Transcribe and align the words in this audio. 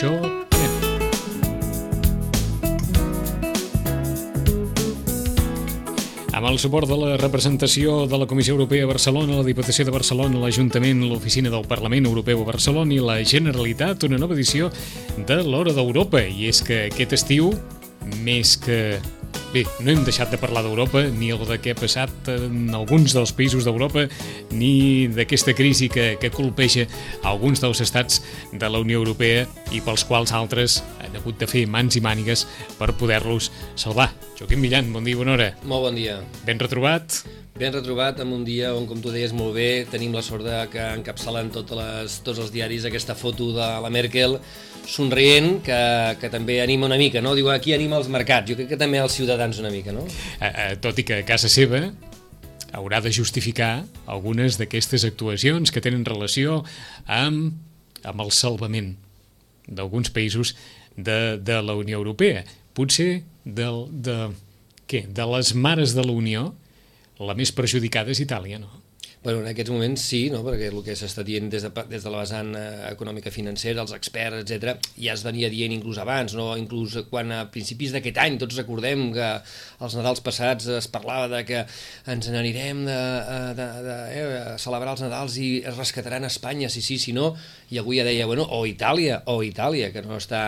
això. 0.00 0.12
Amb 6.32 6.46
el 6.48 6.58
suport 6.58 6.88
de 6.88 6.96
la 6.96 7.16
representació 7.20 8.06
de 8.08 8.16
la 8.16 8.26
Comissió 8.26 8.54
Europea 8.54 8.86
a 8.86 8.88
Barcelona, 8.88 9.36
la 9.36 9.44
Diputació 9.44 9.84
de 9.84 9.92
Barcelona, 9.92 10.40
l'Ajuntament, 10.40 11.02
l'Oficina 11.04 11.52
del 11.52 11.66
Parlament 11.68 12.08
Europeu 12.08 12.40
a 12.40 12.48
Barcelona 12.48 12.96
i 12.96 13.02
la 13.04 13.18
Generalitat, 13.20 14.08
una 14.08 14.16
nova 14.16 14.38
edició 14.38 14.70
de 15.28 15.42
l'Hora 15.44 15.76
d'Europa. 15.76 16.22
I 16.24 16.48
és 16.48 16.62
que 16.64 16.86
aquest 16.88 17.12
estiu, 17.18 17.52
més 18.24 18.56
que 18.60 19.00
Bé, 19.50 19.64
no 19.82 19.90
hem 19.90 20.04
deixat 20.06 20.30
de 20.30 20.38
parlar 20.38 20.62
d'Europa, 20.62 21.00
ni 21.10 21.32
el 21.34 21.40
de 21.42 21.56
què 21.58 21.72
ha 21.74 21.78
passat 21.78 22.28
en 22.30 22.70
alguns 22.76 23.16
dels 23.16 23.32
països 23.34 23.66
d'Europa, 23.66 24.04
ni 24.54 25.08
d'aquesta 25.10 25.56
crisi 25.58 25.88
que, 25.90 26.12
que 26.22 26.30
colpeja 26.30 26.84
alguns 27.26 27.62
dels 27.62 27.82
estats 27.82 28.20
de 28.52 28.70
la 28.70 28.78
Unió 28.78 29.00
Europea 29.02 29.48
i 29.74 29.82
pels 29.82 30.06
quals 30.06 30.30
altres 30.38 30.78
han 31.02 31.18
hagut 31.18 31.42
de 31.42 31.50
fer 31.50 31.64
mans 31.66 31.98
i 31.98 32.04
mànigues 32.04 32.46
per 32.78 32.92
poder-los 32.94 33.50
salvar. 33.74 34.12
Joaquim 34.38 34.62
Millan, 34.62 34.94
bon 34.94 35.02
dia, 35.02 35.18
bona 35.18 35.34
hora. 35.34 35.50
Molt 35.66 35.88
bon 35.88 35.98
dia. 35.98 36.20
Ben 36.46 36.62
retrobat. 36.62 37.24
Ben 37.58 37.74
retrobat 37.74 38.22
en 38.22 38.30
un 38.32 38.46
dia 38.46 38.70
on, 38.72 38.86
com 38.86 39.02
tu 39.02 39.10
deies 39.10 39.34
molt 39.36 39.58
bé, 39.58 39.82
tenim 39.90 40.14
la 40.14 40.22
sort 40.22 40.46
de 40.46 40.62
que 40.70 40.92
encapçalen 40.94 41.50
totes 41.52 41.76
les, 41.76 42.20
tots 42.24 42.38
els 42.46 42.54
diaris 42.54 42.86
aquesta 42.86 43.18
foto 43.18 43.50
de 43.58 43.66
la 43.82 43.90
Merkel 43.90 44.38
somrient, 44.88 45.60
que, 45.64 45.80
que 46.20 46.30
també 46.32 46.60
anima 46.62 46.88
una 46.88 46.98
mica, 47.00 47.22
no? 47.24 47.34
Diu, 47.38 47.50
aquí 47.52 47.74
anima 47.74 47.98
els 48.00 48.08
mercats. 48.12 48.50
Jo 48.50 48.56
crec 48.58 48.72
que 48.72 48.78
també 48.80 49.00
els 49.02 49.16
ciutadans 49.16 49.60
una 49.62 49.72
mica, 49.72 49.94
no? 49.94 50.06
Eh, 50.38 50.50
eh, 50.50 50.70
tot 50.82 50.98
i 50.98 51.06
que 51.06 51.20
a 51.20 51.26
casa 51.26 51.50
seva 51.52 51.88
haurà 52.72 53.00
de 53.02 53.12
justificar 53.12 53.84
algunes 54.06 54.58
d'aquestes 54.60 55.04
actuacions 55.08 55.72
que 55.74 55.82
tenen 55.82 56.04
relació 56.06 56.60
amb, 57.06 57.56
amb 58.06 58.24
el 58.24 58.30
salvament 58.34 58.94
d'alguns 59.66 60.10
països 60.14 60.54
de, 60.96 61.38
de 61.38 61.60
la 61.62 61.76
Unió 61.78 61.98
Europea. 61.98 62.44
Potser 62.74 63.22
del, 63.44 63.86
de, 63.90 64.30
què? 64.90 65.04
de 65.06 65.26
les 65.34 65.54
mares 65.54 65.94
de 65.96 66.04
la 66.06 66.14
Unió, 66.14 66.50
la 67.20 67.36
més 67.36 67.52
perjudicada 67.52 68.14
és 68.14 68.22
Itàlia, 68.22 68.60
no? 68.62 68.79
Bueno, 69.22 69.42
en 69.42 69.48
aquests 69.50 69.68
moments 69.68 70.00
sí, 70.00 70.18
no? 70.32 70.38
perquè 70.40 70.70
el 70.72 70.78
que 70.80 70.94
s'està 70.96 71.20
dient 71.28 71.50
des 71.52 71.66
de, 71.66 71.70
des 71.90 72.00
de 72.00 72.08
la 72.08 72.22
vessant 72.22 72.54
eh, 72.56 72.62
econòmica 72.88 73.28
financera, 73.28 73.82
els 73.82 73.92
experts, 73.92 74.38
etc, 74.40 74.78
ja 74.96 75.12
es 75.12 75.24
venia 75.26 75.50
dient 75.52 75.74
inclús 75.74 75.98
abans, 76.00 76.32
no? 76.38 76.54
inclús 76.56 76.96
quan 77.10 77.28
a 77.36 77.42
principis 77.52 77.92
d'aquest 77.92 78.16
any 78.22 78.38
tots 78.40 78.56
recordem 78.56 79.10
que 79.12 79.28
els 79.84 79.96
Nadals 79.98 80.24
passats 80.24 80.70
es 80.72 80.88
parlava 80.88 81.28
de 81.34 81.42
que 81.44 81.60
ens 82.08 82.30
n'anirem 82.32 82.80
de, 82.88 82.96
eh, 82.96 83.50
de, 83.60 83.66
de, 83.84 83.98
eh, 84.22 84.54
celebrar 84.64 84.96
els 84.96 85.04
Nadals 85.04 85.36
i 85.36 85.50
es 85.68 85.76
rescataran 85.76 86.24
a 86.24 86.32
Espanya, 86.32 86.72
sí, 86.72 86.80
sí, 86.80 86.96
si 86.96 87.12
no, 87.12 87.34
i 87.68 87.76
avui 87.76 88.00
ja 88.00 88.08
deia, 88.08 88.24
bueno, 88.24 88.48
o 88.48 88.64
Itàlia, 88.64 89.20
o 89.28 89.42
Itàlia, 89.44 89.92
que 89.92 90.00
no 90.00 90.16
està 90.16 90.42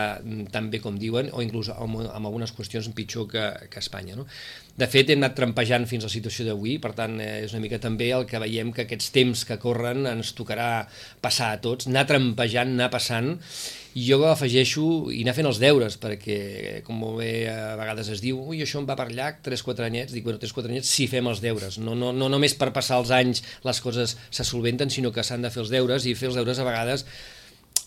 tan 0.48 0.72
bé 0.72 0.80
com 0.80 0.96
diuen, 0.96 1.28
o 1.36 1.44
inclús 1.44 1.68
amb, 1.76 2.00
amb 2.08 2.24
algunes 2.24 2.56
qüestions 2.56 2.88
pitjor 2.96 3.28
que, 3.36 3.44
que 3.68 3.84
Espanya. 3.84 4.16
No? 4.16 4.24
De 4.72 4.86
fet, 4.88 5.10
hem 5.12 5.20
anat 5.20 5.34
trampejant 5.36 5.84
fins 5.84 6.06
a 6.06 6.08
la 6.08 6.14
situació 6.14 6.46
d'avui, 6.46 6.78
per 6.80 6.94
tant, 6.96 7.18
eh, 7.20 7.42
és 7.44 7.52
una 7.52 7.60
mica 7.60 7.76
també 7.80 8.08
el 8.16 8.24
que 8.28 8.40
veiem 8.40 8.70
que 8.72 8.86
aquests 8.86 9.10
temps 9.12 9.42
que 9.44 9.58
corren 9.60 10.06
ens 10.08 10.30
tocarà 10.32 10.86
passar 11.20 11.50
a 11.52 11.58
tots, 11.60 11.90
anar 11.90 12.06
trampejant, 12.08 12.72
anar 12.72 12.88
passant, 12.94 13.34
i 13.92 14.06
jo 14.06 14.22
afegeixo 14.24 14.86
i 15.12 15.20
anar 15.26 15.34
fent 15.36 15.50
els 15.50 15.60
deures, 15.60 15.98
perquè, 16.00 16.38
com 16.86 16.96
molt 17.04 17.20
bé 17.20 17.34
a 17.52 17.74
vegades 17.76 18.08
es 18.14 18.24
diu, 18.24 18.40
ui, 18.40 18.62
això 18.64 18.80
em 18.80 18.88
va 18.88 18.96
per 18.96 19.10
llac, 19.12 19.42
3-4 19.44 19.90
anyets, 19.90 20.16
dic, 20.16 20.24
bueno, 20.24 20.40
3-4 20.40 20.72
anyets, 20.72 20.88
sí 20.88 21.04
fem 21.10 21.28
els 21.28 21.44
deures, 21.44 21.76
no, 21.76 21.92
no, 21.98 22.14
no 22.16 22.32
només 22.32 22.56
per 22.56 22.72
passar 22.72 23.02
els 23.02 23.12
anys 23.12 23.44
les 23.68 23.84
coses 23.84 24.16
se 24.30 24.48
solventen, 24.48 24.88
sinó 24.88 25.12
que 25.12 25.26
s'han 25.26 25.44
de 25.44 25.52
fer 25.52 25.66
els 25.66 25.76
deures, 25.76 26.08
i 26.08 26.16
fer 26.16 26.32
els 26.32 26.40
deures 26.40 26.64
a 26.64 26.68
vegades 26.70 27.04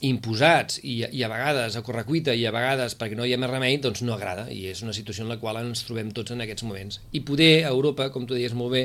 imposats 0.04 0.80
i, 0.84 0.98
i 1.06 1.24
a 1.24 1.30
vegades 1.32 1.76
a 1.78 1.84
correcuita 1.86 2.34
i 2.36 2.44
a 2.46 2.54
vegades 2.56 2.98
perquè 3.00 3.16
no 3.18 3.26
hi 3.26 3.34
ha 3.36 3.40
més 3.40 3.52
remei, 3.52 3.78
doncs 3.82 4.04
no 4.04 4.16
agrada 4.16 4.48
i 4.52 4.66
és 4.72 4.84
una 4.84 4.96
situació 4.96 5.24
en 5.26 5.32
la 5.32 5.40
qual 5.40 5.62
ens 5.62 5.86
trobem 5.88 6.12
tots 6.16 6.36
en 6.36 6.44
aquests 6.44 6.66
moments. 6.68 7.00
I 7.16 7.24
poder 7.28 7.54
a 7.64 7.72
Europa, 7.72 8.10
com 8.12 8.28
tu 8.28 8.36
deies 8.36 8.56
molt 8.58 8.76
bé, 8.76 8.84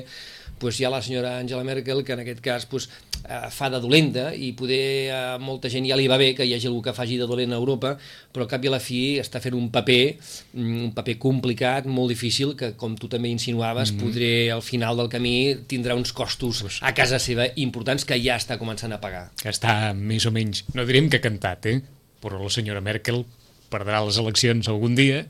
doncs 0.61 0.81
hi 0.81 0.85
ha 0.85 0.91
la 0.93 1.01
senyora 1.03 1.39
Angela 1.39 1.65
Merkel 1.65 2.05
que 2.05 2.13
en 2.13 2.23
aquest 2.23 2.43
cas 2.45 2.67
doncs, 2.71 2.89
eh, 3.25 3.49
fa 3.51 3.71
de 3.73 3.81
dolenta 3.81 4.31
i 4.35 4.53
poder 4.57 5.11
a 5.15 5.23
molta 5.41 5.71
gent 5.73 5.87
ja 5.89 5.97
li 5.99 6.09
va 6.11 6.19
bé 6.21 6.33
que 6.37 6.47
hi 6.47 6.55
hagi 6.55 6.69
algú 6.69 6.83
que 6.85 6.95
faci 6.97 7.17
de 7.21 7.29
dolent 7.29 7.53
a 7.53 7.61
Europa, 7.61 7.97
però 8.33 8.47
al 8.47 8.51
cap 8.53 8.65
i 8.65 8.71
a 8.71 8.75
la 8.77 8.83
fi 8.83 9.03
està 9.23 9.41
fent 9.41 9.57
un 9.57 9.71
paper, 9.73 10.17
mm, 10.55 10.83
un 10.91 10.93
paper 10.97 11.17
complicat, 11.19 11.87
molt 11.87 12.13
difícil, 12.13 12.55
que 12.57 12.75
com 12.77 12.97
tu 12.97 13.09
també 13.09 13.29
insinuaves, 13.29 13.93
mm 13.93 13.97
-hmm. 13.97 14.03
podré 14.03 14.51
al 14.51 14.63
final 14.63 14.97
del 14.97 15.09
camí 15.09 15.57
tindrà 15.67 15.95
uns 15.95 16.13
costos 16.13 16.81
a 16.81 16.93
casa 16.95 17.19
seva 17.19 17.47
importants 17.57 18.05
que 18.05 18.21
ja 18.23 18.37
està 18.37 18.59
començant 18.59 18.93
a 18.93 19.01
pagar. 19.01 19.31
Que 19.43 19.51
està 19.51 19.95
més 19.95 20.27
o 20.27 20.31
menys, 20.31 20.65
no 20.75 20.85
direm 20.85 21.09
que 21.09 21.21
cantat, 21.21 21.67
eh? 21.67 21.83
però 22.21 22.43
la 22.43 22.51
senyora 22.51 22.81
Merkel 22.81 23.25
perdrà 23.71 24.05
les 24.05 24.19
eleccions 24.19 24.69
algun 24.69 24.95
dia, 24.95 25.27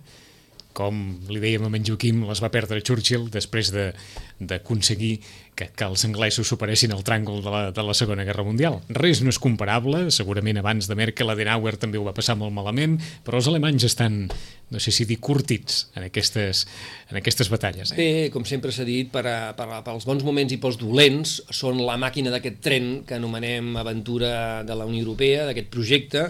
com 0.76 0.96
li 1.30 1.40
dèiem 1.42 1.66
a 1.66 1.70
en 1.74 1.86
Joaquim, 1.86 2.24
les 2.28 2.40
va 2.42 2.50
perdre 2.52 2.82
Churchill 2.84 3.28
després 3.32 3.72
d'aconseguir 3.72 5.14
de, 5.18 5.30
que, 5.58 5.66
que 5.76 5.86
els 5.86 6.04
anglesos 6.06 6.48
superessin 6.48 6.94
el 6.94 7.02
tràngol 7.06 7.42
de 7.44 7.52
la, 7.52 7.62
de 7.74 7.84
la 7.84 7.96
Segona 7.96 8.24
Guerra 8.24 8.44
Mundial. 8.46 8.78
Res 8.96 9.20
no 9.24 9.32
és 9.32 9.40
comparable, 9.42 10.06
segurament 10.14 10.60
abans 10.60 10.88
de 10.88 10.96
Merkel, 10.98 11.32
Adenauer 11.32 11.74
també 11.80 12.00
ho 12.00 12.06
va 12.06 12.14
passar 12.16 12.36
molt 12.40 12.54
malament, 12.56 12.96
però 13.26 13.40
els 13.40 13.50
alemanys 13.50 13.88
estan, 13.90 14.22
no 14.70 14.82
sé 14.82 14.94
si 14.94 15.06
dir, 15.08 15.18
curtits 15.20 15.82
en 15.98 16.06
aquestes, 16.06 16.64
en 17.10 17.20
aquestes 17.20 17.52
batalles. 17.52 17.92
Eh? 17.92 17.98
Bé, 17.98 18.08
com 18.34 18.46
sempre 18.48 18.72
s'ha 18.74 18.86
dit, 18.88 19.10
per, 19.12 19.26
a, 19.26 19.38
per 19.58 19.68
a, 19.68 19.82
pels 19.86 20.08
bons 20.08 20.24
moments 20.26 20.54
i 20.54 20.60
pels 20.62 20.80
dolents, 20.80 21.40
són 21.50 21.82
la 21.84 21.98
màquina 22.00 22.32
d'aquest 22.32 22.62
tren 22.64 22.90
que 23.06 23.18
anomenem 23.18 23.74
aventura 23.80 24.32
de 24.66 24.78
la 24.78 24.88
Unió 24.88 25.04
Europea, 25.04 25.44
d'aquest 25.50 25.70
projecte, 25.74 26.28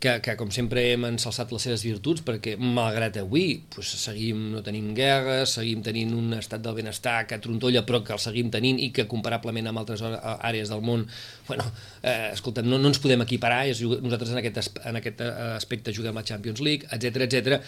que, 0.00 0.20
que 0.20 0.34
com 0.36 0.50
sempre 0.52 0.82
hem 0.92 1.06
ensalçat 1.08 1.52
les 1.54 1.64
seves 1.66 1.84
virtuts 1.86 2.24
perquè 2.26 2.54
malgrat 2.60 3.16
avui 3.22 3.60
pues, 3.74 3.92
seguim 4.02 4.50
no 4.52 4.62
tenim 4.64 4.90
guerres, 4.96 5.54
seguim 5.58 5.82
tenint 5.86 6.12
un 6.16 6.34
estat 6.36 6.64
del 6.64 6.76
benestar 6.76 7.22
que 7.30 7.38
trontolla 7.42 7.84
però 7.86 8.02
que 8.04 8.14
el 8.16 8.22
seguim 8.22 8.50
tenint 8.54 8.80
i 8.82 8.90
que 8.94 9.06
comparablement 9.10 9.70
amb 9.70 9.82
altres 9.84 10.04
àrees 10.04 10.72
del 10.72 10.84
món 10.84 11.06
bueno, 11.48 11.66
eh, 12.02 12.32
escolta'm, 12.34 12.68
no, 12.68 12.80
no 12.82 12.92
ens 12.92 13.00
podem 13.02 13.24
equiparar 13.24 13.64
és, 13.70 13.80
nosaltres 13.80 14.34
en 14.34 14.42
aquest, 14.42 14.80
en 14.84 15.00
aquest 15.00 15.24
aspecte 15.24 15.94
juguem 15.96 16.20
a 16.20 16.26
Champions 16.26 16.62
League, 16.64 16.90
etc 16.92 17.28
etc 17.28 17.62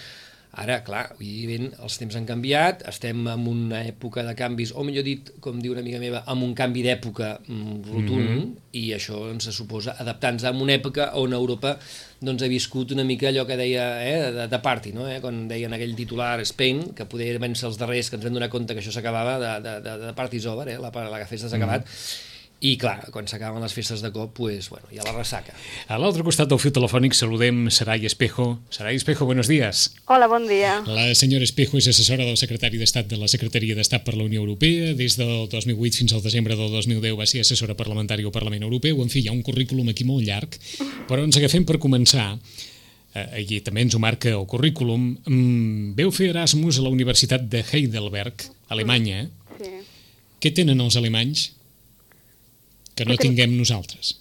Ara, 0.57 0.79
clar, 0.87 1.03
evidentment, 1.19 1.75
els 1.85 1.99
temps 2.01 2.15
han 2.17 2.25
canviat, 2.29 2.87
estem 2.89 3.27
en 3.29 3.43
una 3.51 3.83
època 3.85 4.23
de 4.25 4.33
canvis, 4.39 4.71
o 4.73 4.85
millor 4.89 5.05
dit, 5.05 5.35
com 5.45 5.59
diu 5.61 5.75
una 5.75 5.83
amiga 5.85 5.99
meva, 6.01 6.23
amb 6.33 6.47
un 6.47 6.55
canvi 6.57 6.85
d'època 6.87 7.35
mm, 7.43 7.75
rotund, 7.91 8.23
mm 8.25 8.39
-hmm. 8.39 8.55
i 8.81 8.85
això 8.97 9.19
ens 9.31 9.51
suposa 9.53 9.97
adaptar-nos 9.99 10.45
a 10.45 10.51
una 10.51 10.73
època 10.73 11.11
on 11.15 11.33
Europa 11.33 11.77
doncs, 12.21 12.43
ha 12.43 12.49
viscut 12.49 12.93
una 12.93 13.05
mica 13.05 13.29
allò 13.29 13.45
que 13.47 13.57
deia 13.57 13.85
eh, 14.03 14.33
de, 14.33 14.47
de 14.49 14.59
party, 14.59 14.93
no? 14.93 15.09
eh? 15.09 15.21
quan 15.21 15.47
deien 15.49 15.73
aquell 15.73 15.95
titular 15.95 16.41
Spain, 16.41 16.95
que 16.95 17.05
poder 17.05 17.39
vèncer 17.39 17.67
els 17.67 17.77
darrers, 17.77 18.09
que 18.09 18.17
ens 18.17 18.25
vam 18.25 18.33
donar 18.33 18.49
compte 18.49 18.73
que 18.73 18.81
això 18.81 18.93
s'acabava, 18.93 19.39
de, 19.39 19.61
de, 19.69 19.81
de, 19.81 20.07
de 20.07 20.13
party's 20.15 20.47
over, 20.47 20.69
eh? 20.69 20.79
la, 20.79 20.91
la 20.91 21.27
festa 21.27 21.49
s'ha 21.49 21.57
acabat, 21.57 21.83
mm 21.83 21.87
-hmm 21.87 22.26
i 22.57 22.77
clar, 22.81 23.11
quan 23.13 23.27
s'acaben 23.29 23.61
les 23.61 23.75
festes 23.77 24.01
de 24.01 24.09
cop, 24.15 24.31
pues, 24.39 24.71
bueno, 24.73 24.89
hi 24.89 24.97
ha 24.97 25.05
la 25.05 25.13
ressaca. 25.13 25.53
A 25.93 25.99
l'altre 26.01 26.25
costat 26.25 26.49
del 26.49 26.61
fil 26.63 26.73
telefònic 26.73 27.13
saludem 27.13 27.67
Saray 27.69 28.07
Espejo. 28.09 28.63
Saray 28.73 28.97
Espejo, 28.97 29.27
buenos 29.29 29.47
días. 29.47 29.91
Hola, 30.07 30.27
bon 30.27 30.47
dia. 30.49 30.79
La 30.89 31.11
senyora 31.15 31.45
Espejo 31.45 31.77
és 31.77 31.89
assessora 31.93 32.25
del 32.25 32.39
secretari 32.41 32.81
d'Estat 32.81 33.11
de 33.11 33.19
la 33.21 33.29
Secretaria 33.29 33.77
d'Estat 33.77 34.07
per 34.07 34.15
la 34.17 34.25
Unió 34.25 34.41
Europea. 34.41 34.95
Des 34.97 35.19
del 35.21 35.51
2008 35.53 36.01
fins 36.01 36.15
al 36.17 36.25
desembre 36.25 36.57
del 36.57 36.73
2010 36.73 37.19
va 37.19 37.27
ser 37.29 37.43
assessora 37.45 37.77
parlamentària 37.77 38.25
al 38.25 38.33
Parlament 38.33 38.65
Europeu. 38.65 39.03
En 39.05 39.13
fi, 39.13 39.21
hi 39.21 39.29
ha 39.29 39.37
un 39.37 39.45
currículum 39.45 39.93
aquí 39.93 40.09
molt 40.09 40.25
llarg, 40.25 40.57
però 41.11 41.27
ens 41.29 41.37
agafem 41.37 41.67
per 41.69 41.77
començar 41.83 42.31
eh, 43.13 43.45
i 43.45 43.61
també 43.61 43.85
ens 43.85 43.99
ho 43.99 44.01
marca 44.01 44.33
el 44.33 44.47
currículum, 44.49 45.11
mm, 45.27 45.93
veu 46.01 46.09
fer 46.09 46.31
Erasmus 46.33 46.81
a 46.81 46.87
la 46.89 46.95
Universitat 46.95 47.45
de 47.53 47.61
Heidelberg, 47.69 48.49
Alemanya. 48.73 49.27
Sí. 49.61 49.75
Què 50.41 50.57
tenen 50.57 50.81
els 50.81 50.97
alemanys 50.97 51.51
que 52.97 53.07
no 53.09 53.19
tinguem 53.21 53.53
nosaltres? 53.57 54.17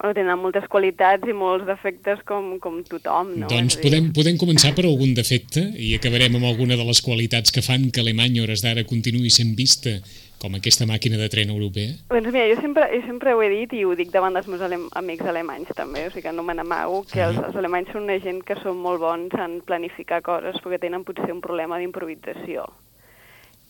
Bueno, 0.00 0.14
tenen 0.16 0.38
moltes 0.40 0.64
qualitats 0.72 1.28
i 1.28 1.34
molts 1.36 1.66
defectes 1.68 2.22
com, 2.24 2.54
com 2.62 2.78
tothom, 2.88 3.34
no? 3.42 3.50
Doncs 3.52 3.76
podem, 3.82 4.08
podem 4.16 4.38
començar 4.40 4.72
per 4.72 4.86
algun 4.88 5.12
defecte 5.12 5.60
i 5.76 5.92
acabarem 5.98 6.38
amb 6.38 6.48
alguna 6.48 6.78
de 6.80 6.86
les 6.88 7.02
qualitats 7.04 7.52
que 7.52 7.60
fan 7.60 7.90
que 7.92 8.00
Alemanya, 8.00 8.40
hores 8.46 8.64
d'ara, 8.64 8.86
continuï 8.88 9.28
sent 9.34 9.52
vista 9.58 9.98
com 10.40 10.56
aquesta 10.56 10.88
màquina 10.88 11.20
de 11.20 11.28
tren 11.28 11.52
europea? 11.52 11.98
Doncs 12.08 12.32
mira, 12.32 12.48
jo 12.48 12.56
sempre, 12.62 12.88
jo 12.94 13.04
sempre 13.04 13.36
ho 13.36 13.44
he 13.44 13.50
dit 13.52 13.76
i 13.76 13.84
ho 13.84 13.92
dic 13.98 14.08
davant 14.14 14.32
dels 14.32 14.48
meus 14.48 14.64
alem 14.64 14.88
amics 14.96 15.28
alemanys 15.28 15.76
també, 15.76 16.06
o 16.08 16.14
sigui 16.14 16.30
que 16.30 16.32
no 16.32 16.48
me 16.48 16.56
n'amago, 16.56 17.02
que 17.10 17.20
els, 17.26 17.36
els 17.36 17.60
alemanys 17.60 17.92
són 17.92 18.08
una 18.08 18.16
gent 18.24 18.40
que 18.48 18.56
són 18.62 18.80
molt 18.80 19.04
bons 19.04 19.36
en 19.36 19.60
planificar 19.68 20.24
coses 20.24 20.56
perquè 20.64 20.80
tenen 20.86 21.04
potser 21.04 21.28
un 21.34 21.44
problema 21.44 21.76
d'improvisació 21.76 22.70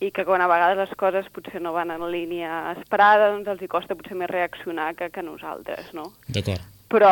i 0.00 0.10
que 0.16 0.24
quan 0.24 0.40
a 0.40 0.48
vegades 0.48 0.78
les 0.80 0.92
coses 0.98 1.28
potser 1.34 1.60
no 1.60 1.74
van 1.76 1.92
en 1.92 2.06
línia 2.08 2.72
esperada, 2.72 3.30
doncs 3.34 3.50
els 3.52 3.62
hi 3.62 3.68
costa 3.70 3.96
potser 3.96 4.16
més 4.16 4.30
reaccionar 4.32 4.94
que, 4.96 5.10
que 5.12 5.24
nosaltres, 5.24 5.92
no? 5.96 6.08
D'acord. 6.28 6.64
Però 6.90 7.10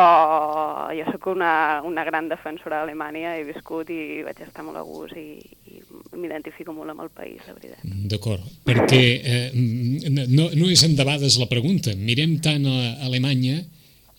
jo 0.91 1.05
sóc 1.07 1.29
una, 1.31 1.79
una 1.87 2.03
gran 2.03 2.27
defensora 2.27 2.81
d'Alemanya, 2.81 3.37
he 3.37 3.45
viscut 3.47 3.87
i 3.93 4.25
vaig 4.25 4.41
estar 4.43 4.65
molt 4.65 4.81
a 4.81 4.83
gust 4.83 5.15
i, 5.15 5.37
i 5.71 5.79
m'identifico 6.19 6.73
molt 6.75 6.91
amb 6.91 7.05
el 7.05 7.11
país, 7.15 7.45
la 7.47 7.55
veritat. 7.55 7.85
D'acord, 8.11 8.43
perquè 8.67 9.03
eh, 9.21 9.45
no, 9.53 10.49
no 10.49 10.67
és 10.67 10.83
endebades 10.83 11.37
la 11.39 11.47
pregunta. 11.51 11.93
Mirem 11.95 12.39
tant 12.43 12.67
a 12.67 13.05
Alemanya 13.07 13.61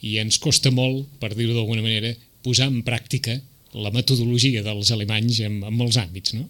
i 0.00 0.16
ens 0.22 0.40
costa 0.40 0.72
molt, 0.72 1.10
per 1.20 1.34
dir-ho 1.34 1.58
d'alguna 1.58 1.84
manera, 1.84 2.14
posar 2.40 2.70
en 2.70 2.80
pràctica 2.86 3.36
la 3.76 3.92
metodologia 3.92 4.64
dels 4.64 4.94
alemanys 4.94 5.42
en, 5.44 5.60
en 5.66 5.76
molts 5.76 6.00
àmbits, 6.00 6.38
no? 6.38 6.46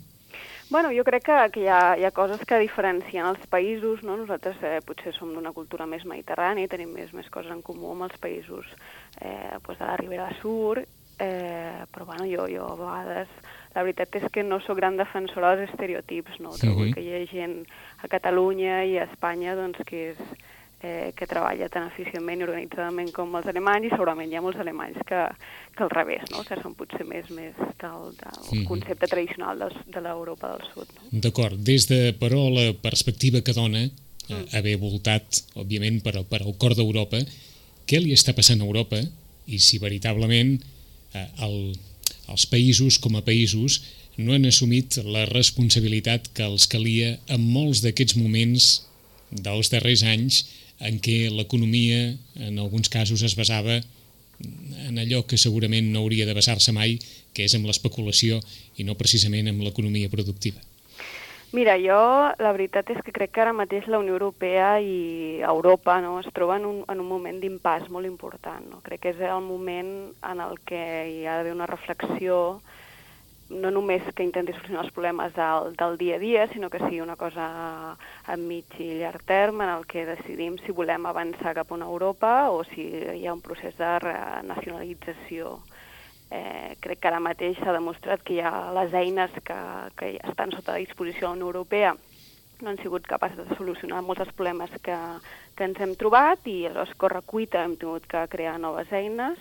Bueno, 0.70 0.90
jo 0.94 1.02
crec 1.02 1.24
que, 1.26 1.36
que 1.50 1.60
hi, 1.64 1.66
ha, 1.66 1.96
hi 1.98 2.04
ha 2.06 2.12
coses 2.14 2.44
que 2.46 2.60
diferencien 2.62 3.26
els 3.26 3.42
països, 3.50 4.04
no? 4.06 4.14
Nosaltres 4.20 4.60
eh, 4.62 4.76
potser 4.86 5.10
som 5.16 5.32
d'una 5.34 5.50
cultura 5.50 5.88
més 5.90 6.04
mediterrània, 6.06 6.70
tenim 6.70 6.92
més, 6.94 7.10
més 7.10 7.26
coses 7.34 7.50
en 7.50 7.58
comú 7.66 7.90
amb 7.90 8.06
els 8.06 8.14
països 8.22 8.70
eh, 9.18 9.58
pues 9.66 9.80
de 9.80 9.88
la 9.88 9.96
Ribera 9.98 10.28
Sur, 10.38 10.78
eh, 11.18 11.82
però 11.90 12.06
bueno, 12.06 12.28
jo, 12.30 12.46
jo 12.46 12.68
a 12.70 12.78
vegades 12.78 13.34
la 13.74 13.82
veritat 13.82 14.14
és 14.20 14.28
que 14.30 14.46
no 14.46 14.60
sóc 14.62 14.78
gran 14.78 14.94
defensora 14.98 15.56
dels 15.56 15.72
estereotips, 15.72 16.38
no? 16.38 16.54
Trobo 16.54 16.84
uh 16.84 16.86
-huh. 16.86 16.94
que 16.94 17.02
hi 17.02 17.12
ha 17.18 17.26
gent 17.26 17.66
a 17.98 18.08
Catalunya 18.08 18.84
i 18.84 18.98
a 18.98 19.10
Espanya 19.10 19.56
doncs, 19.58 19.82
que 19.84 20.10
és, 20.10 20.18
eh, 20.82 21.12
que 21.16 21.26
treballa 21.28 21.68
tan 21.68 21.88
eficientment 21.90 22.40
i 22.40 22.46
organitzadament 22.46 23.10
com 23.16 23.34
els 23.38 23.48
alemanys 23.52 23.90
i 23.90 23.92
segurament 23.92 24.30
hi 24.30 24.38
ha 24.38 24.44
molts 24.44 24.60
alemanys 24.62 25.00
que, 25.08 25.20
que 25.76 25.84
al 25.84 25.92
revés, 25.92 26.24
no? 26.32 26.44
que 26.48 26.58
són 26.62 26.76
potser 26.78 27.04
més, 27.08 27.28
més 27.36 27.56
del, 27.82 28.10
del 28.20 28.40
mm. 28.40 28.64
concepte 28.70 29.10
tradicional 29.10 29.60
de, 29.60 29.70
de 29.92 30.04
l'Europa 30.04 30.54
del 30.54 30.66
Sud. 30.72 30.96
No? 30.96 31.22
D'acord. 31.26 31.60
Des 31.70 31.88
de, 31.90 32.00
però, 32.20 32.46
la 32.54 32.70
perspectiva 32.80 33.44
que 33.44 33.56
dona 33.56 33.84
eh, 33.84 33.92
mm. 34.32 34.48
haver 34.58 34.76
voltat, 34.80 35.44
òbviament, 35.60 36.00
per, 36.04 36.16
per 36.30 36.42
al 36.44 36.56
cor 36.60 36.76
d'Europa, 36.78 37.22
què 37.90 38.00
li 38.00 38.14
està 38.16 38.34
passant 38.36 38.60
a 38.62 38.68
Europa 38.68 39.00
i 39.50 39.58
si 39.60 39.80
veritablement 39.82 40.56
eh, 40.56 41.26
el, 41.44 41.56
els 42.30 42.46
països 42.48 43.00
com 43.02 43.18
a 43.18 43.24
països 43.26 43.82
no 44.20 44.34
han 44.36 44.46
assumit 44.48 44.98
la 45.06 45.24
responsabilitat 45.28 46.28
que 46.36 46.44
els 46.44 46.66
calia 46.70 47.14
en 47.32 47.44
molts 47.52 47.80
d'aquests 47.84 48.16
moments 48.20 48.70
dels 49.30 49.70
darrers 49.72 50.02
anys 50.06 50.42
en 50.80 51.00
què 51.04 51.28
l'economia, 51.30 52.14
en 52.40 52.58
alguns 52.58 52.88
casos, 52.88 53.22
es 53.22 53.36
basava 53.36 53.80
en 54.88 54.98
allò 54.98 55.22
que 55.28 55.36
segurament 55.36 55.92
no 55.92 56.00
hauria 56.00 56.26
de 56.26 56.34
basar-se 56.34 56.72
mai, 56.72 56.96
que 57.36 57.44
és 57.44 57.54
amb 57.54 57.68
l'especulació 57.68 58.40
i 58.80 58.86
no 58.88 58.96
precisament 58.96 59.50
amb 59.50 59.62
l'economia 59.66 60.10
productiva. 60.12 60.60
Mira, 61.52 61.74
jo 61.82 61.98
la 62.38 62.52
veritat 62.54 62.92
és 62.94 63.00
que 63.02 63.10
crec 63.10 63.32
que 63.34 63.40
ara 63.42 63.52
mateix 63.52 63.88
la 63.90 63.98
Unió 63.98 64.14
Europea 64.14 64.76
i 64.78 65.40
Europa 65.42 65.96
no, 66.00 66.20
es 66.22 66.28
troben 66.32 66.62
en 66.62 66.68
un, 66.68 66.76
en 66.86 67.00
un 67.02 67.08
moment 67.10 67.40
d'impàs 67.42 67.88
molt 67.90 68.06
important. 68.06 68.68
No? 68.70 68.78
Crec 68.86 69.02
que 69.02 69.12
és 69.16 69.22
el 69.26 69.42
moment 69.42 69.90
en 70.30 70.42
el 70.44 70.60
que 70.62 70.78
hi 71.10 71.24
ha 71.26 71.40
d'haver 71.40 71.56
una 71.56 71.66
reflexió 71.66 72.60
no 73.50 73.70
només 73.74 74.06
que 74.14 74.24
intenti 74.24 74.54
solucionar 74.54 74.84
els 74.84 74.94
problemes 74.94 75.34
del, 75.34 75.74
del 75.78 75.98
dia 75.98 76.16
a 76.16 76.22
dia, 76.22 76.46
sinó 76.52 76.70
que 76.70 76.78
sigui 76.84 77.00
una 77.02 77.16
cosa 77.18 77.46
a 77.96 78.36
mig 78.38 78.78
i 78.78 79.00
llarg 79.00 79.24
terme 79.26 79.66
en 79.66 79.72
el 79.74 79.86
que 79.90 80.06
decidim 80.06 80.56
si 80.62 80.72
volem 80.72 81.06
avançar 81.06 81.56
cap 81.58 81.72
a 81.72 81.76
una 81.76 81.90
Europa 81.90 82.50
o 82.54 82.62
si 82.70 82.86
hi 82.86 83.26
ha 83.26 83.34
un 83.34 83.42
procés 83.42 83.76
de 83.78 84.14
nacionalització. 84.46 85.58
Eh, 86.30 86.76
crec 86.78 87.00
que 87.02 87.10
ara 87.10 87.18
mateix 87.18 87.58
s'ha 87.58 87.74
demostrat 87.74 88.22
que 88.22 88.36
hi 88.36 88.44
ha 88.44 88.70
les 88.76 88.94
eines 88.94 89.34
que, 89.42 89.58
que 89.98 90.12
estan 90.22 90.54
sota 90.54 90.78
disposició 90.78 91.26
de 91.26 91.32
la 91.32 91.38
Unió 91.40 91.50
Europea 91.50 91.96
no 92.62 92.70
han 92.70 92.78
sigut 92.78 93.06
capaces 93.08 93.48
de 93.48 93.56
solucionar 93.56 94.02
molts 94.04 94.20
dels 94.22 94.34
problemes 94.36 94.70
que, 94.84 94.96
que 95.56 95.66
ens 95.66 95.80
hem 95.80 95.96
trobat 95.98 96.46
i 96.46 96.66
aleshores 96.68 96.96
corre 97.00 97.22
cuita 97.26 97.64
hem 97.64 97.76
tingut 97.80 98.06
que 98.10 98.26
crear 98.32 98.58
noves 98.60 98.92
eines 98.92 99.40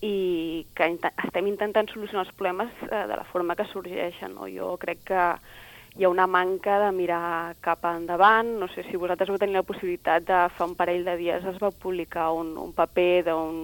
i 0.00 0.66
que 0.74 0.88
int 0.88 1.02
estem 1.10 1.48
intentant 1.50 1.88
solucionar 1.92 2.24
els 2.26 2.34
problemes 2.36 2.70
eh, 2.88 3.04
de 3.06 3.16
la 3.16 3.26
forma 3.32 3.56
que 3.56 3.68
sorgeixen. 3.68 4.34
No? 4.34 4.48
Jo 4.48 4.76
crec 4.80 5.04
que 5.12 5.24
hi 5.98 6.06
ha 6.06 6.12
una 6.12 6.26
manca 6.30 6.78
de 6.84 6.90
mirar 6.96 7.56
cap 7.60 7.84
endavant. 7.90 8.54
No 8.62 8.68
sé 8.72 8.86
si 8.88 8.96
vosaltres 8.96 9.28
vau 9.28 9.38
tenir 9.38 9.58
la 9.58 9.66
possibilitat 9.66 10.26
de 10.26 10.42
fa 10.56 10.68
un 10.68 10.76
parell 10.78 11.04
de 11.04 11.16
dies 11.20 11.44
es 11.44 11.60
va 11.62 11.70
publicar 11.70 12.30
un, 12.32 12.56
un 12.58 12.72
paper 12.72 13.24
d'un 13.28 13.56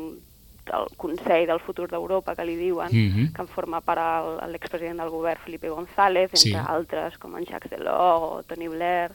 del 0.66 0.88
Consell 0.98 1.46
del 1.46 1.60
Futur 1.60 1.86
d'Europa, 1.88 2.34
que 2.34 2.44
li 2.44 2.56
diuen, 2.56 2.90
mm 2.90 3.10
-hmm. 3.10 3.32
que 3.32 3.42
en 3.42 3.48
forma 3.48 3.80
part 3.80 4.42
l'expresident 4.50 4.98
del 4.98 5.10
govern 5.10 5.40
Felipe 5.44 5.68
González, 5.68 6.30
entre 6.34 6.38
sí. 6.38 6.54
altres, 6.54 7.18
com 7.18 7.36
en 7.36 7.46
Jacques 7.46 7.70
Delors 7.70 8.22
o 8.22 8.42
Tony 8.42 8.68
Blair, 8.68 9.12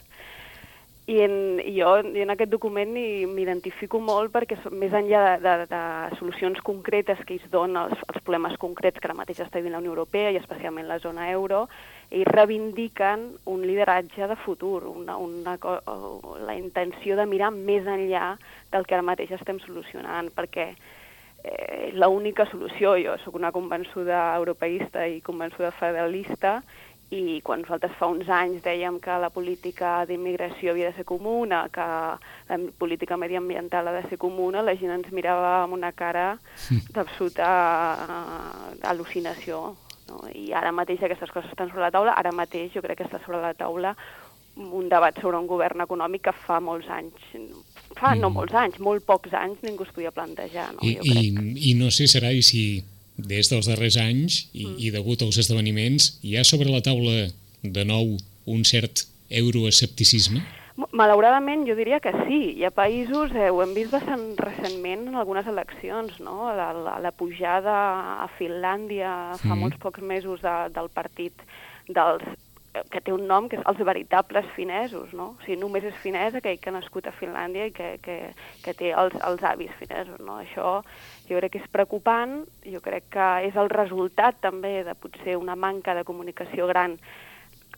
i, 1.12 1.20
en, 1.26 1.60
i 1.60 1.74
jo 1.76 1.92
en 2.00 2.32
aquest 2.32 2.52
document 2.54 2.94
m'identifico 2.94 4.00
molt 4.00 4.32
perquè 4.32 4.58
més 4.72 4.94
enllà 4.96 5.24
de, 5.42 5.42
de, 5.44 5.66
de 5.72 6.20
solucions 6.20 6.62
concretes 6.64 7.20
que 7.26 7.36
ells 7.36 7.50
donen 7.52 7.82
als, 7.82 7.98
als 8.08 8.22
problemes 8.24 8.56
concrets 8.62 9.02
que 9.02 9.10
ara 9.10 9.18
mateix 9.18 9.42
està 9.44 9.60
vivint 9.60 9.76
la 9.76 9.82
Unió 9.84 9.92
Europea 9.92 10.32
i 10.32 10.40
especialment 10.40 10.88
la 10.88 11.02
zona 11.04 11.28
euro, 11.34 11.66
ells 12.12 12.32
reivindiquen 12.32 13.28
un 13.52 13.66
lideratge 13.68 14.30
de 14.32 14.40
futur, 14.46 14.86
una, 14.88 15.18
una, 15.18 15.58
la 16.48 16.56
intenció 16.56 17.20
de 17.20 17.28
mirar 17.28 17.52
més 17.56 17.88
enllà 17.88 18.38
del 18.72 18.88
que 18.88 18.96
ara 18.96 19.08
mateix 19.12 19.36
estem 19.36 19.60
solucionant, 19.66 20.32
perquè 20.36 20.70
eh, 21.44 21.92
l'única 21.98 22.48
solució, 22.52 22.96
jo 23.04 23.18
sóc 23.26 23.36
una 23.36 23.52
convençuda 23.52 24.30
europeista 24.38 25.04
i 25.08 25.20
convençuda 25.26 25.74
federalista, 25.76 26.62
i 27.12 27.42
quan 27.44 27.60
nosaltres 27.66 27.92
fa 28.00 28.08
uns 28.08 28.30
anys 28.32 28.62
dèiem 28.64 28.98
que 29.04 29.18
la 29.20 29.30
política 29.36 30.06
d'immigració 30.08 30.72
havia 30.72 30.92
de 30.92 30.96
ser 30.96 31.06
comuna, 31.08 31.66
que 31.74 31.84
la 31.84 32.60
política 32.80 33.18
mediambiental 33.20 33.90
ha 33.90 33.96
de 33.98 34.06
ser 34.08 34.18
comuna, 34.18 34.64
la 34.64 34.78
gent 34.80 34.94
ens 34.96 35.12
mirava 35.12 35.58
amb 35.66 35.76
una 35.76 35.92
cara 35.92 36.38
d'absoluta 36.96 37.50
uh, 38.08 38.72
al·lucinació. 38.94 39.60
No? 40.08 40.22
I 40.32 40.54
ara 40.56 40.72
mateix 40.72 41.04
aquestes 41.04 41.36
coses 41.36 41.52
estan 41.52 41.68
sobre 41.68 41.84
la 41.84 41.92
taula, 41.92 42.16
ara 42.16 42.32
mateix 42.32 42.72
jo 42.72 42.84
crec 42.86 43.02
que 43.02 43.10
està 43.10 43.20
sobre 43.26 43.44
la 43.44 43.54
taula 43.60 43.96
un 44.56 44.88
debat 44.92 45.16
sobre 45.20 45.40
un 45.40 45.48
govern 45.48 45.84
econòmic 45.84 46.26
que 46.28 46.34
fa 46.46 46.60
molts 46.64 46.88
anys, 46.92 47.28
fa 47.96 48.14
mm. 48.14 48.20
no 48.24 48.32
molts 48.32 48.56
anys, 48.56 48.80
molt 48.84 49.06
pocs 49.08 49.36
anys 49.36 49.62
ningú 49.64 49.88
es 49.88 49.94
podia 49.96 50.12
plantejar. 50.16 50.72
No? 50.76 50.84
I, 50.84 50.96
jo 50.96 51.06
crec. 51.08 51.22
i, 51.28 51.70
I 51.72 51.76
no 51.80 51.92
sé, 51.92 52.08
serà, 52.12 52.32
i 52.36 52.44
si 52.44 52.64
des 53.28 53.52
dels 53.52 53.68
darrers 53.70 53.98
anys 54.02 54.46
i, 54.54 54.66
mm. 54.66 54.76
i 54.80 54.92
degut 54.94 55.22
als 55.26 55.40
esdeveniments, 55.42 56.16
hi 56.26 56.38
ha 56.38 56.46
sobre 56.48 56.72
la 56.72 56.82
taula 56.86 57.30
de 57.62 57.86
nou 57.86 58.18
un 58.50 58.66
cert 58.66 59.06
euroescepticisme? 59.30 60.42
Malauradament, 60.96 61.66
jo 61.68 61.76
diria 61.78 62.00
que 62.02 62.14
sí. 62.24 62.40
Hi 62.58 62.66
ha 62.66 62.72
països, 62.74 63.34
eh, 63.36 63.50
ho 63.52 63.60
hem 63.62 63.74
vist 63.76 63.92
bastant 63.94 64.24
recentment 64.40 65.04
en 65.12 65.18
algunes 65.20 65.48
eleccions, 65.48 66.18
no? 66.24 66.52
La, 66.58 66.72
la, 66.74 66.96
la 67.04 67.12
pujada 67.12 67.76
a 68.24 68.30
Finlàndia 68.40 69.12
fa 69.42 69.52
mm. 69.54 69.60
molts 69.62 69.82
pocs 69.84 70.02
mesos 70.02 70.42
de, 70.42 70.56
del 70.74 70.90
partit 70.96 71.46
dels 71.92 72.26
que 72.72 73.02
té 73.04 73.12
un 73.12 73.26
nom 73.28 73.48
que 73.50 73.58
és 73.60 73.66
els 73.68 73.82
veritables 73.86 74.48
finesos, 74.56 75.12
no? 75.18 75.32
O 75.36 75.46
sigui, 75.46 75.58
només 75.60 75.84
és 75.88 75.98
finès 76.04 76.36
aquell 76.38 76.60
que 76.62 76.72
ha 76.72 76.76
nascut 76.76 77.08
a 77.08 77.16
Finlàndia 77.18 77.68
i 77.68 77.74
que, 77.76 77.90
que, 78.04 78.18
que 78.64 78.76
té 78.78 78.94
els, 78.98 79.18
els 79.28 79.44
avis 79.48 79.74
finesos, 79.80 80.22
no? 80.24 80.38
Això 80.44 80.78
jo 81.28 81.42
crec 81.42 81.56
que 81.56 81.64
és 81.64 81.74
preocupant, 81.74 82.40
jo 82.64 82.84
crec 82.84 83.10
que 83.18 83.28
és 83.50 83.60
el 83.60 83.72
resultat 83.74 84.40
també 84.44 84.82
de 84.88 84.96
potser 84.96 85.36
una 85.40 85.58
manca 85.60 85.98
de 85.98 86.08
comunicació 86.08 86.70
gran 86.72 86.98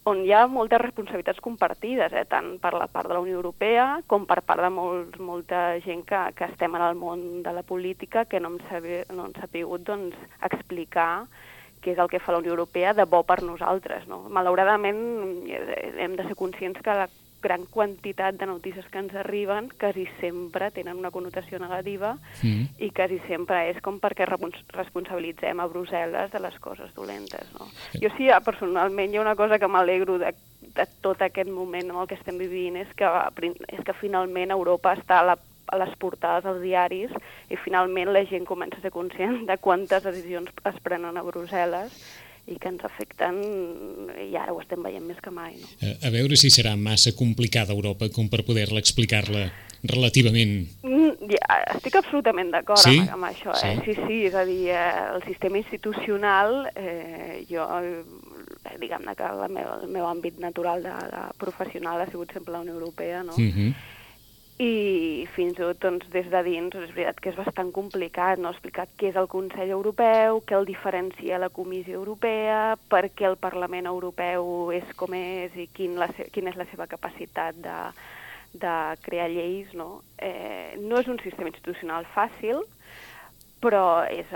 on 0.09 0.19
hi 0.25 0.33
ha 0.35 0.41
moltes 0.51 0.81
responsabilitats 0.81 1.39
compartides, 1.43 2.11
eh, 2.11 2.25
tant 2.27 2.57
per 2.59 2.73
la 2.75 2.89
part 2.91 3.07
de 3.07 3.15
la 3.15 3.21
Unió 3.23 3.37
Europea 3.39 4.01
com 4.07 4.25
per 4.27 4.41
part 4.43 4.61
de 4.65 4.69
molts, 4.73 5.19
molta 5.19 5.79
gent 5.85 6.03
que, 6.09 6.19
que 6.35 6.49
estem 6.51 6.75
en 6.75 6.83
el 6.83 6.99
món 6.99 7.43
de 7.45 7.53
la 7.55 7.63
política 7.63 8.25
que 8.25 8.41
no 8.43 8.51
hem, 8.51 8.59
saber, 8.69 9.05
no 9.15 9.29
hem 9.29 9.35
sabut 9.39 9.85
doncs, 9.87 10.17
explicar 10.43 11.25
què 11.83 11.93
és 11.93 11.99
el 11.99 12.09
que 12.11 12.21
fa 12.23 12.33
la 12.33 12.39
Unió 12.41 12.55
Europea 12.55 12.93
de 12.97 13.05
bo 13.09 13.23
per 13.27 13.41
nosaltres. 13.43 14.07
No? 14.07 14.23
Malauradament 14.31 15.03
hem 15.51 16.15
de 16.17 16.27
ser 16.27 16.39
conscients 16.39 16.81
que 16.81 16.95
la 17.03 17.09
gran 17.43 17.65
quantitat 17.65 18.39
de 18.39 18.47
notícies 18.47 18.87
que 18.87 19.01
ens 19.03 19.13
arriben 19.19 19.67
quasi 19.77 20.07
sempre 20.21 20.71
tenen 20.71 20.97
una 20.97 21.11
connotació 21.11 21.59
negativa 21.59 22.15
mm. 22.41 22.79
i 22.79 22.89
quasi 22.95 23.19
sempre 23.27 23.67
és 23.69 23.81
com 23.83 23.99
perquè 24.01 24.25
responsabilitzem 24.25 25.59
a 25.59 25.67
Brussel·les 25.67 26.31
de 26.31 26.41
les 26.41 26.57
coses 26.63 26.95
dolentes. 26.95 27.51
No? 27.59 27.67
Jo 27.99 28.09
sí, 28.15 28.31
personalment, 28.47 29.11
hi 29.11 29.19
ha 29.19 29.27
una 29.27 29.35
cosa 29.35 29.59
que 29.59 29.67
m'alegro 29.67 30.17
de, 30.23 30.31
de 30.73 30.87
tot 31.03 31.21
aquest 31.21 31.51
moment 31.51 31.91
en 31.91 31.99
el 31.99 32.07
que 32.07 32.17
estem 32.17 32.39
vivint, 32.39 32.79
és 32.79 32.95
que, 32.95 33.09
és 33.67 33.83
que 33.83 33.99
finalment 33.99 34.55
Europa 34.55 34.95
està 34.95 35.19
a 35.19 35.33
la 35.33 35.41
a 35.67 35.79
les 35.81 35.95
portades 35.99 36.43
dels 36.45 36.61
diaris 36.63 37.13
i 37.49 37.59
finalment 37.59 38.11
la 38.13 38.25
gent 38.29 38.45
comença 38.49 38.79
a 38.79 38.85
ser 38.85 38.93
conscient 38.93 39.45
de 39.49 39.57
quantes 39.57 40.03
decisions 40.03 40.51
es 40.69 40.77
prenen 40.83 41.17
a 41.17 41.25
Brussel·les 41.25 41.95
i 42.51 42.57
que 42.59 42.67
ens 42.67 42.83
afecten 42.83 43.37
i 44.19 44.33
ara 44.35 44.51
ho 44.51 44.59
estem 44.59 44.83
veient 44.83 45.05
més 45.07 45.19
que 45.23 45.31
mai. 45.31 45.55
No? 45.55 45.69
A, 45.79 45.93
a 46.09 46.11
veure 46.11 46.35
si 46.39 46.51
serà 46.51 46.75
massa 46.79 47.13
complicada 47.15 47.75
Europa 47.75 48.09
com 48.11 48.27
per 48.31 48.43
poder-la 48.43 48.83
explicar-la 48.83 49.45
relativament... 49.87 50.67
Mm, 50.83 51.29
ja, 51.31 51.61
estic 51.75 51.95
absolutament 51.99 52.51
d'acord 52.51 52.83
sí? 52.83 52.97
amb, 52.99 53.15
amb 53.15 53.29
això. 53.31 53.55
Eh? 53.55 53.77
Sí? 53.79 53.95
sí, 53.95 53.95
sí, 54.01 54.19
és 54.27 54.35
a 54.35 54.43
dir, 54.47 54.59
eh, 54.75 54.83
el 55.15 55.23
sistema 55.27 55.59
institucional, 55.59 56.67
eh, 56.75 57.43
jo 57.47 57.67
eh, 57.79 58.03
diguem-ne 58.79 59.15
que 59.19 59.31
la 59.39 59.49
meva, 59.51 59.79
el 59.79 59.91
meu 59.91 60.07
àmbit 60.07 60.39
natural 60.43 60.83
de, 60.83 60.93
de 61.15 61.25
professional 61.39 62.03
ha 62.03 62.11
sigut 62.11 62.35
sempre 62.35 62.55
la 62.55 62.63
Unió 62.63 62.75
Europea, 62.75 63.23
no? 63.23 63.39
Uh 63.39 63.47
mhm. 63.47 63.67
-huh 63.71 63.91
i 64.63 65.27
fins 65.35 65.57
i 65.57 65.61
tot 65.61 65.79
doncs, 65.83 66.07
des 66.13 66.27
de 66.31 66.41
dins 66.45 66.75
és 66.77 66.91
veritat 66.95 67.19
que 67.21 67.31
és 67.31 67.37
bastant 67.37 67.71
complicat 67.75 68.41
no? 68.41 68.51
explicar 68.53 68.87
què 68.99 69.09
és 69.11 69.19
el 69.19 69.29
Consell 69.31 69.73
Europeu, 69.75 70.41
què 70.47 70.57
el 70.57 70.67
diferencia 70.69 71.41
la 71.41 71.51
Comissió 71.53 71.99
Europea, 71.99 72.75
per 72.89 73.07
què 73.11 73.27
el 73.29 73.39
Parlament 73.41 73.89
Europeu 73.89 74.71
és 74.75 74.93
com 74.99 75.15
és 75.17 75.55
i 75.59 75.67
quin 75.73 75.97
la, 75.99 76.09
quina 76.31 76.53
és 76.53 76.59
la 76.59 76.67
seva 76.71 76.87
capacitat 76.91 77.57
de, 77.63 77.79
de 78.53 78.77
crear 79.05 79.29
lleis. 79.33 79.73
No? 79.73 80.03
Eh, 80.17 80.79
no 80.81 81.01
és 81.01 81.11
un 81.11 81.19
sistema 81.23 81.51
institucional 81.51 82.07
fàcil, 82.15 82.63
però 83.63 84.03
és, 84.11 84.27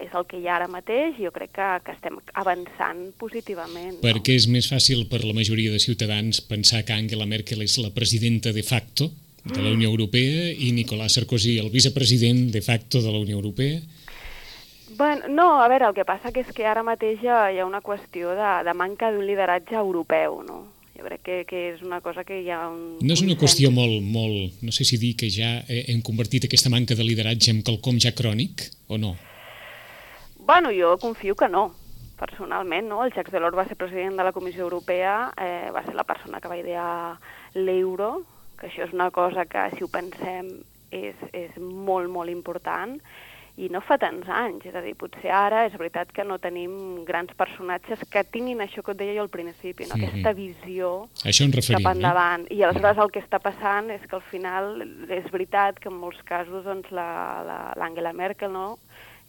és 0.00 0.14
el 0.16 0.28
que 0.28 0.38
hi 0.40 0.46
ha 0.48 0.56
ara 0.56 0.68
mateix 0.70 1.18
i 1.20 1.26
jo 1.26 1.32
crec 1.34 1.52
que, 1.58 1.68
que 1.86 1.96
estem 1.96 2.16
avançant 2.40 3.10
positivament. 3.20 3.98
No? 3.98 4.04
Perquè 4.04 4.36
és 4.38 4.48
més 4.48 4.70
fàcil 4.72 5.04
per 5.10 5.22
la 5.24 5.36
majoria 5.36 5.72
de 5.74 5.82
ciutadans 5.82 6.40
pensar 6.48 6.82
que 6.88 6.96
Angela 6.96 7.28
Merkel 7.28 7.64
és 7.64 7.76
la 7.82 7.92
presidenta 7.94 8.54
de 8.56 8.64
facto 8.64 9.12
de 9.44 9.62
la 9.62 9.72
Unió 9.72 9.88
Europea 9.90 10.50
i 10.52 10.72
Nicolás 10.72 11.16
Sarkozy 11.18 11.58
el 11.58 11.70
vicepresident 11.70 12.50
de 12.52 12.62
facto 12.62 13.02
de 13.02 13.10
la 13.10 13.18
Unió 13.18 13.36
Europea? 13.36 13.80
Bueno, 14.96 15.26
no, 15.28 15.62
a 15.62 15.68
veure, 15.68 15.88
el 15.88 15.94
que 15.94 16.04
passa 16.04 16.32
que 16.32 16.44
és 16.44 16.52
que 16.52 16.66
ara 16.68 16.84
mateix 16.84 17.22
hi 17.24 17.30
ha, 17.32 17.64
una 17.64 17.80
qüestió 17.80 18.36
de, 18.36 18.50
de 18.66 18.74
manca 18.76 19.10
d'un 19.10 19.24
lideratge 19.26 19.74
europeu, 19.80 20.42
no? 20.44 20.58
Jo 20.92 21.06
crec 21.06 21.22
que, 21.24 21.36
que 21.48 21.60
és 21.72 21.82
una 21.82 22.02
cosa 22.04 22.22
que 22.28 22.42
hi 22.42 22.50
ha 22.52 22.66
un... 22.68 22.98
No 23.00 23.16
és 23.16 23.22
una 23.24 23.38
qüestió 23.40 23.72
molt, 23.72 24.02
molt, 24.04 24.60
no 24.62 24.74
sé 24.74 24.84
si 24.84 25.00
dir 25.00 25.14
que 25.16 25.30
ja 25.32 25.62
hem 25.66 26.02
convertit 26.04 26.44
aquesta 26.46 26.70
manca 26.70 26.94
de 26.94 27.06
lideratge 27.06 27.50
en 27.54 27.62
quelcom 27.64 27.98
ja 27.98 28.12
crònic, 28.12 28.68
o 28.86 29.00
no? 29.00 29.16
Bueno, 30.44 30.70
jo 30.76 30.98
confio 31.00 31.34
que 31.34 31.48
no, 31.48 31.70
personalment, 32.20 32.90
no? 32.92 33.00
El 33.06 33.14
Jacques 33.16 33.32
Delors 33.32 33.56
va 33.56 33.64
ser 33.66 33.80
president 33.80 34.20
de 34.20 34.28
la 34.28 34.34
Comissió 34.36 34.68
Europea, 34.68 35.32
eh, 35.40 35.72
va 35.72 35.82
ser 35.86 35.96
la 35.96 36.04
persona 36.04 36.40
que 36.42 36.52
va 36.52 36.60
idear 36.60 37.16
l'euro, 37.54 38.26
que 38.62 38.70
això 38.70 38.86
és 38.86 38.94
una 38.94 39.10
cosa 39.10 39.44
que, 39.50 39.66
si 39.74 39.82
ho 39.82 39.90
pensem, 39.90 40.54
és, 40.94 41.18
és 41.34 41.58
molt, 41.58 42.06
molt 42.12 42.30
important, 42.30 42.94
i 43.60 43.68
no 43.68 43.82
fa 43.84 43.98
tants 44.00 44.28
anys, 44.32 44.64
és 44.70 44.76
a 44.76 44.80
dir, 44.80 44.94
potser 44.96 45.28
ara 45.36 45.66
és 45.66 45.74
veritat 45.76 46.12
que 46.14 46.24
no 46.24 46.38
tenim 46.40 47.02
grans 47.04 47.34
personatges 47.36 48.00
que 48.08 48.22
tinguin 48.24 48.62
això 48.64 48.80
que 48.84 48.94
et 48.94 49.00
deia 49.02 49.16
jo 49.18 49.26
al 49.26 49.32
principi, 49.32 49.84
no? 49.84 49.96
Mm 49.96 50.00
-hmm. 50.00 50.08
aquesta 50.08 50.32
visió 50.32 51.08
això 51.24 51.44
referim, 51.52 51.84
cap 51.84 51.96
endavant. 51.96 52.46
Eh? 52.48 52.56
I 52.56 52.62
aleshores 52.62 52.98
el 52.98 53.10
que 53.10 53.20
està 53.20 53.38
passant 53.40 53.90
és 53.90 54.00
que 54.08 54.16
al 54.16 54.22
final 54.22 54.82
és 55.08 55.30
veritat 55.30 55.78
que 55.78 55.88
en 55.88 55.96
molts 55.96 56.22
casos 56.22 56.64
doncs, 56.64 56.90
l'Angela 56.90 58.12
Merkel 58.12 58.52
no? 58.52 58.78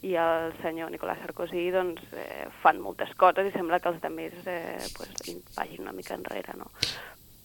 i 0.02 0.14
el 0.16 0.52
senyor 0.62 0.90
Nicolás 0.90 1.18
Sarkozy 1.18 1.70
doncs, 1.70 2.00
eh, 2.12 2.46
fan 2.62 2.80
moltes 2.80 3.14
coses 3.14 3.46
i 3.46 3.52
sembla 3.52 3.80
que 3.80 3.88
els 3.88 4.04
altres 4.04 4.46
eh, 4.46 4.78
pues, 4.96 5.10
vagin 5.56 5.80
una 5.82 5.92
mica 5.92 6.14
enrere. 6.14 6.52
No? 6.56 6.70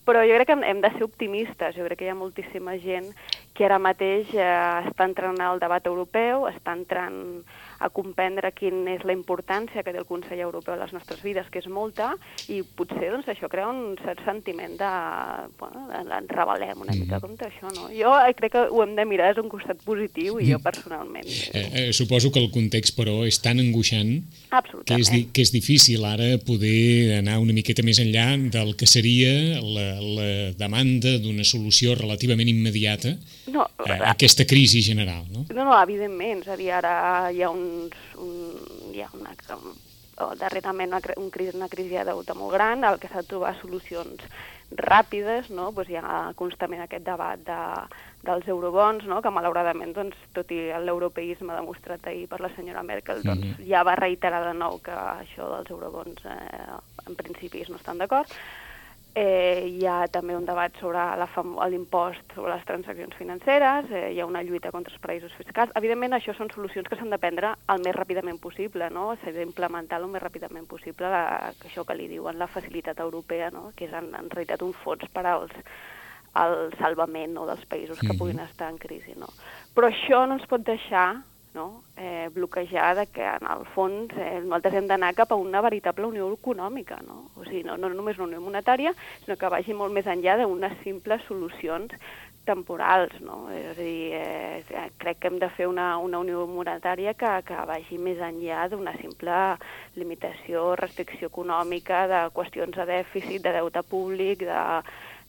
Però 0.09 0.23
jo 0.25 0.33
crec 0.39 0.49
que 0.49 0.57
hem 0.65 0.81
de 0.81 0.89
ser 0.95 1.05
optimistes. 1.05 1.75
Jo 1.77 1.85
crec 1.85 1.99
que 1.99 2.07
hi 2.07 2.09
ha 2.09 2.17
moltíssima 2.17 2.73
gent 2.81 3.11
que 3.53 3.67
ara 3.67 3.77
mateix 3.77 4.31
eh, 4.33 4.47
està 4.89 5.05
entrant 5.05 5.37
al 5.45 5.61
debat 5.61 5.85
europeu, 5.85 6.47
està 6.49 6.73
entrant 6.73 7.19
a 7.79 7.89
comprendre 7.93 8.51
quina 8.55 8.95
és 8.97 9.05
la 9.07 9.15
importància 9.15 9.83
que 9.83 9.93
té 9.93 10.01
el 10.01 10.07
Consell 10.09 10.41
Europeu 10.43 10.75
a 10.75 10.79
les 10.81 10.93
nostres 10.95 11.21
vides, 11.23 11.47
que 11.51 11.61
és 11.63 11.69
molta, 11.71 12.11
i 12.51 12.61
potser 12.63 13.11
doncs, 13.13 13.29
això 13.31 13.49
crea 13.51 13.69
un 13.71 13.95
cert 14.03 14.23
sentiment 14.27 14.75
de... 14.79 14.91
Bueno, 15.59 15.87
ens 15.95 16.33
rebel·lem 16.35 16.83
una 16.83 16.95
mica 16.95 17.17
mm. 17.17 17.23
contra 17.23 17.49
això, 17.49 17.71
no? 17.75 17.87
Jo 17.95 18.13
crec 18.37 18.53
que 18.55 18.65
ho 18.69 18.83
hem 18.83 18.95
de 18.97 19.05
mirar 19.07 19.31
des 19.31 19.39
d'un 19.39 19.51
costat 19.51 19.79
positiu, 19.85 20.39
i 20.39 20.49
jo 20.51 20.59
mm. 20.59 20.65
personalment... 20.65 21.29
Eh, 21.53 21.65
eh, 21.85 21.87
suposo 21.95 22.33
que 22.35 22.41
el 22.43 22.51
context, 22.53 22.95
però, 22.97 23.21
és 23.27 23.39
tan 23.43 23.61
angoixant 23.61 24.19
que 24.85 24.99
és, 24.99 25.11
que 25.33 25.43
és 25.45 25.53
difícil 25.53 26.03
ara 26.07 26.35
poder 26.45 27.19
anar 27.19 27.39
una 27.41 27.55
miqueta 27.55 27.85
més 27.85 28.01
enllà 28.01 28.27
del 28.51 28.75
que 28.79 28.87
seria 28.89 29.31
la, 29.63 29.87
la 30.01 30.29
demanda 30.59 31.15
d'una 31.21 31.45
solució 31.47 31.95
relativament 31.97 32.49
immediata 32.51 33.15
no, 33.53 33.65
a 33.85 33.99
aquesta 34.11 34.45
crisi 34.49 34.81
general, 34.85 35.25
no? 35.31 35.45
No, 35.53 35.63
no, 35.63 35.75
evidentment, 35.79 36.43
és 36.43 36.51
a 36.51 36.57
dir, 36.59 36.71
ara 36.75 36.93
hi 37.33 37.43
ha 37.43 37.51
un 37.53 37.68
uns, 37.69 37.97
un, 38.17 38.93
hi 38.93 39.03
ha 39.05 39.09
una, 39.17 39.35
o 40.19 40.29
darrerament 40.35 40.93
una, 40.93 41.01
un, 41.17 41.31
una 41.53 41.69
crisi 41.71 41.95
de 41.95 42.05
deute 42.11 42.35
molt 42.35 42.53
gran, 42.57 42.83
el 42.83 42.99
que 42.99 43.09
s'ha 43.11 43.23
de 43.23 43.31
trobar 43.31 43.55
solucions 43.59 44.25
ràpides, 44.69 45.49
no? 45.49 45.71
pues 45.73 45.89
hi 45.89 45.97
ha 45.97 46.31
constantment 46.37 46.83
aquest 46.83 47.05
debat 47.05 47.41
de, 47.45 47.59
dels 48.25 48.47
eurobons, 48.47 49.05
no? 49.09 49.21
que 49.25 49.31
malauradament, 49.33 49.95
doncs, 49.95 50.17
tot 50.35 50.51
i 50.53 50.59
l'europeisme 50.85 51.55
demostrat 51.55 52.05
ahir 52.07 52.27
per 52.29 52.41
la 52.43 52.51
senyora 52.55 52.83
Merkel, 52.83 53.23
doncs, 53.23 53.45
mm 53.45 53.53
-hmm. 53.53 53.69
ja 53.69 53.83
va 53.83 53.95
reiterar 53.95 54.45
de 54.45 54.53
nou 54.53 54.79
que 54.79 54.93
això 54.93 55.49
dels 55.55 55.71
eurobons 55.71 56.25
eh, 56.25 57.07
en 57.07 57.15
principi 57.15 57.63
no 57.69 57.77
estan 57.77 57.97
d'acord, 57.97 58.29
Eh, 59.17 59.65
hi 59.65 59.85
ha 59.89 60.03
també 60.13 60.35
un 60.37 60.45
debat 60.45 60.75
sobre 60.77 61.01
l'impost 61.71 62.35
sobre 62.35 62.53
les 62.53 62.65
transaccions 62.67 63.15
financeres, 63.17 63.89
eh, 63.89 64.11
hi 64.13 64.19
ha 64.21 64.27
una 64.29 64.43
lluita 64.45 64.71
contra 64.71 64.93
els 64.93 65.01
paraïsos 65.01 65.33
fiscals. 65.33 65.73
Evidentment, 65.75 66.13
això 66.13 66.35
són 66.37 66.51
solucions 66.53 66.87
que 66.87 66.95
s'han 66.95 67.09
de 67.09 67.17
prendre 67.17 67.55
el 67.73 67.81
més 67.81 67.95
ràpidament 67.97 68.37
possible, 68.39 68.89
no? 68.93 69.15
S'ha 69.23 69.33
d'implementar 69.33 69.99
el 69.99 70.07
més 70.13 70.21
ràpidament 70.21 70.67
possible 70.69 71.09
la, 71.09 71.23
això 71.65 71.83
que 71.83 71.97
li 71.97 72.07
diuen 72.07 72.37
la 72.37 72.47
facilitat 72.47 73.01
europea, 73.01 73.49
no? 73.49 73.71
que 73.75 73.89
és 73.89 73.93
en, 73.97 74.13
en 74.13 74.29
realitat 74.29 74.61
un 74.61 74.77
fons 74.83 75.09
per 75.13 75.25
als 75.25 75.57
al 76.37 76.69
salvament 76.77 77.33
no, 77.33 77.45
dels 77.49 77.65
països 77.65 77.99
que 77.99 78.13
puguin 78.17 78.39
estar 78.43 78.69
en 78.69 78.77
crisi. 78.77 79.15
No? 79.17 79.27
Però 79.73 79.89
això 79.89 80.25
no 80.27 80.37
ens 80.37 80.45
pot 80.49 80.61
deixar 80.61 81.23
no? 81.53 81.83
eh, 81.97 82.29
bloquejada 82.33 83.05
que 83.05 83.25
en 83.25 83.45
el 83.49 83.65
fons 83.73 84.13
eh, 84.17 84.39
nosaltres 84.43 84.79
hem 84.79 84.87
d'anar 84.87 85.13
cap 85.17 85.31
a 85.31 85.39
una 85.39 85.61
veritable 85.65 86.07
unió 86.07 86.29
econòmica, 86.33 86.99
no? 87.07 87.25
O 87.35 87.45
sigui, 87.47 87.63
no, 87.67 87.77
no 87.77 87.89
només 87.89 88.17
una 88.17 88.29
unió 88.29 88.41
monetària, 88.45 88.93
sinó 89.25 89.37
que 89.37 89.51
vagi 89.51 89.75
molt 89.77 89.95
més 89.95 90.07
enllà 90.07 90.37
d'unes 90.39 90.77
simples 90.83 91.25
solucions 91.27 91.95
temporals, 92.49 93.13
no? 93.21 93.43
És 93.53 93.67
a 93.71 93.75
dir, 93.77 94.13
eh, 94.17 94.87
crec 95.01 95.19
que 95.19 95.29
hem 95.29 95.37
de 95.41 95.49
fer 95.53 95.67
una, 95.69 95.91
una 96.01 96.21
unió 96.23 96.45
monetària 96.49 97.13
que, 97.17 97.33
que 97.45 97.59
vagi 97.69 97.99
més 98.01 98.21
enllà 98.23 98.67
d'una 98.71 98.95
simple 99.01 99.35
limitació, 99.99 100.73
restricció 100.79 101.29
econòmica, 101.29 102.05
de 102.09 102.23
qüestions 102.35 102.75
de 102.79 102.87
dèficit, 102.89 103.43
de 103.45 103.53
deute 103.59 103.83
públic, 103.83 104.45
de 104.49 104.63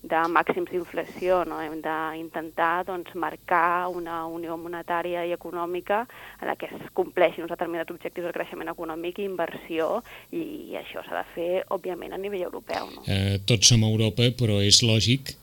de 0.03 0.21
màxims 0.33 0.71
d'inflació. 0.73 1.43
No? 1.49 1.61
Hem 1.63 1.81
d'intentar 1.85 2.85
doncs, 2.89 3.13
marcar 3.15 3.89
una 3.93 4.23
unió 4.31 4.57
monetària 4.61 5.27
i 5.29 5.35
econòmica 5.37 6.03
en 6.41 6.49
la 6.49 6.57
que 6.61 6.71
es 6.71 6.89
compleixin 6.97 7.45
uns 7.45 7.53
determinats 7.53 7.93
objectius 7.93 8.29
de 8.29 8.35
creixement 8.37 8.73
econòmic 8.73 9.21
i 9.21 9.29
inversió, 9.29 10.01
i, 10.33 10.43
i 10.73 10.79
això 10.81 11.05
s'ha 11.07 11.21
de 11.21 11.27
fer, 11.35 11.51
òbviament, 11.77 12.15
a 12.17 12.21
nivell 12.21 12.49
europeu. 12.49 12.91
No? 12.95 13.05
Eh, 13.07 13.39
tots 13.47 13.73
som 13.73 13.85
a 13.85 13.93
Europa, 13.93 14.31
però 14.41 14.61
és 14.65 14.83
lògic 14.87 15.35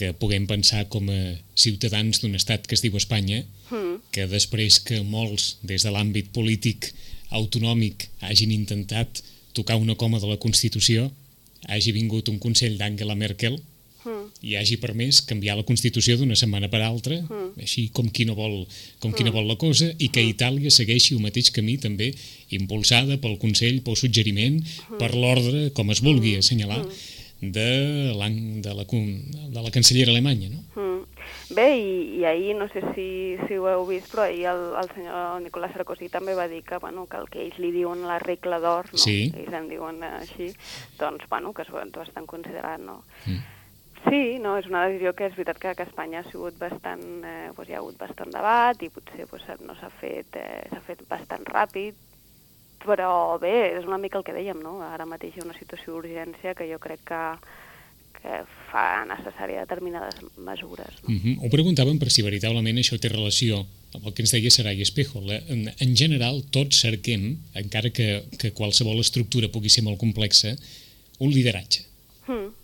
que 0.00 0.14
puguem 0.16 0.46
pensar 0.48 0.86
com 0.88 1.10
a 1.12 1.20
ciutadans 1.58 2.22
d'un 2.22 2.38
estat 2.38 2.64
que 2.64 2.76
es 2.78 2.80
diu 2.80 2.94
Espanya, 2.96 3.42
mm. 3.68 4.12
que 4.14 4.24
després 4.30 4.78
que 4.80 5.02
molts, 5.04 5.58
des 5.60 5.84
de 5.84 5.92
l'àmbit 5.92 6.30
polític 6.32 6.88
autonòmic, 7.36 8.08
hagin 8.24 8.54
intentat 8.54 9.20
tocar 9.52 9.76
una 9.76 9.98
coma 10.00 10.20
de 10.22 10.30
la 10.30 10.38
Constitució, 10.40 11.10
hagi 11.68 11.92
vingut 11.92 12.30
un 12.32 12.38
Consell 12.40 12.78
d'Angela 12.80 13.18
Merkel 13.18 13.58
mm. 14.04 14.24
i 14.46 14.56
hagi 14.58 14.78
permès 14.80 15.20
canviar 15.26 15.56
la 15.58 15.66
Constitució 15.68 16.16
d'una 16.18 16.38
setmana 16.38 16.70
per 16.72 16.82
altra, 16.86 17.20
mm. 17.20 17.60
així 17.60 17.88
com 17.94 18.08
qui 18.08 18.26
no 18.28 18.36
vol, 18.38 18.62
com 19.02 19.12
qui 19.12 19.24
no 19.24 19.30
hmm. 19.30 19.38
vol 19.38 19.48
la 19.50 19.58
cosa, 19.60 19.90
i 19.98 20.10
que 20.10 20.22
mm. 20.22 20.34
Itàlia 20.34 20.74
segueixi 20.74 21.16
el 21.16 21.24
mateix 21.24 21.50
camí 21.54 21.76
també, 21.82 22.12
impulsada 22.56 23.20
pel 23.22 23.38
Consell, 23.42 23.82
pel 23.86 23.98
suggeriment, 23.98 24.60
mm. 24.60 25.00
per 25.00 25.12
l'ordre, 25.14 25.70
com 25.76 25.90
es 25.94 26.04
vulgui 26.04 26.36
hmm. 26.36 26.44
assenyalar, 26.44 26.82
mm. 26.84 27.50
de, 27.56 27.70
la, 28.16 28.30
de, 28.30 28.74
la, 28.76 28.86
de 28.86 29.66
la 29.66 29.74
cancellera 29.74 30.14
alemanya, 30.14 30.50
no? 30.54 30.64
Mm. 30.76 30.88
Bé, 31.50 31.66
i, 31.74 31.94
i 32.20 32.24
ahir, 32.30 32.54
no 32.54 32.68
sé 32.70 32.80
si, 32.94 33.06
si 33.48 33.56
ho 33.58 33.66
heu 33.66 33.82
vist, 33.88 34.06
però 34.12 34.28
ahir 34.28 34.44
el, 34.52 34.60
el 34.78 34.90
senyor 34.94 35.40
Nicolás 35.42 35.72
Sarkozy 35.74 36.06
també 36.10 36.36
va 36.38 36.46
dir 36.50 36.60
que, 36.66 36.78
bueno, 36.82 37.08
que 37.10 37.18
el 37.18 37.26
que 37.30 37.42
ells 37.42 37.58
li 37.58 37.72
diuen 37.74 38.04
la 38.06 38.20
regla 38.22 38.60
d'or, 38.62 38.90
no? 38.94 39.02
sí. 39.02 39.32
ells 39.34 39.56
en 39.58 39.66
diuen 39.70 39.98
així, 40.06 40.52
doncs, 41.00 41.26
bueno, 41.30 41.50
que 41.54 41.66
s'ho 41.66 41.82
estan 41.82 42.28
considerant, 42.30 42.86
no? 42.86 43.00
Mm 43.26 43.59
Sí, 44.10 44.38
no, 44.42 44.56
és 44.58 44.66
una 44.66 44.88
decisió 44.88 45.12
que 45.14 45.28
és 45.30 45.34
veritat 45.36 45.58
que, 45.62 45.72
que 45.78 45.84
a 45.84 45.86
Espanya 45.86 46.20
ha 46.24 46.26
sigut 46.26 46.56
bastant, 46.58 47.02
eh, 47.22 47.50
doncs 47.54 47.70
hi 47.70 47.76
ha 47.76 47.78
hagut 47.78 47.98
bastant 48.00 48.32
debat 48.34 48.82
i 48.82 48.90
potser 48.90 49.26
doncs, 49.30 49.62
no 49.62 49.76
s'ha 49.78 49.90
fet, 50.00 50.34
eh, 50.40 50.80
fet 50.86 51.04
bastant 51.08 51.46
ràpid, 51.46 51.94
però 52.82 53.38
bé, 53.38 53.54
és 53.78 53.86
una 53.86 54.00
mica 54.02 54.18
el 54.18 54.26
que 54.26 54.34
dèiem, 54.34 54.58
no? 54.64 54.80
Ara 54.82 55.06
mateix 55.06 55.36
hi 55.36 55.44
ha 55.44 55.46
una 55.46 55.58
situació 55.58 55.94
d'urgència 55.94 56.56
que 56.58 56.66
jo 56.66 56.80
crec 56.82 57.04
que, 57.06 57.22
que 58.18 58.42
fa 58.72 59.04
necessària 59.06 59.62
determinades 59.62 60.18
mesures. 60.36 60.98
No? 61.02 61.14
Mm 61.14 61.20
-hmm. 61.20 61.38
Ho 61.44 61.54
preguntàvem 61.54 61.98
per 61.98 62.10
si 62.10 62.26
veritablement 62.26 62.78
això 62.78 62.98
té 62.98 63.08
relació 63.08 63.64
amb 63.94 64.06
el 64.06 64.14
que 64.14 64.22
ens 64.22 64.32
deia 64.32 64.50
Sarai 64.50 64.82
Espejo. 64.82 65.20
La, 65.20 65.38
en, 65.46 65.70
en 65.78 65.96
general, 65.96 66.42
tots 66.50 66.80
cerquem, 66.80 67.36
encara 67.54 67.90
que, 67.90 68.24
que 68.38 68.52
qualsevol 68.52 68.98
estructura 68.98 69.48
pugui 69.48 69.68
ser 69.68 69.84
molt 69.84 69.98
complexa, 69.98 70.56
un 71.18 71.30
lideratge. 71.30 71.84
Mm 72.26 72.59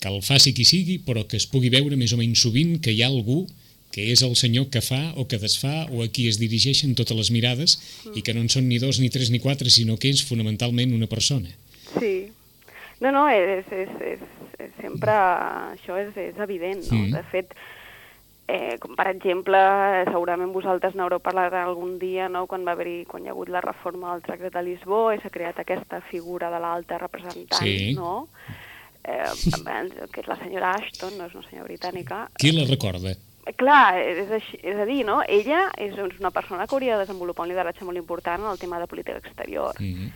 que 0.00 0.08
el 0.08 0.22
faci 0.24 0.54
qui 0.56 0.64
sigui, 0.64 0.98
però 1.04 1.26
que 1.28 1.36
es 1.36 1.46
pugui 1.46 1.70
veure 1.72 1.98
més 2.00 2.14
o 2.16 2.20
menys 2.20 2.42
sovint 2.46 2.78
que 2.80 2.94
hi 2.94 3.02
ha 3.04 3.10
algú 3.12 3.44
que 3.90 4.06
és 4.12 4.22
el 4.22 4.36
senyor 4.38 4.68
que 4.70 4.82
fa 4.84 5.00
o 5.18 5.26
que 5.26 5.40
desfà 5.42 5.88
o 5.90 6.04
a 6.04 6.08
qui 6.08 6.28
es 6.30 6.38
dirigeixen 6.38 6.94
totes 6.98 7.16
les 7.18 7.30
mirades 7.34 7.76
mm. 8.06 8.14
i 8.18 8.22
que 8.22 8.34
no 8.34 8.44
en 8.44 8.52
són 8.52 8.68
ni 8.70 8.78
dos, 8.78 9.00
ni 9.02 9.10
tres, 9.10 9.32
ni 9.34 9.42
quatre, 9.42 9.70
sinó 9.70 9.98
que 9.98 10.12
és 10.14 10.22
fonamentalment 10.26 10.94
una 10.94 11.10
persona. 11.10 11.50
Sí. 11.98 12.30
No, 13.00 13.10
no, 13.10 13.26
és, 13.32 13.66
és, 13.72 13.90
és, 14.12 14.22
és 14.60 14.72
sempre... 14.78 15.10
Això 15.74 15.98
és, 15.98 16.14
és 16.20 16.38
evident, 16.38 16.84
no? 16.86 17.00
Mm. 17.00 17.16
De 17.16 17.24
fet, 17.32 17.54
eh, 18.46 18.76
com 18.78 18.94
per 18.94 19.08
exemple, 19.10 19.58
segurament 20.12 20.54
vosaltres 20.54 20.94
n'haureu 20.94 21.22
parlat 21.24 21.56
algun 21.58 21.98
dia, 21.98 22.28
no?, 22.30 22.46
quan 22.50 22.66
va 22.68 22.76
haver 22.76 23.02
quan 23.10 23.24
hi 23.24 23.32
ha 23.32 23.34
hagut 23.34 23.50
la 23.50 23.64
reforma 23.64 24.12
del 24.12 24.26
Tractat 24.28 24.54
de 24.54 24.66
Lisboa 24.68 25.16
i 25.16 25.22
s'ha 25.22 25.32
creat 25.34 25.58
aquesta 25.64 26.02
figura 26.12 26.52
de 26.52 26.60
l'alta 26.62 27.00
representant, 27.02 27.64
sí. 27.64 27.96
no?, 27.98 28.28
eh, 29.04 30.06
que 30.12 30.22
és 30.22 30.28
la 30.28 30.38
senyora 30.42 30.76
Ashton, 30.76 31.18
no 31.18 31.26
és 31.26 31.34
una 31.34 31.48
senyora 31.48 31.68
britànica. 31.68 32.28
Qui 32.38 32.52
la 32.56 32.68
recorda? 32.68 33.16
clar, 33.56 33.98
és, 33.98 34.30
així, 34.30 34.58
és 34.62 34.78
a 34.78 34.86
dir, 34.86 35.00
no? 35.06 35.20
ella 35.26 35.68
és 35.80 35.96
una 35.98 36.30
persona 36.30 36.66
que 36.66 36.76
hauria 36.76 36.96
de 36.96 37.04
desenvolupar 37.04 37.46
un 37.46 37.52
lideratge 37.52 37.86
molt 37.86 37.98
important 37.98 38.44
en 38.44 38.50
el 38.52 38.60
tema 38.60 38.78
de 38.78 38.86
política 38.86 39.18
exterior. 39.18 39.74
Mm 39.80 39.94
-hmm. 39.94 40.12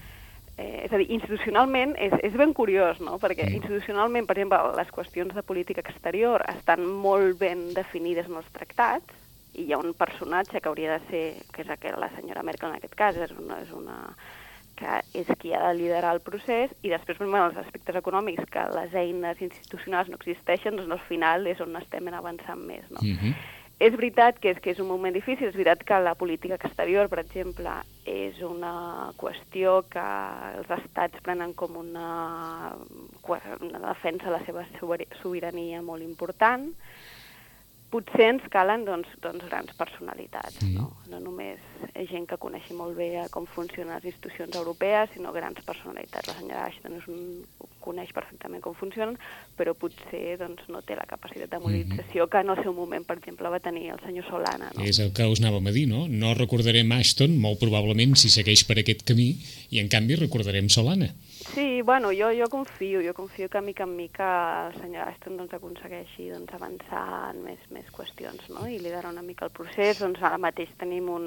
eh, 0.56 0.84
és 0.84 0.92
a 0.92 0.98
dir, 0.98 1.10
institucionalment 1.10 1.96
és, 1.98 2.12
és 2.22 2.32
ben 2.32 2.52
curiós, 2.52 3.00
no? 3.00 3.18
perquè 3.18 3.44
mm. 3.46 3.54
institucionalment, 3.54 4.26
per 4.26 4.36
exemple, 4.36 4.58
les 4.76 4.90
qüestions 4.92 5.34
de 5.34 5.42
política 5.42 5.80
exterior 5.80 6.44
estan 6.48 6.86
molt 6.86 7.38
ben 7.38 7.74
definides 7.74 8.26
en 8.26 8.36
els 8.36 8.52
tractats, 8.52 9.12
i 9.54 9.62
hi 9.62 9.72
ha 9.72 9.78
un 9.78 9.94
personatge 9.94 10.60
que 10.60 10.68
hauria 10.68 10.98
de 10.98 11.00
ser, 11.10 11.26
que 11.52 11.62
és 11.62 11.70
aquella, 11.70 11.98
la 11.98 12.10
senyora 12.16 12.42
Merkel 12.42 12.70
en 12.70 12.76
aquest 12.76 12.94
cas, 12.94 13.16
és 13.16 13.30
una, 13.30 13.60
és 13.62 13.70
una 13.70 14.16
que 14.84 15.22
és 15.22 15.32
qui 15.40 15.54
ha 15.56 15.62
de 15.64 15.72
liderar 15.78 16.12
el 16.16 16.22
procés, 16.24 16.72
i 16.84 16.92
després, 16.92 17.18
bueno, 17.22 17.48
els 17.48 17.58
aspectes 17.64 17.96
econòmics, 18.02 18.48
que 18.52 18.68
les 18.76 18.94
eines 19.00 19.40
institucionals 19.48 20.10
no 20.12 20.20
existeixen, 20.20 20.76
doncs 20.76 20.98
al 20.98 21.04
final 21.08 21.48
és 21.48 21.60
on 21.64 21.76
estem 21.80 22.12
avançant 22.12 22.60
més. 22.60 22.84
No? 22.90 23.00
Mm 23.00 23.16
-hmm. 23.16 23.34
És 23.80 23.92
veritat 23.96 24.38
que 24.38 24.50
és, 24.50 24.60
que 24.62 24.70
és 24.70 24.78
un 24.78 24.86
moment 24.86 25.12
difícil, 25.14 25.48
és 25.48 25.56
veritat 25.56 25.82
que 25.82 25.98
la 25.98 26.14
política 26.14 26.54
exterior, 26.54 27.08
per 27.08 27.18
exemple, 27.18 27.70
és 28.06 28.38
una 28.40 29.10
qüestió 29.18 29.82
que 29.90 30.04
els 30.58 30.70
estats 30.70 31.20
prenen 31.20 31.54
com 31.54 31.76
una, 31.76 32.76
una 33.60 33.80
defensa 33.88 34.30
de 34.30 34.36
la 34.36 34.44
seva 34.46 34.64
sobirania 35.20 35.82
molt 35.82 36.02
important, 36.02 36.70
potser 37.90 38.30
ens 38.30 38.46
calen 38.50 38.84
doncs, 38.84 39.08
doncs 39.22 39.44
grans 39.50 39.74
personalitats, 39.78 40.62
mm. 40.62 40.74
no? 40.78 40.92
no 41.10 41.20
només 41.20 41.58
gent 42.10 42.26
que 42.30 42.40
coneixi 42.40 42.74
molt 42.76 42.96
bé 42.96 43.26
com 43.34 43.46
funcionen 43.46 43.94
les 43.94 44.10
institucions 44.12 44.56
europees, 44.56 45.10
sinó 45.14 45.32
grans 45.32 45.60
personalitats. 45.66 46.28
La 46.28 46.38
senyora 46.38 46.66
Ashton 46.68 46.98
és 46.98 47.08
un, 47.12 47.22
coneix 47.84 48.12
perfectament 48.16 48.62
com 48.64 48.76
funcionen, 48.78 49.18
però 49.58 49.74
potser 49.76 50.38
doncs, 50.40 50.64
no 50.72 50.80
té 50.86 50.96
la 50.96 51.06
capacitat 51.08 51.50
de 51.52 51.60
mobilització 51.60 52.24
mm 52.24 52.26
-hmm. 52.26 52.32
que 52.32 52.40
en 52.40 52.50
el 52.50 52.62
seu 52.62 52.72
moment, 52.72 53.06
per 53.06 53.18
exemple, 53.18 53.48
va 53.48 53.60
tenir 53.60 53.90
el 53.90 54.00
senyor 54.00 54.24
Solana. 54.30 54.70
No? 54.74 54.84
És 54.84 54.98
el 54.98 55.12
que 55.12 55.26
us 55.26 55.40
anàvem 55.40 55.66
a 55.68 55.72
dir, 55.72 55.86
no? 55.88 56.06
No 56.08 56.34
recordarem 56.34 56.92
Ashton, 56.92 57.38
molt 57.38 57.58
probablement, 57.60 58.16
si 58.16 58.28
segueix 58.28 58.64
per 58.64 58.78
aquest 58.78 59.02
camí, 59.04 59.36
i 59.70 59.78
en 59.80 59.88
canvi 59.88 60.16
recordarem 60.16 60.68
Solana. 60.68 61.10
Sí, 61.52 61.82
bueno, 61.82 62.08
jo, 62.10 62.32
jo 62.32 62.48
confio, 62.48 63.02
jo 63.02 63.12
confio 63.12 63.48
que 63.48 63.60
mica 63.60 63.84
en 63.84 63.96
mica 63.96 64.68
el 64.68 64.80
senyor 64.80 65.08
Aston 65.08 65.36
doncs, 65.36 65.52
aconsegueixi 65.52 66.30
doncs, 66.30 66.54
avançar 66.54 67.34
en 67.34 67.42
més, 67.44 67.60
més 67.70 67.84
qüestions 67.92 68.48
no? 68.48 68.66
i 68.66 68.78
liderar 68.78 69.12
una 69.12 69.22
mica 69.22 69.44
el 69.44 69.52
procés. 69.52 70.00
Doncs 70.00 70.22
ara 70.22 70.38
mateix 70.38 70.72
tenim 70.80 71.10
un, 71.12 71.26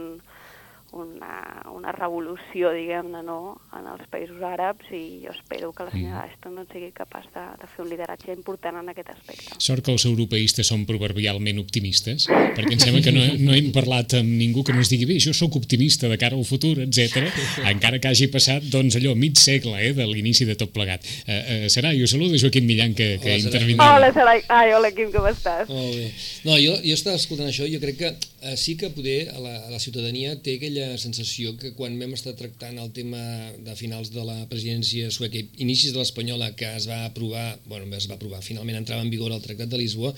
una, 0.95 1.63
una 1.73 1.91
revolució, 1.91 2.71
diguem-ne, 2.71 3.21
no? 3.25 3.57
en 3.75 3.87
els 3.91 4.05
països 4.11 4.39
àrabs 4.45 4.87
i 4.95 5.19
jo 5.25 5.33
espero 5.33 5.71
que 5.75 5.85
la 5.87 5.91
senyora 5.91 6.21
mm. 6.21 6.29
Ashton 6.31 6.55
doncs, 6.57 6.71
sigui 6.73 6.89
capaç 6.95 7.27
de, 7.33 7.43
de 7.61 7.69
fer 7.73 7.83
un 7.83 7.89
lideratge 7.91 8.31
important 8.33 8.79
en 8.79 8.91
aquest 8.93 9.11
aspecte. 9.11 9.57
Sort 9.63 9.83
que 9.85 9.93
els 9.93 10.05
europeistes 10.07 10.71
són 10.71 10.85
proverbialment 10.89 11.59
optimistes, 11.61 12.29
perquè 12.29 12.77
em 12.77 12.81
sembla 12.81 13.03
que 13.05 13.13
no, 13.15 13.25
no 13.43 13.55
hem 13.57 13.69
parlat 13.75 14.17
amb 14.21 14.31
ningú 14.39 14.63
que 14.63 14.75
no 14.75 14.81
ens 14.83 14.91
digui 14.93 15.09
bé, 15.09 15.19
jo 15.23 15.35
sóc 15.35 15.59
optimista 15.59 16.09
de 16.11 16.19
cara 16.21 16.39
al 16.39 16.47
futur, 16.47 16.77
etc. 16.85 17.27
encara 17.67 17.99
que 17.99 18.11
hagi 18.11 18.29
passat 18.33 18.65
doncs, 18.71 18.97
allò 18.99 19.15
mig 19.19 19.37
segle 19.41 19.75
eh, 19.83 19.91
de 19.97 20.07
l'inici 20.07 20.47
de 20.47 20.55
tot 20.59 20.71
plegat. 20.75 21.03
Uh, 21.27 21.35
uh, 21.35 21.67
serà, 21.73 21.91
jo 21.97 22.07
saludo 22.09 22.39
Joaquim 22.39 22.67
Millan, 22.69 22.95
que, 22.97 23.17
que 23.23 23.37
intervindrà. 23.43 23.91
Hola, 23.97 24.13
Sarai. 24.15 24.41
Ai, 24.53 24.71
hola, 24.77 24.91
Quim, 24.95 25.11
com 25.13 25.27
estàs? 25.29 25.67
Molt 25.69 25.99
bé. 25.99 26.09
No, 26.47 26.57
jo, 26.61 26.77
jo 26.83 26.95
estava 26.95 27.19
escoltant 27.19 27.51
això, 27.51 27.67
jo 27.69 27.81
crec 27.83 27.99
que 27.99 28.13
sí 28.55 28.77
que 28.77 28.89
poder 28.89 29.29
a 29.29 29.39
la, 29.39 29.65
a 29.65 29.69
la 29.71 29.79
ciutadania 29.79 30.35
té 30.45 30.57
aquella 30.57 30.91
sensació 31.01 31.55
que 31.57 31.71
quan 31.73 31.97
vam 31.97 32.13
estar 32.13 32.35
tractant 32.37 32.77
el 32.77 32.91
tema 32.93 33.19
de 33.65 33.73
finals 33.79 34.11
de 34.13 34.21
la 34.21 34.37
presidència 34.51 35.09
sueca 35.11 35.39
i 35.39 35.47
inicis 35.65 35.93
de 35.93 35.97
l'espanyola 35.97 36.51
que 36.55 36.69
es 36.77 36.85
va 36.89 37.05
aprovar, 37.07 37.57
bueno, 37.65 37.89
es 37.97 38.05
va 38.09 38.15
aprovar, 38.15 38.43
finalment 38.45 38.77
entrava 38.77 39.01
en 39.01 39.09
vigor 39.09 39.33
el 39.33 39.41
Tractat 39.41 39.71
de 39.71 39.81
Lisboa, 39.81 40.13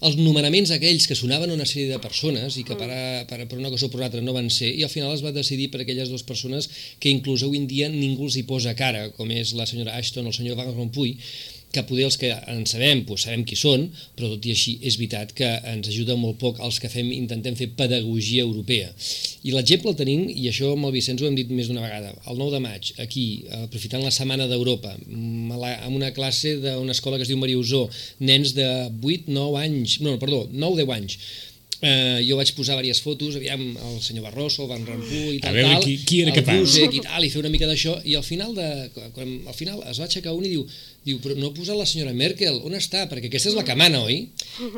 els 0.00 0.16
nomenaments 0.16 0.72
aquells 0.72 1.04
que 1.04 1.18
sonaven 1.18 1.52
una 1.52 1.68
sèrie 1.68 1.92
de 1.92 2.00
persones 2.00 2.56
i 2.56 2.64
que 2.64 2.78
per, 2.80 2.88
a, 2.88 3.02
per, 3.28 3.44
per 3.44 3.60
una 3.60 3.68
cosa 3.68 3.86
o 3.86 3.92
per 3.92 4.00
una 4.00 4.08
altra 4.08 4.24
no 4.24 4.32
van 4.32 4.48
ser, 4.48 4.72
i 4.72 4.86
al 4.86 4.92
final 4.92 5.12
es 5.12 5.24
va 5.24 5.34
decidir 5.36 5.68
per 5.70 5.82
aquelles 5.84 6.08
dues 6.08 6.24
persones 6.24 6.70
que 6.98 7.12
inclús 7.12 7.44
avui 7.44 7.60
en 7.60 7.68
dia 7.68 7.90
ningú 7.92 8.30
els 8.30 8.40
hi 8.40 8.46
posa 8.48 8.72
cara, 8.78 9.10
com 9.18 9.28
és 9.36 9.52
la 9.58 9.68
senyora 9.68 9.98
Ashton 10.00 10.24
o 10.24 10.32
el 10.32 10.38
senyor 10.38 10.56
Van 10.56 10.72
Rompuy, 10.72 11.18
que 11.70 11.84
poder 11.86 12.06
els 12.08 12.16
que 12.18 12.30
en 12.50 12.64
sabem, 12.66 13.04
doncs 13.06 13.26
sabem 13.26 13.44
qui 13.46 13.56
són, 13.58 13.86
però 14.16 14.32
tot 14.32 14.46
i 14.46 14.54
així 14.54 14.76
és 14.86 14.96
veritat 14.98 15.34
que 15.36 15.48
ens 15.70 15.90
ajuda 15.90 16.16
molt 16.18 16.38
poc 16.40 16.58
els 16.64 16.80
que 16.82 16.90
fem, 16.92 17.12
intentem 17.14 17.56
fer 17.58 17.70
pedagogia 17.78 18.42
europea. 18.46 18.90
I 19.46 19.54
l'exemple 19.54 19.92
el 19.92 19.98
tenim, 19.98 20.24
i 20.30 20.48
això 20.50 20.72
amb 20.74 20.88
el 20.88 20.94
Vicenç 20.96 21.22
ho 21.22 21.28
hem 21.28 21.38
dit 21.38 21.52
més 21.54 21.70
d'una 21.70 21.84
vegada, 21.84 22.10
el 22.30 22.40
9 22.40 22.56
de 22.56 22.62
maig, 22.64 22.90
aquí, 23.04 23.26
aprofitant 23.62 24.02
la 24.04 24.14
Setmana 24.14 24.48
d'Europa, 24.50 24.96
amb 24.96 25.94
una 25.94 26.10
classe 26.16 26.56
d'una 26.62 26.96
escola 26.96 27.18
que 27.18 27.28
es 27.28 27.30
diu 27.30 27.38
Mariusó, 27.40 27.86
nens 28.18 28.56
de 28.58 28.66
8, 28.90 29.30
9 29.30 29.62
anys, 29.62 30.00
no, 30.04 30.18
perdó, 30.22 30.46
9, 30.50 30.82
10 30.82 30.96
anys, 30.98 31.18
Eh, 31.80 32.20
jo 32.28 32.36
vaig 32.36 32.50
posar 32.52 32.74
diverses 32.76 33.00
fotos, 33.00 33.38
aviam, 33.38 33.62
el 33.72 34.00
senyor 34.04 34.26
Barroso, 34.26 34.66
el 34.66 34.68
Van 34.68 34.82
Rompuy 34.84 35.38
i 35.38 35.40
tal, 35.40 35.54
a 35.54 35.56
veure, 35.56 35.76
tal, 35.78 35.84
qui, 35.86 35.94
qui 36.04 36.18
era 36.20 36.34
capaç? 36.36 36.60
Buzek 36.60 36.96
i 36.98 37.00
tal, 37.06 37.24
i 37.24 37.30
fer 37.32 37.40
una 37.40 37.52
mica 37.52 37.68
d'això, 37.70 37.94
i 38.04 38.18
al 38.18 38.26
final, 38.26 38.52
de, 38.52 38.66
quan, 39.16 39.30
al 39.48 39.56
final 39.56 39.80
es 39.88 39.96
va 39.96 40.04
aixecar 40.04 40.34
un 40.36 40.44
i 40.44 40.50
diu, 40.52 40.66
diu, 41.06 41.22
però 41.24 41.38
no 41.38 41.48
ha 41.48 41.54
posat 41.56 41.78
la 41.80 41.86
senyora 41.88 42.12
Merkel, 42.12 42.58
on 42.68 42.76
està? 42.76 43.06
Perquè 43.08 43.30
aquesta 43.30 43.48
és 43.48 43.56
la 43.56 43.64
que 43.64 43.78
mana, 43.80 44.02
oi? 44.04 44.18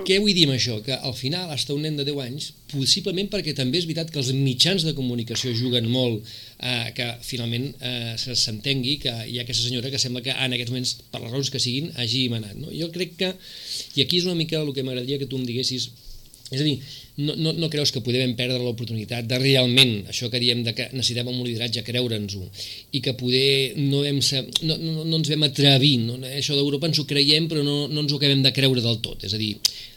Què 0.07 0.21
vull 0.23 0.31
dir 0.37 0.47
amb 0.47 0.55
això? 0.55 0.79
Que 0.87 0.95
al 0.95 1.17
final, 1.19 1.51
està 1.57 1.75
un 1.75 1.83
nen 1.83 1.99
de 1.99 2.07
10 2.07 2.23
anys, 2.23 2.53
possiblement 2.71 3.33
perquè 3.35 3.57
també 3.59 3.83
és 3.83 3.89
veritat 3.91 4.15
que 4.15 4.23
els 4.23 4.31
mitjans 4.37 4.87
de 4.87 4.95
comunicació 4.95 5.51
juguen 5.59 5.91
molt 5.91 6.23
eh, 6.23 6.93
que 6.95 7.09
finalment 7.27 7.67
eh, 7.83 8.15
s'entengui 8.15 9.01
que 9.03 9.17
hi 9.27 9.41
ha 9.41 9.43
aquesta 9.43 9.67
senyora 9.67 9.91
que 9.91 9.99
sembla 9.99 10.23
que 10.23 10.39
en 10.39 10.55
aquests 10.55 10.71
moments, 10.71 10.95
per 11.11 11.25
les 11.25 11.35
raons 11.35 11.51
que 11.51 11.61
siguin, 11.67 11.91
hagi 11.99 12.29
manat. 12.31 12.55
No? 12.63 12.71
Jo 12.71 12.93
crec 12.95 13.19
que, 13.19 13.35
i 13.99 14.07
aquí 14.07 14.23
és 14.23 14.31
una 14.31 14.39
mica 14.39 14.63
el 14.63 14.71
que 14.71 14.87
m'agradaria 14.87 15.19
que 15.19 15.27
tu 15.27 15.43
em 15.43 15.51
diguessis, 15.51 15.91
és 16.53 16.61
a 16.61 16.67
dir, 16.67 16.77
no, 17.17 17.35
no, 17.37 17.53
no 17.57 17.69
creus 17.73 17.91
que 17.93 18.01
podem 18.05 18.35
perdre 18.37 18.61
l'oportunitat 18.61 19.27
de 19.29 19.39
realment, 19.41 20.07
això 20.13 20.31
que 20.33 20.41
diem 20.41 20.63
de 20.65 20.75
que 20.77 20.89
necessitem 20.93 21.29
un 21.33 21.43
lideratge, 21.45 21.85
creure'ns-ho, 21.85 22.45
i 22.97 23.03
que 23.05 23.17
poder 23.19 23.75
no, 23.79 24.03
hem, 24.09 24.21
no, 24.69 24.79
no, 24.79 25.05
no 25.05 25.19
ens 25.19 25.33
vam 25.33 25.47
atrevir, 25.49 25.95
no? 26.07 26.19
això 26.31 26.57
d'Europa 26.57 26.89
ens 26.89 27.03
ho 27.03 27.07
creiem 27.09 27.49
però 27.51 27.65
no, 27.67 27.87
no 27.89 28.05
ens 28.05 28.13
ho 28.13 28.21
acabem 28.21 28.45
de 28.45 28.55
creure 28.57 28.85
del 28.85 29.01
tot, 29.05 29.25
és 29.29 29.37
a 29.37 29.41
dir, 29.41 29.55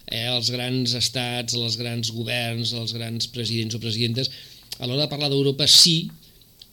eh, 0.10 0.28
els 0.32 0.52
grans 0.56 0.98
estats, 1.00 1.56
els 1.60 1.80
grans 1.80 2.12
governs, 2.16 2.76
els 2.76 2.96
grans 2.98 3.32
presidents 3.32 3.78
o 3.78 3.84
presidentes, 3.84 4.32
a 4.80 4.88
l'hora 4.88 5.06
de 5.06 5.12
parlar 5.12 5.32
d'Europa 5.32 5.68
sí, 5.72 6.02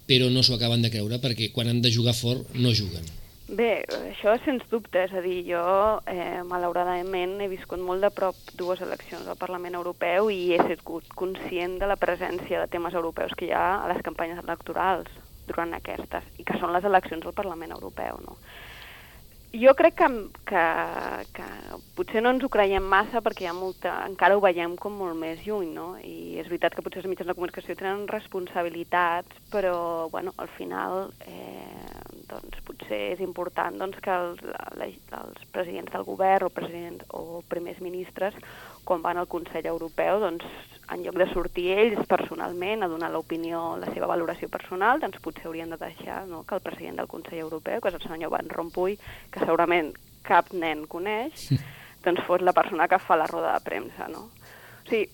però 0.06 0.28
no 0.30 0.42
s'ho 0.42 0.58
acaben 0.58 0.82
de 0.82 0.90
creure 0.90 1.22
perquè 1.22 1.52
quan 1.54 1.70
han 1.70 1.82
de 1.82 1.92
jugar 1.94 2.16
fort 2.18 2.54
no 2.58 2.74
juguen. 2.74 3.21
Bé, 3.52 3.82
això 4.08 4.32
sens 4.46 4.62
dubte, 4.70 5.02
és 5.04 5.10
a 5.12 5.20
dir, 5.20 5.42
jo 5.44 5.62
eh, 6.08 6.40
malauradament 6.48 7.34
he 7.44 7.50
viscut 7.52 7.82
molt 7.84 8.00
de 8.00 8.08
prop 8.16 8.38
dues 8.56 8.80
eleccions 8.80 9.28
al 9.28 9.36
Parlament 9.36 9.76
Europeu 9.76 10.30
i 10.32 10.54
he 10.54 10.60
sigut 10.70 11.10
conscient 11.20 11.74
de 11.82 11.90
la 11.90 11.98
presència 12.00 12.62
de 12.62 12.70
temes 12.72 12.96
europeus 12.96 13.34
que 13.36 13.50
hi 13.50 13.52
ha 13.52 13.66
a 13.82 13.90
les 13.92 14.00
campanyes 14.06 14.40
electorals 14.40 15.12
durant 15.50 15.76
aquestes, 15.76 16.24
i 16.40 16.46
que 16.48 16.56
són 16.62 16.72
les 16.72 16.88
eleccions 16.88 17.28
al 17.28 17.36
Parlament 17.36 17.76
Europeu, 17.76 18.22
no? 18.24 18.38
Jo 19.52 19.74
crec 19.76 19.98
que, 20.00 20.08
que, 20.48 20.64
que 21.36 21.46
potser 21.92 22.22
no 22.24 22.30
ens 22.32 22.46
ho 22.46 22.48
creiem 22.48 22.86
massa 22.88 23.20
perquè 23.20 23.44
hi 23.44 23.50
ha 23.50 23.52
molta, 23.52 23.98
encara 24.08 24.38
ho 24.38 24.40
veiem 24.40 24.78
com 24.80 24.96
molt 24.96 25.18
més 25.20 25.44
lluny, 25.44 25.74
no? 25.76 25.90
I 26.00 26.40
és 26.40 26.48
veritat 26.48 26.72
que 26.72 26.80
potser 26.86 27.02
els 27.02 27.10
mitjans 27.12 27.28
de 27.28 27.36
comunicació 27.36 27.76
tenen 27.76 28.06
responsabilitats, 28.08 29.44
però, 29.52 30.08
bueno, 30.08 30.32
al 30.40 30.48
final 30.56 31.10
eh, 31.28 32.11
doncs, 32.32 32.60
potser 32.66 33.00
és 33.12 33.22
important 33.24 33.76
doncs, 33.78 33.98
que 34.02 34.12
els, 34.12 34.42
la, 34.80 34.88
els 35.20 35.46
presidents 35.54 35.92
del 35.92 36.06
govern 36.08 36.48
o 36.48 36.52
presidents 36.54 37.04
o 37.14 37.42
primers 37.48 37.80
ministres, 37.84 38.36
quan 38.88 39.04
van 39.04 39.20
al 39.20 39.30
Consell 39.30 39.68
Europeu, 39.70 40.20
doncs, 40.22 40.46
en 40.92 41.04
lloc 41.04 41.16
de 41.20 41.28
sortir 41.30 41.68
ells 41.76 42.08
personalment 42.10 42.82
a 42.82 42.90
donar 42.90 43.12
l'opinió, 43.12 43.76
la 43.80 43.88
seva 43.94 44.08
valoració 44.10 44.48
personal, 44.52 45.00
doncs 45.00 45.22
potser 45.24 45.46
haurien 45.48 45.70
de 45.72 45.78
deixar 45.80 46.24
no, 46.28 46.42
que 46.48 46.58
el 46.58 46.64
president 46.64 47.00
del 47.00 47.10
Consell 47.12 47.44
Europeu, 47.44 47.80
que 47.80 47.92
és 47.92 47.98
el 48.00 48.04
senyor 48.04 48.32
Van 48.34 48.50
Rompuy, 48.50 48.98
que 49.32 49.44
segurament 49.44 49.92
cap 50.26 50.52
nen 50.52 50.84
coneix, 50.90 51.48
doncs 52.04 52.24
fos 52.26 52.42
la 52.42 52.54
persona 52.56 52.88
que 52.90 53.00
fa 53.00 53.16
la 53.16 53.30
roda 53.30 53.54
de 53.54 53.64
premsa. 53.64 54.08
No? 54.12 54.28
O 54.28 54.90
sigui, 54.90 55.08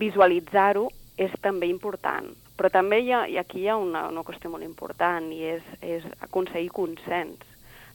visualitzar-ho 0.00 0.88
és 1.20 1.32
també 1.42 1.68
important, 1.70 2.32
però 2.56 2.70
també 2.72 3.02
hi 3.04 3.12
ha, 3.12 3.26
i 3.28 3.36
aquí 3.40 3.62
hi 3.64 3.68
ha 3.68 3.76
una, 3.80 4.06
una 4.08 4.24
qüestió 4.26 4.50
molt 4.52 4.64
important, 4.64 5.28
i 5.32 5.44
és, 5.56 5.68
és 5.84 6.06
aconseguir 6.24 6.72
consens 6.72 7.44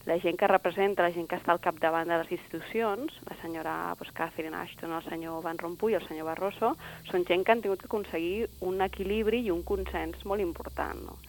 la 0.05 0.17
gent 0.19 0.37
que 0.37 0.47
representa, 0.47 1.03
la 1.03 1.13
gent 1.13 1.27
que 1.29 1.37
està 1.37 1.53
al 1.53 1.61
capdavant 1.61 2.09
de 2.09 2.17
les 2.21 2.31
institucions, 2.33 3.13
la 3.27 3.37
senyora 3.41 3.73
pues, 3.99 4.09
Catherine 4.17 4.57
Ashton, 4.57 4.93
el 4.97 5.03
senyor 5.05 5.43
Van 5.43 5.59
Rompuy, 5.61 5.93
el 5.93 6.05
senyor 6.07 6.25
Barroso, 6.31 6.73
són 7.09 7.25
gent 7.29 7.45
que 7.45 7.53
han 7.53 7.61
tingut 7.61 7.83
que 7.83 7.89
aconseguir 7.89 8.47
un 8.65 8.81
equilibri 8.81 9.43
i 9.45 9.51
un 9.53 9.61
consens 9.67 10.25
molt 10.25 10.41
important. 10.41 11.05
No? 11.05 11.19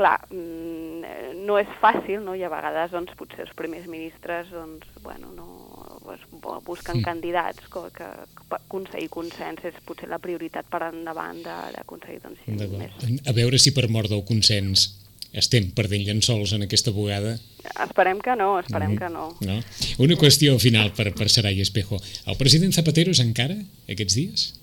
Clar, 0.00 0.16
mm, 0.32 1.44
no 1.44 1.58
és 1.60 1.68
fàcil, 1.82 2.24
no? 2.24 2.34
i 2.34 2.44
a 2.44 2.52
vegades 2.52 2.94
doncs, 2.94 3.12
potser 3.20 3.44
els 3.44 3.56
primers 3.56 3.88
ministres 3.90 4.48
doncs, 4.54 4.88
bueno, 5.04 5.34
no, 5.36 5.89
pues, 6.10 6.64
busquen 6.66 7.00
sí. 7.00 7.02
candidats 7.02 7.66
que, 7.72 7.82
que, 7.96 8.08
que 8.36 8.58
aconseguir 8.58 9.08
consens 9.12 9.64
és 9.68 9.76
potser 9.86 10.08
la 10.10 10.18
prioritat 10.22 10.68
per 10.70 10.82
endavant 10.88 11.42
d'aconseguir 11.44 12.20
doncs, 12.24 12.42
més. 12.74 12.96
A 13.26 13.36
veure 13.36 13.58
si 13.58 13.74
per 13.76 13.88
mort 13.88 14.10
del 14.10 14.24
consens 14.28 14.90
estem 15.30 15.70
perdent 15.76 16.02
llençols 16.08 16.52
en 16.56 16.66
aquesta 16.66 16.90
bugada. 16.90 17.36
Esperem 17.84 18.18
que 18.22 18.34
no, 18.36 18.58
esperem 18.58 18.92
mm 18.92 18.98
-hmm. 18.98 19.36
que 19.38 19.46
no. 19.46 19.54
no. 19.54 19.62
Una 19.98 20.14
qüestió 20.14 20.58
final 20.58 20.92
per, 20.92 21.14
per 21.14 21.28
Saray 21.28 21.60
Espejo. 21.60 22.00
El 22.26 22.36
president 22.36 22.72
Zapatero 22.72 23.10
és 23.10 23.20
encara 23.20 23.56
aquests 23.88 24.14
dies? 24.14 24.59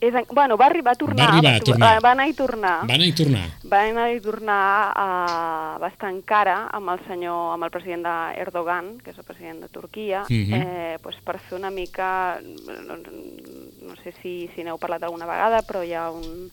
És, 0.00 0.14
bueno, 0.32 0.56
va 0.56 0.66
arribar 0.66 0.94
a 0.94 0.96
tornar. 0.96 1.26
Va 1.26 1.32
arribar 1.36 1.54
a 1.54 1.60
tornar. 1.60 1.90
Va 2.00 2.12
anar 2.12 2.26
i 2.28 2.32
tornar. 2.32 2.76
Va 2.88 2.94
anar 2.96 3.06
i 3.06 3.12
tornar. 3.12 3.42
Va 3.68 3.80
anar 3.84 4.06
i 4.14 4.20
tornar, 4.24 4.62
uh, 4.96 5.74
va 5.82 5.90
estar 5.92 6.08
encara 6.08 6.56
amb 6.72 6.94
el 6.94 7.02
senyor, 7.06 7.52
amb 7.52 7.68
el 7.68 7.72
president 7.74 8.06
de 8.08 8.14
Erdogan, 8.40 8.94
que 9.04 9.12
és 9.12 9.20
el 9.20 9.28
president 9.28 9.60
de 9.60 9.68
Turquia, 9.68 10.24
mm 10.24 10.42
-hmm. 10.46 10.62
eh, 10.62 10.98
pues 11.02 11.16
per 11.22 11.38
fer 11.38 11.58
una 11.58 11.70
mica, 11.70 12.40
no, 12.40 12.96
no 12.96 13.94
sé 14.02 14.12
si, 14.22 14.48
si 14.54 14.64
n'heu 14.64 14.78
parlat 14.78 15.02
alguna 15.02 15.26
vegada, 15.26 15.60
però 15.62 15.84
hi 15.84 15.92
ha 15.92 16.10
un, 16.10 16.50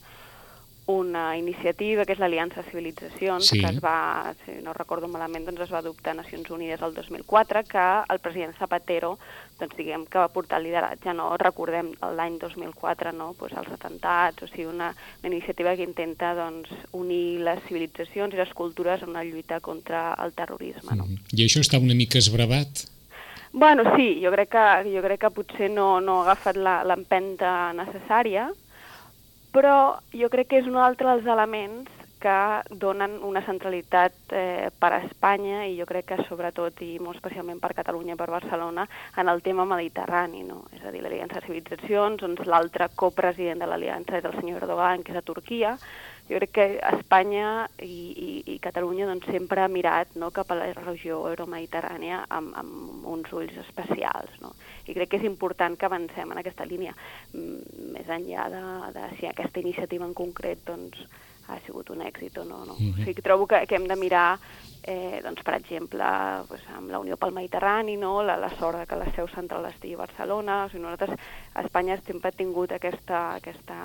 una 0.88 1.36
iniciativa 1.36 2.06
que 2.08 2.14
és 2.16 2.20
l'Aliança 2.20 2.62
Civilitzacions, 2.64 3.50
sí. 3.50 3.58
que 3.60 3.68
es 3.68 3.78
va, 3.84 4.32
si 4.46 4.54
no 4.64 4.72
recordo 4.72 5.08
malament, 5.12 5.44
doncs 5.44 5.66
es 5.66 5.72
va 5.72 5.82
adoptar 5.82 6.14
a 6.14 6.18
Nacions 6.22 6.48
Unides 6.48 6.80
el 6.80 6.94
2004, 6.96 7.62
que 7.68 7.84
el 8.08 8.20
president 8.24 8.56
Zapatero, 8.56 9.18
doncs 9.60 9.76
diguem 9.76 10.06
que 10.08 10.16
va 10.16 10.30
portar 10.32 10.62
el 10.62 10.64
lideratge, 10.70 11.12
no? 11.12 11.28
Recordem 11.36 11.90
l'any 12.16 12.38
2004, 12.40 13.12
no? 13.12 13.34
Pues 13.36 13.52
els 13.52 13.68
atentats, 13.74 14.46
o 14.46 14.48
sigui, 14.48 14.64
una, 14.70 14.94
una 15.20 15.28
iniciativa 15.28 15.74
que 15.76 15.84
intenta 15.84 16.30
doncs, 16.38 16.72
unir 16.96 17.42
les 17.44 17.60
civilitzacions 17.66 18.32
i 18.32 18.40
les 18.40 18.54
cultures 18.56 19.04
en 19.04 19.12
una 19.12 19.26
lluita 19.28 19.60
contra 19.60 20.14
el 20.24 20.32
terrorisme, 20.32 20.96
no? 20.96 21.04
Mm. 21.04 21.34
I 21.36 21.44
això 21.44 21.60
està 21.60 21.82
una 21.82 21.96
mica 21.98 22.16
esbravat? 22.16 22.86
Bueno, 23.52 23.84
sí, 23.96 24.22
jo 24.24 24.32
crec 24.32 24.54
que, 24.56 24.64
jo 24.88 25.04
crec 25.04 25.20
que 25.20 25.32
potser 25.36 25.68
no, 25.68 25.98
no 26.00 26.22
ha 26.22 26.30
agafat 26.30 26.56
l'empenta 26.56 27.74
necessària, 27.76 28.48
però 29.52 29.98
jo 30.12 30.28
crec 30.32 30.52
que 30.52 30.60
és 30.62 30.68
un 30.68 30.76
altre 30.76 31.08
dels 31.10 31.26
elements 31.26 31.98
que 32.18 32.62
donen 32.70 33.22
una 33.22 33.44
centralitat 33.46 34.12
eh, 34.34 34.70
per 34.74 34.90
a 34.92 35.00
Espanya 35.06 35.62
i 35.70 35.76
jo 35.78 35.86
crec 35.86 36.08
que 36.10 36.24
sobretot 36.26 36.82
i 36.82 36.98
molt 36.98 37.20
especialment 37.20 37.60
per 37.62 37.72
Catalunya 37.78 38.16
i 38.16 38.18
per 38.18 38.28
Barcelona 38.32 38.88
en 39.16 39.30
el 39.30 39.42
tema 39.42 39.64
mediterrani, 39.70 40.42
no? 40.42 40.64
és 40.74 40.84
a 40.84 40.92
dir, 40.94 41.02
l'Aliança 41.04 41.38
de 41.38 41.46
Civilitzacions, 41.46 42.20
doncs 42.20 42.46
l'altre 42.50 42.90
copresident 42.98 43.62
de 43.62 43.70
l'Aliança 43.70 44.18
és 44.18 44.26
el 44.26 44.34
senyor 44.40 44.64
Erdogan, 44.64 45.06
que 45.06 45.14
és 45.14 45.20
a 45.22 45.26
Turquia, 45.30 45.76
jo 46.28 46.38
crec 46.38 46.52
que 46.52 46.66
Espanya 46.92 47.68
i, 47.80 47.86
i, 48.12 48.30
i 48.54 48.58
Catalunya 48.60 49.06
doncs, 49.08 49.28
sempre 49.32 49.62
ha 49.64 49.68
mirat 49.72 50.14
no, 50.20 50.30
cap 50.34 50.52
a 50.52 50.58
la 50.58 50.66
regió 50.76 51.22
euromediterrània 51.30 52.24
amb, 52.28 52.52
amb 52.60 53.06
uns 53.08 53.32
ulls 53.32 53.56
especials. 53.64 54.34
No? 54.42 54.52
I 54.86 54.96
crec 54.96 55.12
que 55.12 55.22
és 55.22 55.28
important 55.28 55.78
que 55.78 55.88
avancem 55.88 56.34
en 56.34 56.42
aquesta 56.42 56.68
línia, 56.68 56.92
més 57.32 58.12
enllà 58.12 58.48
de, 58.52 58.62
de 58.96 59.08
si 59.16 59.30
aquesta 59.30 59.64
iniciativa 59.64 60.04
en 60.04 60.14
concret 60.16 60.60
doncs, 60.68 61.00
ha 61.48 61.58
sigut 61.66 61.90
un 61.90 62.02
èxit 62.04 62.38
o 62.38 62.44
no. 62.44 62.64
no. 62.64 62.76
Mm 62.78 62.86
-hmm. 62.86 62.92
O 62.92 62.96
sigui, 62.96 63.14
que 63.14 63.22
trobo 63.22 63.46
que, 63.46 63.66
que 63.66 63.76
hem 63.76 63.88
de 63.88 63.96
mirar 63.96 64.38
eh, 64.82 65.20
doncs, 65.22 65.42
per 65.42 65.54
exemple, 65.54 66.04
pues, 66.48 66.62
amb 66.76 66.90
la 66.90 66.98
Unió 66.98 67.16
pel 67.16 67.32
Mediterrani, 67.32 67.96
no? 67.96 68.22
la, 68.22 68.36
la 68.36 68.50
sort 68.58 68.86
que 68.88 68.96
la 68.96 69.10
seu 69.14 69.28
central 69.28 69.66
estigui 69.66 69.94
a 69.94 70.04
Barcelona. 70.06 70.64
O 70.64 70.68
sigui, 70.68 70.82
nosaltres 70.82 71.18
a 71.54 71.62
Espanya 71.62 72.00
sempre 72.06 72.30
hem 72.30 72.36
tingut 72.36 72.72
aquesta, 72.72 73.34
aquesta 73.36 73.76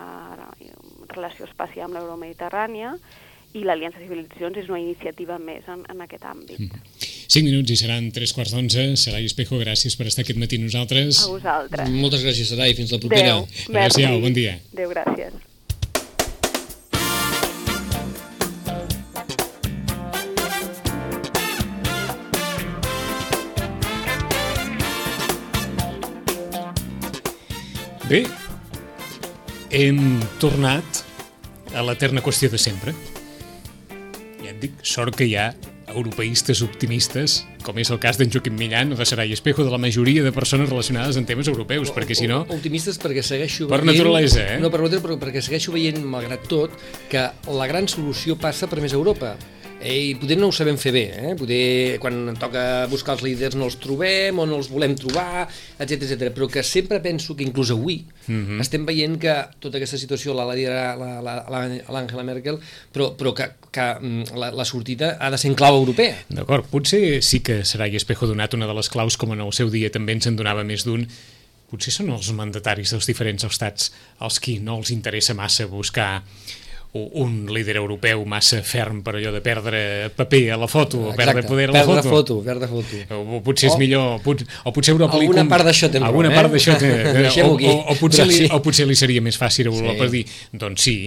relació 1.10 1.45
espacial 1.45 1.89
amb 1.89 1.95
l'Euromediterrània 1.95 2.97
i 3.54 3.62
l'Aliança 3.67 3.99
de 3.99 4.08
Civilitzacions 4.08 4.58
és 4.58 4.69
una 4.71 4.82
iniciativa 4.82 5.38
més 5.38 5.67
en, 5.69 5.86
en 5.89 6.02
aquest 6.02 6.26
àmbit. 6.26 6.60
Mm. 6.60 7.12
5 7.34 7.45
minuts 7.47 7.73
i 7.73 7.78
seran 7.80 8.10
3 8.13 8.34
quarts 8.36 8.54
d'onze. 8.56 8.89
Sarai 9.04 9.30
Espejo, 9.30 9.62
gràcies 9.62 9.97
per 9.97 10.10
estar 10.10 10.26
aquest 10.26 10.41
matí 10.41 10.60
nosaltres. 10.62 11.23
A 11.26 11.32
vosaltres. 11.34 11.89
Moltes 11.93 12.26
gràcies, 12.26 12.54
Sarai. 12.54 12.76
Fins 12.78 12.93
la 12.93 13.02
propera. 13.02 13.39
Adéu. 13.39 13.47
Adéu-siau, 13.73 14.21
bon 14.26 14.38
dia. 14.38 14.60
Adéu, 14.73 14.93
gràcies. 14.93 15.53
Bé, 28.13 28.19
hem 29.73 30.19
tornat 30.38 30.99
a 31.73 31.82
l'eterna 31.82 32.21
qüestió 32.21 32.45
de 32.54 32.60
sempre. 32.62 32.91
Ja 34.38 34.52
et 34.52 34.60
dic, 34.62 34.76
sort 34.86 35.17
que 35.17 35.26
hi 35.26 35.34
ha 35.34 35.47
europeistes 35.89 36.62
optimistes, 36.62 37.39
com 37.65 37.80
és 37.82 37.89
el 37.89 37.97
cas 38.04 38.19
d'en 38.21 38.30
Joaquim 38.30 38.54
Millan 38.60 38.93
o 38.93 38.99
de 38.99 39.08
Sarai 39.10 39.34
Espejo, 39.34 39.65
de 39.65 39.73
la 39.73 39.82
majoria 39.82 40.21
de 40.21 40.30
persones 40.36 40.69
relacionades 40.69 41.17
en 41.17 41.26
temes 41.26 41.49
europeus, 41.49 41.89
o, 41.89 41.95
perquè 41.97 42.13
si 42.19 42.30
no... 42.30 42.43
Optimistes 42.54 43.02
perquè 43.02 43.26
segueixo 43.26 43.65
per 43.65 43.82
veient... 43.82 43.89
Per 43.89 44.04
naturalesa, 44.04 44.45
eh? 44.45 44.62
No, 44.62 44.69
per 44.69 44.84
naturalesa, 44.84 45.08
però 45.08 45.17
perquè 45.26 45.41
segueixo 45.41 45.73
veient, 45.73 45.97
malgrat 46.06 46.45
tot, 46.54 46.78
que 47.10 47.26
la 47.49 47.69
gran 47.71 47.89
solució 47.89 48.38
passa 48.38 48.69
per 48.69 48.78
més 48.86 48.93
Europa. 48.93 49.34
Eh, 49.84 50.13
I 50.13 50.15
poder 50.15 50.38
no 50.39 50.48
ho 50.48 50.56
sabem 50.56 50.78
fer 50.80 50.93
bé, 50.96 51.04
eh? 51.12 51.34
poder 51.36 52.00
quan 52.00 52.38
toca 52.39 52.86
buscar 52.91 53.17
els 53.17 53.24
líders 53.26 53.58
no 53.60 53.67
els 53.67 53.76
trobem 53.84 54.39
o 54.39 54.46
no 54.48 54.62
els 54.62 54.69
volem 54.72 54.96
trobar, 54.96 55.43
etc 55.76 56.06
etc. 56.08 56.32
però 56.32 56.48
que 56.48 56.63
sempre 56.63 57.02
penso 57.04 57.36
que 57.36 57.43
inclús 57.43 57.74
avui 57.76 58.06
mhm. 58.28 58.46
-huh. 58.48 58.62
estem 58.62 58.86
veient 58.86 59.19
que 59.19 59.36
tota 59.60 59.78
aquesta 59.78 59.98
situació 59.98 60.34
la 60.34 60.48
liderarà 60.48 60.96
l'Àngela 61.89 62.24
Merkel, 62.24 62.60
però, 62.93 63.12
però 63.17 63.34
que, 63.34 63.50
que 63.72 63.88
mm, 64.00 64.24
la, 64.36 64.52
la 64.52 64.65
sortida 64.65 65.17
ha 65.19 65.30
de 65.30 65.38
ser 65.38 65.50
en 65.50 65.56
clau 65.56 65.76
europea. 65.76 66.15
D'acord, 66.30 66.65
potser 66.65 67.22
sí 67.22 67.41
que 67.41 67.63
serà 67.65 67.88
i 67.91 67.96
Espejo 67.96 68.28
donat 68.28 68.54
una 68.54 68.67
de 68.67 68.74
les 68.74 68.89
claus, 68.89 69.17
com 69.17 69.34
en 69.34 69.41
el 69.41 69.52
seu 69.52 69.69
dia 69.69 69.89
també 69.89 70.13
ens 70.13 70.28
en 70.28 70.36
donava 70.36 70.63
més 70.63 70.86
d'un, 70.86 71.08
potser 71.74 71.91
són 71.91 72.10
els 72.13 72.32
mandataris 72.32 72.93
dels 72.93 73.08
diferents 73.10 73.43
estats 73.43 73.91
els 74.22 74.39
qui 74.39 74.60
no 74.60 74.78
els 74.78 74.91
interessa 74.91 75.34
massa 75.34 75.65
buscar 75.67 76.24
un 76.93 77.47
líder 77.49 77.75
europeu 77.82 78.21
massa 78.29 78.62
ferm 78.62 79.01
per 79.01 79.15
allò 79.17 79.32
de 79.34 79.41
perdre 79.41 80.12
paper 80.13 80.51
a 80.53 80.58
la 80.62 80.67
foto, 80.69 80.99
o 81.10 81.15
perdre 81.17 81.41
poder 81.41 81.71
a 81.71 81.73
la 81.73 81.79
perdre 81.82 82.03
foto. 82.03 82.10
foto. 82.10 82.43
Perdre 82.45 82.67
foto, 82.69 82.99
O, 83.10 83.38
o 83.38 83.41
potser 83.41 83.71
és 83.71 83.77
millor, 83.82 84.19
pot, 84.21 84.43
o 84.63 84.73
potser 84.73 84.93
Europa 84.93 85.17
alguna 85.17 85.41
li... 85.41 85.49
part 85.49 85.65
d'això 85.65 85.89
té 85.89 85.97
Alguna 85.97 86.29
eh? 86.29 86.36
part 86.38 86.53
d'això 86.53 86.77
té... 86.77 86.91
o, 87.47 87.56
o, 87.58 87.73
o, 87.93 87.95
potser 87.97 88.27
li, 88.29 88.43
sí. 88.43 88.49
o 88.51 88.62
potser 88.62 88.86
li 88.86 88.97
seria 88.99 89.23
més 89.25 89.39
fàcil 89.41 89.71
a 89.71 89.73
Europa 89.73 90.06
sí. 90.06 90.12
dir, 90.19 90.25
doncs 90.53 90.86
sí, 90.86 90.97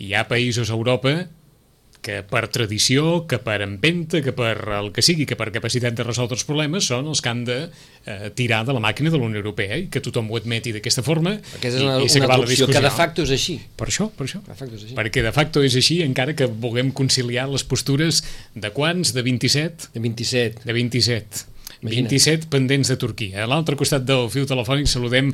hi 0.00 0.14
ha 0.16 0.24
països 0.28 0.72
a 0.72 0.78
Europa 0.78 1.12
que 2.06 2.20
per 2.22 2.44
tradició, 2.54 3.24
que 3.26 3.40
per 3.42 3.58
empenta, 3.64 4.20
que 4.22 4.30
per 4.36 4.54
el 4.78 4.92
que 4.94 5.02
sigui, 5.02 5.26
que 5.26 5.38
per 5.38 5.48
capacitat 5.54 5.96
de 5.98 6.06
resoldre 6.06 6.38
els 6.38 6.46
problemes, 6.46 6.86
són 6.86 7.08
els 7.10 7.22
que 7.22 7.32
han 7.32 7.42
de 7.48 7.56
eh, 7.66 8.30
tirar 8.38 8.62
de 8.68 8.76
la 8.76 8.82
màquina 8.84 9.10
de 9.10 9.18
la 9.18 9.26
Unió 9.26 9.42
Europea 9.42 9.80
i 9.80 9.88
que 9.90 10.02
tothom 10.04 10.30
ho 10.30 10.38
admeti 10.38 10.74
d'aquesta 10.76 11.02
forma 11.06 11.34
Aquesta 11.40 11.72
és 11.72 11.82
una, 11.82 11.96
i, 11.98 12.06
i 12.06 12.22
una 12.22 12.38
opció 12.44 12.70
que 12.70 12.84
de 12.84 12.92
facto 12.94 13.26
és 13.26 13.34
així. 13.34 13.58
Per 13.78 13.90
això, 13.90 14.08
per 14.14 14.28
això. 14.28 14.42
De 14.46 14.54
facto 14.54 14.78
és 14.78 14.86
així. 14.86 14.94
Perquè 15.00 15.26
de 15.26 15.34
facto 15.34 15.64
és 15.66 15.78
així, 15.82 15.98
encara 16.06 16.36
que 16.38 16.46
vulguem 16.46 16.94
conciliar 16.94 17.48
les 17.50 17.66
postures 17.66 18.22
de 18.54 18.72
quants? 18.76 19.14
De 19.16 19.26
27? 19.26 19.90
De 19.96 20.06
27. 20.06 20.66
De 20.68 20.78
27. 20.78 21.55
Imagina't. 21.82 22.08
27 22.08 22.48
pendents 22.48 22.88
de 22.88 22.96
Turquia. 22.96 23.44
A 23.44 23.48
l'altre 23.50 23.76
costat 23.76 24.04
del 24.08 24.30
fiu 24.32 24.46
telefònic 24.48 24.88
saludem 24.88 25.32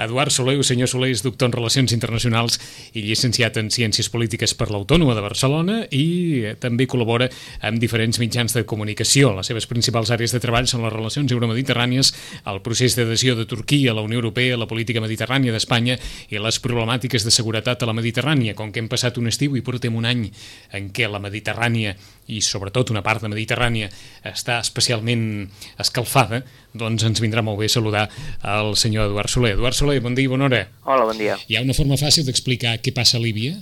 Eduard 0.00 0.32
Soler, 0.34 0.56
senyor 0.66 0.90
Soler 0.90 1.12
és 1.14 1.22
doctor 1.22 1.50
en 1.50 1.54
Relacions 1.54 1.94
Internacionals 1.94 2.58
i 2.94 3.04
llicenciat 3.04 3.58
en 3.60 3.70
Ciències 3.70 4.10
Polítiques 4.10 4.56
per 4.58 4.70
l'Autònoma 4.72 5.14
de 5.14 5.22
Barcelona 5.24 5.76
i 5.94 6.06
eh, 6.42 6.54
també 6.60 6.88
col·labora 6.90 7.28
amb 7.62 7.78
diferents 7.82 8.18
mitjans 8.22 8.56
de 8.56 8.64
comunicació. 8.66 9.32
Les 9.38 9.50
seves 9.50 9.68
principals 9.70 10.10
àrees 10.14 10.34
de 10.34 10.42
treball 10.42 10.66
són 10.70 10.82
les 10.86 10.94
relacions 10.94 11.30
euromediterrànies, 11.30 12.12
el 12.50 12.60
procés 12.66 12.98
d'adhesió 12.98 13.36
de 13.38 13.46
Turquia 13.46 13.92
a 13.92 13.98
la 13.98 14.02
Unió 14.06 14.18
Europea, 14.18 14.58
la 14.58 14.70
política 14.70 15.02
mediterrània 15.04 15.54
d'Espanya 15.54 15.98
i 16.30 16.42
les 16.42 16.60
problemàtiques 16.64 17.24
de 17.24 17.34
seguretat 17.34 17.82
a 17.82 17.90
la 17.90 17.96
Mediterrània, 17.96 18.56
com 18.58 18.72
que 18.72 18.82
hem 18.82 18.90
passat 18.90 19.18
un 19.22 19.30
estiu 19.30 19.54
i 19.54 19.62
portem 19.62 19.94
un 19.94 20.08
any 20.10 20.26
en 20.74 20.90
què 20.94 21.08
la 21.10 21.22
Mediterrània 21.22 21.94
i 22.26 22.40
sobretot 22.44 22.90
una 22.94 23.02
part 23.04 23.22
de 23.24 23.30
Mediterrània 23.32 23.90
està 24.24 24.58
especialment 24.62 25.48
escalfada, 25.80 26.42
doncs 26.72 27.04
ens 27.04 27.20
vindrà 27.22 27.44
molt 27.44 27.60
bé 27.60 27.68
saludar 27.68 28.08
el 28.54 28.74
senyor 28.80 29.10
Eduard 29.10 29.30
Soler. 29.30 29.54
Eduard 29.58 29.76
Soler, 29.76 30.00
bon 30.04 30.16
dia 30.16 30.28
i 30.28 30.32
bona 30.32 30.48
hora. 30.48 30.64
Hola, 30.84 31.06
bon 31.10 31.20
dia. 31.20 31.36
Hi 31.48 31.58
ha 31.58 31.64
una 31.64 31.76
forma 31.76 32.00
fàcil 32.00 32.26
d'explicar 32.26 32.78
què 32.80 32.94
passa 32.96 33.18
a 33.20 33.24
Líbia? 33.24 33.58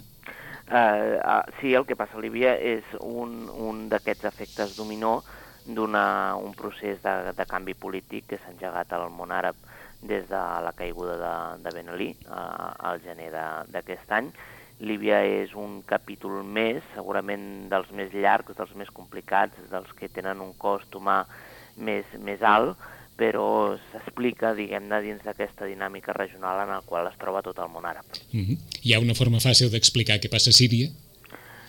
Uh, 0.72 1.18
uh, 1.20 1.42
sí, 1.60 1.74
el 1.74 1.84
que 1.84 1.98
passa 1.98 2.16
a 2.16 2.22
Líbia 2.22 2.54
és 2.56 2.86
un, 3.00 3.50
un 3.50 3.88
d'aquests 3.92 4.30
efectes 4.30 4.76
dominó 4.78 5.18
d'un 5.66 6.54
procés 6.58 7.02
de, 7.04 7.12
de 7.36 7.44
canvi 7.46 7.74
polític 7.78 8.30
que 8.30 8.38
s'ha 8.40 8.50
engegat 8.54 8.94
al 8.96 9.10
món 9.14 9.30
àrab 9.30 9.58
des 10.02 10.24
de 10.30 10.40
la 10.64 10.72
caiguda 10.74 11.18
de, 11.20 11.34
de 11.62 11.74
Ben 11.76 11.92
Ali 11.92 12.08
uh, 12.24 12.72
al 12.88 13.02
gener 13.04 13.30
d'aquest 13.70 14.16
any. 14.16 14.32
Líbia 14.82 15.20
és 15.24 15.52
un 15.54 15.80
capítol 15.86 16.42
més, 16.42 16.82
segurament 16.94 17.68
dels 17.70 17.90
més 17.94 18.10
llargs, 18.14 18.56
dels 18.58 18.74
més 18.78 18.90
complicats, 18.90 19.54
dels 19.70 19.92
que 19.98 20.10
tenen 20.10 20.42
un 20.42 20.52
cost 20.58 20.94
humà 20.98 21.22
més, 21.76 22.08
més 22.18 22.42
alt, 22.42 22.76
però 23.16 23.76
s'explica, 23.92 24.54
diguem-ne, 24.58 24.98
dins 25.04 25.22
d'aquesta 25.22 25.68
dinàmica 25.70 26.14
regional 26.16 26.64
en 26.64 26.74
la 26.74 26.82
qual 26.86 27.06
es 27.10 27.18
troba 27.20 27.44
tot 27.46 27.60
el 27.62 27.70
món 27.70 27.86
àrab. 27.86 28.04
Mm 28.32 28.44
-hmm. 28.44 28.58
Hi 28.82 28.94
ha 28.94 29.00
una 29.00 29.14
forma 29.14 29.38
fàcil 29.38 29.70
d'explicar 29.70 30.18
què 30.18 30.30
passa 30.30 30.50
a 30.50 30.58
Síria? 30.60 30.88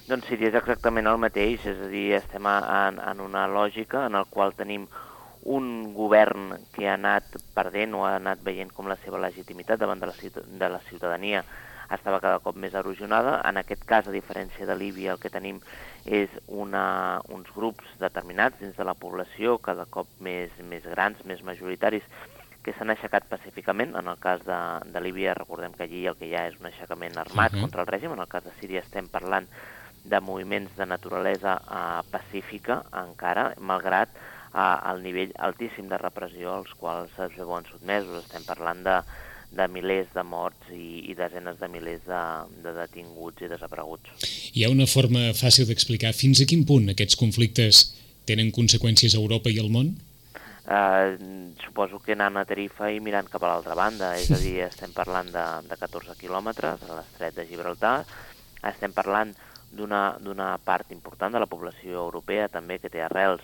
Doncs 0.07 0.27
Síria 0.27 0.49
és 0.49 0.55
exactament 0.55 1.07
el 1.07 1.17
mateix, 1.17 1.65
és 1.65 1.79
a 1.79 1.87
dir, 1.87 2.13
estem 2.13 2.45
en, 2.45 2.99
en 2.99 3.19
una 3.19 3.47
lògica 3.47 4.05
en 4.07 4.13
la 4.13 4.25
qual 4.25 4.53
tenim 4.53 4.87
un 5.43 5.93
govern 5.93 6.57
que 6.73 6.87
ha 6.87 6.93
anat 6.93 7.23
perdent 7.53 7.93
o 7.93 8.05
ha 8.05 8.15
anat 8.15 8.39
veient 8.43 8.71
com 8.71 8.87
la 8.87 8.97
seva 9.03 9.19
legitimitat 9.19 9.79
davant 9.79 9.99
de 9.99 10.07
la, 10.07 10.13
de 10.63 10.69
la 10.69 10.79
ciutadania 10.89 11.43
estava 11.95 12.21
cada 12.23 12.39
cop 12.43 12.57
més 12.59 12.73
erosionada. 12.73 13.39
En 13.49 13.57
aquest 13.61 13.83
cas, 13.85 14.07
a 14.07 14.15
diferència 14.15 14.67
de 14.69 14.75
Líbia, 14.75 15.13
el 15.13 15.21
que 15.21 15.31
tenim 15.33 15.59
és 16.05 16.29
una, 16.47 17.21
uns 17.29 17.49
grups 17.55 17.85
determinats 17.99 18.59
dins 18.59 18.75
de 18.77 18.87
la 18.87 18.95
població, 18.95 19.57
cada 19.57 19.85
cop 19.85 20.07
més, 20.19 20.51
més 20.69 20.85
grans, 20.95 21.21
més 21.25 21.43
majoritaris, 21.43 22.03
que 22.63 22.73
s'han 22.77 22.93
aixecat 22.93 23.27
pacíficament. 23.29 23.95
En 23.99 24.07
el 24.07 24.19
cas 24.23 24.43
de, 24.47 24.59
de 24.91 25.03
Líbia, 25.03 25.35
recordem 25.37 25.75
que 25.75 25.85
allí 25.87 26.05
el 26.07 26.17
que 26.19 26.29
hi 26.29 26.35
ha 26.35 26.47
és 26.49 26.59
un 26.59 26.71
aixecament 26.71 27.17
armat 27.19 27.53
uh 27.53 27.57
-huh. 27.57 27.61
contra 27.67 27.81
el 27.81 27.91
règim. 27.91 28.13
En 28.13 28.19
el 28.19 28.31
cas 28.31 28.43
de 28.43 28.53
Síria 28.59 28.79
estem 28.79 29.07
parlant 29.07 29.47
de 30.03 30.19
moviments 30.19 30.75
de 30.75 30.85
naturalesa 30.85 31.61
uh, 31.63 32.03
pacífica 32.11 32.83
encara, 32.91 33.53
malgrat 33.57 34.09
uh, 34.53 34.91
el 34.91 35.03
nivell 35.03 35.31
altíssim 35.39 35.87
de 35.87 35.97
repressió 35.97 36.55
als 36.55 36.73
quals 36.73 37.11
es 37.19 37.35
veuen 37.37 37.65
sotmesos. 37.65 38.25
Estem 38.25 38.43
parlant 38.43 38.83
de, 38.83 38.97
de 39.53 39.67
milers 39.69 40.09
de 40.15 40.23
morts 40.25 40.71
i, 40.73 41.03
i 41.11 41.17
desenes 41.17 41.59
de 41.59 41.69
milers 41.69 42.01
de, 42.07 42.21
de 42.65 42.73
detinguts 42.77 43.45
i 43.45 43.51
desapareguts. 43.51 44.29
Hi 44.53 44.65
ha 44.65 44.71
una 44.73 44.89
forma 44.89 45.29
fàcil 45.37 45.69
d'explicar 45.69 46.13
fins 46.17 46.41
a 46.41 46.49
quin 46.49 46.65
punt 46.65 46.89
aquests 46.93 47.19
conflictes 47.19 47.85
tenen 48.29 48.53
conseqüències 48.55 49.13
a 49.13 49.21
Europa 49.21 49.51
i 49.53 49.59
al 49.61 49.69
món? 49.73 49.93
eh, 50.67 51.17
suposo 51.63 51.99
que 51.99 52.15
anant 52.15 52.37
a 52.39 52.45
Tarifa 52.47 52.89
i 52.91 53.01
mirant 53.03 53.29
cap 53.31 53.43
a 53.43 53.51
l'altra 53.51 53.75
banda, 53.75 54.13
és 54.19 54.31
a 54.31 54.39
dir, 54.39 54.59
estem 54.65 54.93
parlant 54.95 55.31
de, 55.33 55.45
de 55.69 55.79
14 55.79 56.15
quilòmetres 56.19 56.85
a 56.87 56.99
l'estret 56.99 57.35
de 57.37 57.47
Gibraltar, 57.49 57.97
estem 58.63 58.93
parlant 58.95 59.33
d'una 59.73 60.49
part 60.63 60.91
important 60.93 61.33
de 61.33 61.41
la 61.41 61.49
població 61.49 62.03
europea 62.05 62.47
també 62.47 62.77
que 62.79 62.91
té 62.93 63.01
arrels 63.01 63.41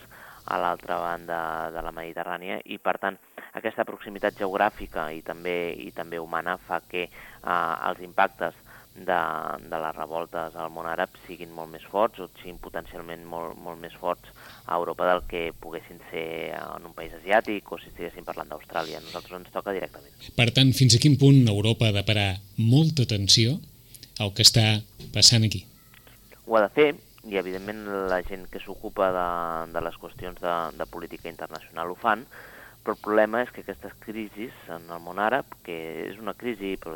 a 0.49 0.57
l'altra 0.62 0.97
banda 1.01 1.39
de 1.73 1.83
la 1.85 1.93
Mediterrània 1.95 2.59
i 2.65 2.79
per 2.81 2.97
tant 3.01 3.17
aquesta 3.53 3.85
proximitat 3.85 4.38
geogràfica 4.39 5.09
i 5.13 5.21
també, 5.25 5.73
i 5.77 5.91
també 5.95 6.19
humana 6.19 6.57
fa 6.67 6.81
que 6.89 7.05
eh, 7.05 7.89
els 7.89 8.01
impactes 8.05 8.57
de, 8.95 9.19
de 9.69 9.79
les 9.79 9.95
revoltes 9.95 10.55
al 10.59 10.71
món 10.73 10.88
àrab 10.89 11.13
siguin 11.25 11.51
molt 11.55 11.71
més 11.71 11.85
forts 11.88 12.19
o 12.19 12.27
siguin 12.39 12.59
potencialment 12.62 13.23
molt, 13.29 13.57
molt 13.62 13.79
més 13.81 13.95
forts 13.99 14.31
a 14.65 14.77
Europa 14.77 15.07
del 15.12 15.23
que 15.29 15.43
poguessin 15.62 16.01
ser 16.09 16.25
en 16.57 16.89
un 16.89 16.95
país 16.97 17.13
asiàtic 17.21 17.71
o 17.71 17.79
si 17.79 17.89
estiguéssim 17.91 18.27
parlant 18.27 18.51
d'Austràlia. 18.51 19.01
Nosaltres 19.05 19.39
ens 19.39 19.53
toca 19.53 19.73
directament. 19.75 20.13
Per 20.35 20.49
tant, 20.55 20.73
fins 20.75 20.97
a 20.97 21.01
quin 21.01 21.17
punt 21.21 21.47
Europa 21.47 21.89
ha 21.89 21.95
de 21.95 22.05
parar 22.05 22.29
molta 22.57 23.05
atenció 23.07 23.57
al 24.19 24.33
que 24.35 24.43
està 24.43 24.81
passant 25.15 25.47
aquí? 25.47 25.63
Ho 26.45 26.57
ha 26.57 26.65
de 26.65 26.73
fer, 26.75 26.89
i 27.27 27.36
evidentment 27.38 27.84
la 28.12 28.21
gent 28.27 28.47
que 28.51 28.62
s'ocupa 28.63 29.10
de, 29.15 29.27
de 29.73 29.84
les 29.84 29.97
qüestions 29.99 30.39
de, 30.39 30.55
de 30.79 30.88
política 30.88 31.29
internacional 31.32 31.91
ho 31.91 31.97
fan, 31.99 32.25
però 32.79 32.95
el 32.95 33.01
problema 33.03 33.41
és 33.43 33.49
que 33.51 33.60
aquestes 33.60 33.91
crisis 33.99 34.55
en 34.71 34.86
el 34.88 35.01
món 35.03 35.19
àrab, 35.19 35.51
que 35.67 35.75
és 36.05 36.19
una 36.21 36.34
crisi, 36.39 36.77
però 36.79 36.95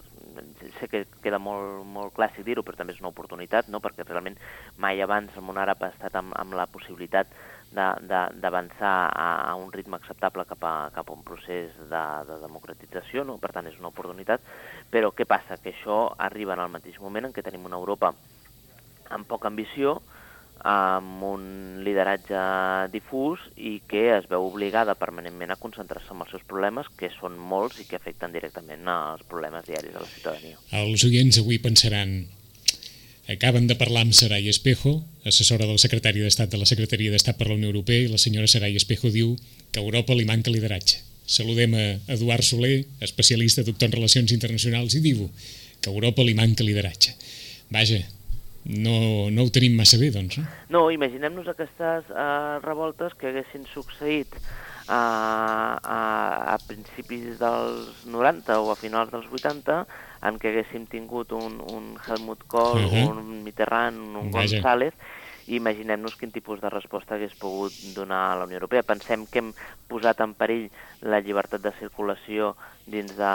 sé 0.79 0.87
que 0.87 1.03
queda 1.21 1.41
molt, 1.43 1.83
molt 1.83 2.13
clàssic 2.15 2.45
dir-ho, 2.47 2.63
però 2.63 2.79
també 2.79 2.95
és 2.95 3.01
una 3.03 3.11
oportunitat, 3.11 3.67
no? 3.67 3.81
perquè 3.83 4.05
realment 4.07 4.37
mai 4.79 5.03
abans 5.03 5.35
el 5.35 5.43
món 5.43 5.59
àrab 5.59 5.83
ha 5.83 5.91
estat 5.91 6.15
amb, 6.15 6.31
amb 6.39 6.55
la 6.55 6.69
possibilitat 6.71 7.35
d'avançar 7.73 8.93
a, 9.09 9.27
a 9.49 9.55
un 9.59 9.73
ritme 9.73 9.97
acceptable 9.99 10.45
cap 10.47 10.63
a, 10.63 10.75
cap 10.95 11.09
a 11.09 11.17
un 11.17 11.23
procés 11.27 11.75
de, 11.75 12.03
de 12.29 12.37
democratització, 12.45 13.27
no? 13.27 13.35
per 13.43 13.51
tant 13.51 13.67
és 13.67 13.75
una 13.81 13.91
oportunitat, 13.91 14.45
però 14.93 15.11
què 15.11 15.27
passa? 15.27 15.59
Que 15.59 15.75
això 15.75 16.05
arriba 16.15 16.55
en 16.55 16.63
el 16.63 16.71
mateix 16.71 17.01
moment 17.03 17.27
en 17.27 17.35
què 17.35 17.43
tenim 17.43 17.67
una 17.67 17.81
Europa 17.81 18.13
amb 19.09 19.27
poca 19.27 19.49
ambició, 19.51 19.99
amb 20.63 21.23
un 21.27 21.45
lideratge 21.83 22.39
difús 22.93 23.41
i 23.59 23.81
que 23.89 24.05
es 24.15 24.29
veu 24.31 24.45
obligada 24.47 24.95
permanentment 24.95 25.51
a 25.51 25.59
concentrar-se 25.59 26.13
en 26.15 26.21
els 26.23 26.31
seus 26.31 26.45
problemes, 26.47 26.87
que 26.95 27.11
són 27.17 27.35
molts 27.35 27.81
i 27.83 27.87
que 27.89 27.99
afecten 27.99 28.31
directament 28.31 28.87
als 28.87 29.25
problemes 29.27 29.67
diaris 29.67 29.91
de 29.91 29.99
la 29.99 30.07
ciutadania. 30.07 30.61
Els 30.83 31.03
oients 31.09 31.41
avui 31.43 31.59
pensaran 31.59 32.23
Acaben 33.23 33.67
de 33.67 33.75
parlar 33.79 34.01
amb 34.03 34.11
Saray 34.11 34.49
Espejo, 34.51 34.97
assessora 35.23 35.63
del 35.63 35.79
secretari 35.79 36.19
d'Estat 36.19 36.51
de 36.51 36.57
la 36.59 36.67
Secretaria 36.67 37.11
d'Estat 37.11 37.37
per 37.39 37.47
la 37.47 37.55
Unió 37.55 37.69
Europea, 37.71 38.03
i 38.03 38.11
la 38.11 38.19
senyora 38.19 38.49
Saray 38.51 38.75
Espejo 38.75 39.11
diu 39.13 39.37
que 39.71 39.79
a 39.79 39.83
Europa 39.83 40.11
li 40.11 40.25
manca 40.27 40.51
lideratge. 40.51 40.99
Saludem 41.23 41.71
a 41.71 41.85
Eduard 42.11 42.43
Soler, 42.43 42.83
especialista, 42.99 43.63
doctor 43.63 43.87
en 43.87 43.95
Relacions 43.95 44.35
Internacionals, 44.35 44.97
i 44.99 45.01
diu 45.05 45.29
que 45.79 45.87
a 45.87 45.93
Europa 45.93 46.25
li 46.27 46.35
manca 46.35 46.67
lideratge. 46.67 47.15
Vaja, 47.71 48.01
no, 48.65 49.29
no 49.31 49.43
ho 49.43 49.51
tenim 49.53 49.75
massa 49.77 49.99
bé, 49.99 50.09
doncs, 50.13 50.39
no? 50.39 50.45
No, 50.71 50.83
imaginem-nos 50.93 51.49
aquestes 51.51 52.07
uh, 52.11 52.59
revoltes 52.63 53.15
que 53.19 53.31
haguessin 53.31 53.65
succeït 53.71 54.37
a, 54.87 54.99
a, 55.79 55.99
a 56.53 56.57
principis 56.67 57.39
dels 57.39 58.05
90 58.07 58.59
o 58.63 58.71
a 58.71 58.77
finals 58.79 59.11
dels 59.11 59.27
80, 59.31 59.83
en 60.27 60.39
què 60.39 60.53
haguéssim 60.53 60.87
tingut 60.91 61.35
un, 61.35 61.59
un 61.75 61.93
Helmut 62.07 62.47
Kohl, 62.47 62.85
uh 62.85 62.91
-huh. 62.91 63.09
un 63.11 63.43
Mitterrand, 63.43 63.99
un 64.15 64.31
Vaja. 64.31 64.55
González, 64.55 64.93
imaginem-nos 65.47 66.15
quin 66.15 66.31
tipus 66.31 66.61
de 66.61 66.69
resposta 66.71 67.15
hagués 67.15 67.35
pogut 67.39 67.73
donar 67.95 68.31
a 68.31 68.37
la 68.39 68.45
Unió 68.47 68.57
Europea. 68.61 68.83
Pensem 68.87 69.25
que 69.27 69.41
hem 69.41 69.51
posat 69.91 70.21
en 70.23 70.33
perill 70.37 70.69
la 71.01 71.19
llibertat 71.19 71.61
de 71.63 71.73
circulació 71.79 72.53
dins 72.85 73.13
de, 73.15 73.33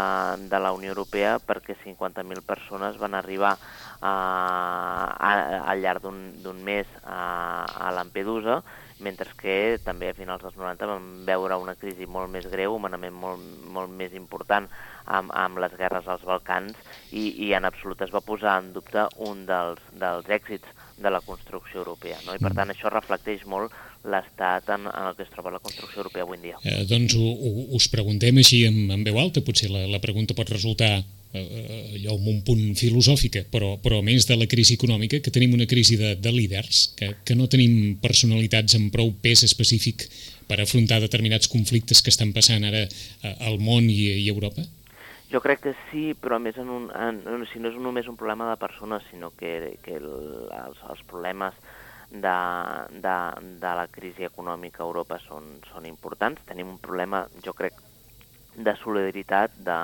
de 0.48 0.58
la 0.60 0.72
Unió 0.76 0.92
Europea 0.92 1.38
perquè 1.40 1.76
50.000 1.84 2.44
persones 2.44 2.98
van 3.00 3.14
arribar 3.16 3.54
a, 4.00 4.12
a, 5.16 5.30
al 5.72 5.80
llarg 5.80 6.04
d'un 6.04 6.60
mes 6.64 6.86
a, 7.04 7.64
a 7.64 7.92
Lampedusa, 7.96 8.62
mentre 9.00 9.30
que 9.38 9.78
també 9.84 10.10
a 10.10 10.16
finals 10.16 10.42
dels 10.42 10.56
90 10.58 10.90
vam 10.90 11.08
veure 11.26 11.58
una 11.60 11.76
crisi 11.78 12.06
molt 12.06 12.30
més 12.32 12.48
greu, 12.50 12.74
un 12.74 12.82
manament 12.82 13.14
molt, 13.14 13.44
molt 13.70 13.92
més 13.94 14.14
important 14.18 14.66
amb, 15.06 15.32
amb 15.32 15.62
les 15.62 15.74
guerres 15.78 16.08
als 16.08 16.24
Balcans 16.26 16.76
i, 17.12 17.30
i 17.46 17.52
en 17.56 17.68
absolut 17.68 18.02
es 18.02 18.12
va 18.14 18.24
posar 18.24 18.58
en 18.62 18.72
dubte 18.74 19.06
un 19.24 19.46
dels, 19.48 19.82
dels 20.00 20.28
èxits 20.28 20.77
de 21.02 21.10
la 21.10 21.20
construcció 21.24 21.80
europea. 21.80 22.18
No? 22.26 22.34
I 22.34 22.42
per 22.42 22.52
mm. 22.52 22.58
tant 22.58 22.72
això 22.74 22.90
reflecteix 22.92 23.44
molt 23.46 23.74
l'estat 24.08 24.68
en, 24.74 24.86
en 24.86 25.06
el 25.10 25.16
que 25.18 25.24
es 25.26 25.30
troba 25.32 25.52
la 25.54 25.62
construcció 25.62 26.02
europea 26.02 26.24
avui 26.26 26.38
en 26.38 26.44
dia. 26.48 26.58
Eh, 26.62 26.84
doncs 26.90 27.16
ho, 27.18 27.28
ho, 27.28 27.52
us 27.78 27.88
preguntem 27.92 28.38
així 28.40 28.64
en, 28.68 28.84
en 28.94 29.04
veu 29.06 29.18
alta, 29.20 29.42
potser 29.44 29.70
la, 29.72 29.86
la 29.90 30.02
pregunta 30.02 30.36
pot 30.38 30.50
resultar 30.54 30.92
eh, 30.98 31.98
allò 31.98 32.16
amb 32.16 32.30
un 32.32 32.40
punt 32.46 32.64
filosòfica, 32.78 33.44
però, 33.52 33.74
però 33.82 34.00
a 34.00 34.06
més 34.06 34.26
de 34.28 34.38
la 34.38 34.48
crisi 34.50 34.78
econòmica, 34.78 35.20
que 35.24 35.34
tenim 35.34 35.54
una 35.58 35.68
crisi 35.70 35.98
de, 36.00 36.14
de 36.16 36.32
líders, 36.34 36.88
que, 36.98 37.12
que 37.24 37.38
no 37.38 37.50
tenim 37.50 37.98
personalitats 38.02 38.78
amb 38.78 38.92
prou 38.94 39.12
pes 39.22 39.44
específic 39.46 40.08
per 40.48 40.60
afrontar 40.62 41.02
determinats 41.04 41.50
conflictes 41.52 42.00
que 42.02 42.14
estan 42.14 42.32
passant 42.32 42.64
ara 42.64 42.86
eh, 42.86 43.36
al 43.46 43.60
món 43.60 43.90
i, 43.90 44.00
i 44.24 44.28
a 44.28 44.34
Europa? 44.34 44.64
Jo 45.28 45.42
crec 45.44 45.60
que 45.60 45.74
sí, 45.90 46.14
però 46.16 46.38
a 46.38 46.40
més 46.40 46.56
en 46.56 46.70
un, 46.72 46.86
en, 46.96 47.18
si 47.50 47.60
no 47.60 47.68
és 47.68 47.76
només 47.76 48.06
un 48.08 48.16
problema 48.16 48.46
de 48.48 48.56
persones, 48.56 49.04
sinó 49.10 49.28
que, 49.36 49.76
que 49.84 49.98
el, 50.00 50.08
els, 50.56 50.80
els 50.88 51.02
problemes 51.10 51.58
de, 52.10 52.38
de, 53.04 53.16
de 53.60 53.72
la 53.76 53.84
crisi 53.92 54.24
econòmica 54.24 54.80
a 54.82 54.86
Europa 54.86 55.18
són, 55.26 55.58
són 55.68 55.84
importants. 55.84 56.40
Tenim 56.48 56.72
un 56.72 56.80
problema, 56.80 57.26
jo 57.44 57.52
crec, 57.52 57.76
de 58.56 58.74
solidaritat, 58.80 59.60
de, 59.68 59.78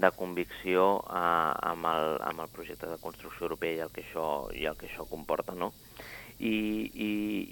de 0.00 0.10
convicció 0.16 0.86
eh, 1.04 1.52
amb, 1.72 1.90
el, 1.92 2.16
amb 2.30 2.46
el 2.46 2.52
projecte 2.56 2.88
de 2.88 2.98
construcció 3.04 3.50
europea 3.50 3.76
i 3.76 3.84
el 3.84 3.92
que 3.92 4.06
això, 4.06 4.26
i 4.56 4.64
el 4.64 4.80
que 4.80 4.88
això 4.88 5.04
comporta, 5.10 5.52
no? 5.52 5.74
I, 6.40 6.56
i, 6.56 7.10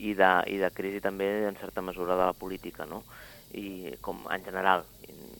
i, 0.08 0.14
de, 0.16 0.32
i 0.48 0.56
de 0.62 0.72
crisi 0.72 1.04
també, 1.04 1.28
en 1.44 1.60
certa 1.60 1.84
mesura, 1.84 2.16
de 2.16 2.30
la 2.30 2.32
política, 2.32 2.88
no? 2.88 3.02
I 3.52 3.98
com 4.00 4.24
en 4.32 4.44
general, 4.48 4.88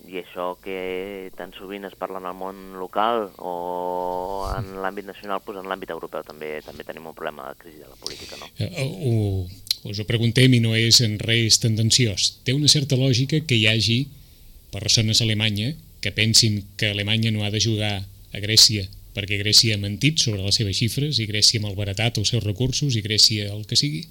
i 0.08 0.20
això 0.22 0.54
que 0.62 1.30
tan 1.36 1.52
sovint 1.56 1.84
es 1.88 1.96
parla 1.98 2.20
en 2.22 2.28
el 2.30 2.36
món 2.36 2.60
local 2.80 3.28
o 3.38 4.48
en 4.56 4.74
l'àmbit 4.82 5.08
nacional, 5.08 5.42
doncs 5.44 5.62
en 5.62 5.70
l'àmbit 5.70 5.92
europeu 5.94 6.24
també 6.26 6.58
també 6.64 6.86
tenim 6.88 7.08
un 7.10 7.16
problema 7.16 7.48
de 7.50 7.58
crisi 7.60 7.82
de 7.82 7.88
la 7.88 7.98
política, 8.00 8.38
no? 8.40 8.48
Eh, 8.56 8.70
ho, 9.04 9.44
us 9.90 10.00
ho 10.00 10.06
preguntem 10.08 10.54
i 10.56 10.62
no 10.64 10.74
és 10.76 11.02
en 11.04 11.18
res 11.22 11.60
tendenciós. 11.62 12.30
Té 12.44 12.56
una 12.56 12.70
certa 12.72 12.96
lògica 12.96 13.42
que 13.44 13.58
hi 13.58 13.66
hagi 13.70 13.98
persones 14.72 15.20
a 15.20 15.28
Alemanya 15.28 15.74
que 16.00 16.12
pensin 16.12 16.62
que 16.76 16.92
Alemanya 16.92 17.32
no 17.34 17.44
ha 17.44 17.50
de 17.52 17.60
jugar 17.60 17.96
a 17.98 18.40
Grècia 18.40 18.86
perquè 19.16 19.40
Grècia 19.40 19.74
ha 19.74 19.82
mentit 19.82 20.20
sobre 20.22 20.44
les 20.44 20.58
seves 20.60 20.78
xifres 20.78 21.18
i 21.18 21.26
Grècia 21.26 21.58
ha 21.60 21.66
malbaratat 21.66 22.20
els 22.20 22.30
seus 22.32 22.44
recursos 22.44 22.96
i 22.96 23.02
Grècia 23.02 23.48
el 23.50 23.64
que 23.66 23.78
sigui? 23.78 24.04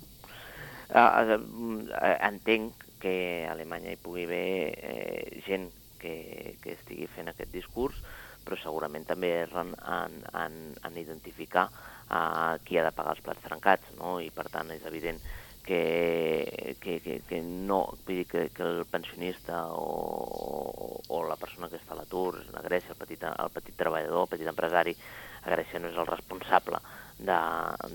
Uh, 0.88 1.38
uh, 1.38 2.13
entenc 2.27 2.88
que 3.01 3.45
a 3.45 3.53
Alemanya 3.53 3.93
hi 3.93 3.99
pugui 4.01 4.25
haver 4.25 4.73
eh, 4.73 5.41
gent 5.45 5.67
que, 6.01 6.57
que 6.63 6.75
estigui 6.77 7.10
fent 7.15 7.31
aquest 7.31 7.51
discurs, 7.53 7.97
però 8.45 8.57
segurament 8.62 9.05
també 9.07 9.33
erren 9.41 9.73
en, 9.75 10.21
en, 10.39 10.55
en 10.88 11.01
identificar 11.01 11.67
uh, 11.67 12.55
qui 12.63 12.79
ha 12.79 12.86
de 12.88 12.93
pagar 12.95 13.17
els 13.17 13.25
plats 13.25 13.43
trencats, 13.43 13.91
no? 13.99 14.17
i 14.23 14.31
per 14.31 14.47
tant 14.53 14.71
és 14.75 14.86
evident 14.88 15.19
que, 15.67 16.77
que, 16.79 17.01
que, 17.03 17.17
que 17.27 17.41
no, 17.43 17.81
vull 18.05 18.21
dir 18.21 18.27
que, 18.31 18.45
que 18.55 18.63
el 18.63 18.86
pensionista 18.88 19.65
o, 19.75 21.01
o, 21.10 21.23
la 21.27 21.36
persona 21.36 21.67
que 21.67 21.75
està 21.81 21.91
a 21.91 21.99
l'atur 21.99 22.39
a 22.55 22.63
Grècia, 22.63 22.95
el 22.95 23.01
petit, 23.01 23.25
el 23.27 23.51
petit 23.51 23.75
treballador, 23.75 24.23
el 24.23 24.31
petit 24.31 24.47
empresari, 24.47 24.95
a 25.43 25.51
Grècia 25.51 25.83
no 25.83 25.91
és 25.91 25.99
el 25.99 26.07
responsable 26.07 26.79
de, 27.17 27.39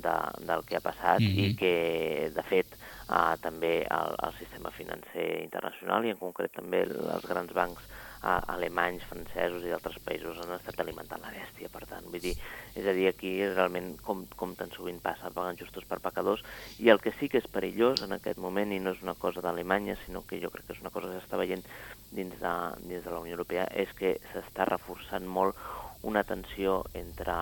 de, 0.03 0.15
del 0.47 0.65
que 0.67 0.77
ha 0.77 0.85
passat 0.85 1.21
mm 1.21 1.27
-hmm. 1.27 1.51
i 1.51 1.57
que, 1.57 2.31
de 2.35 2.43
fet, 2.43 2.67
uh, 3.09 3.37
també 3.41 3.87
el, 3.87 4.17
el 4.27 4.33
sistema 4.39 4.71
financer 4.71 5.43
internacional 5.43 6.05
i 6.05 6.11
en 6.11 6.17
concret 6.19 6.53
també 6.53 6.83
els 6.83 7.27
grans 7.29 7.53
bancs 7.53 7.83
uh, 8.23 8.41
alemanys, 8.55 9.05
francesos 9.11 9.65
i 9.65 9.73
d'altres 9.73 9.99
països 10.07 10.39
han 10.43 10.55
estat 10.57 10.81
alimentant 10.81 11.23
la 11.23 11.33
bèstia. 11.35 11.71
Per 11.73 11.85
tant, 11.87 12.07
vull 12.11 12.23
dir, 12.23 12.35
és 12.75 12.87
a 12.87 12.95
dir, 12.97 13.09
aquí 13.09 13.33
realment, 13.47 13.97
com, 14.07 14.25
com 14.37 14.55
tan 14.59 14.71
sovint 14.71 15.01
passa, 15.03 15.31
paguen 15.35 15.59
justos 15.61 15.85
per 15.85 16.01
pecadors, 16.01 16.45
i 16.79 16.91
el 16.91 17.01
que 17.01 17.15
sí 17.19 17.29
que 17.29 17.39
és 17.39 17.51
perillós 17.51 18.03
en 18.03 18.13
aquest 18.13 18.39
moment, 18.39 18.73
i 18.73 18.81
no 18.81 18.95
és 18.97 19.03
una 19.03 19.15
cosa 19.15 19.41
d'Alemanya, 19.45 19.99
sinó 20.07 20.25
que 20.27 20.41
jo 20.41 20.51
crec 20.51 20.67
que 20.67 20.73
és 20.73 20.81
una 20.81 20.95
cosa 20.95 21.11
que 21.11 21.21
s'està 21.21 21.41
veient 21.41 21.65
dins 22.11 22.35
de, 22.41 22.57
dins 22.89 23.05
de 23.05 23.11
la 23.11 23.21
Unió 23.21 23.39
Europea, 23.39 23.69
és 23.75 23.93
que 23.99 24.19
s'està 24.33 24.69
reforçant 24.69 25.27
molt 25.27 25.57
una 26.03 26.25
tensió 26.25 26.83
entre 26.99 27.35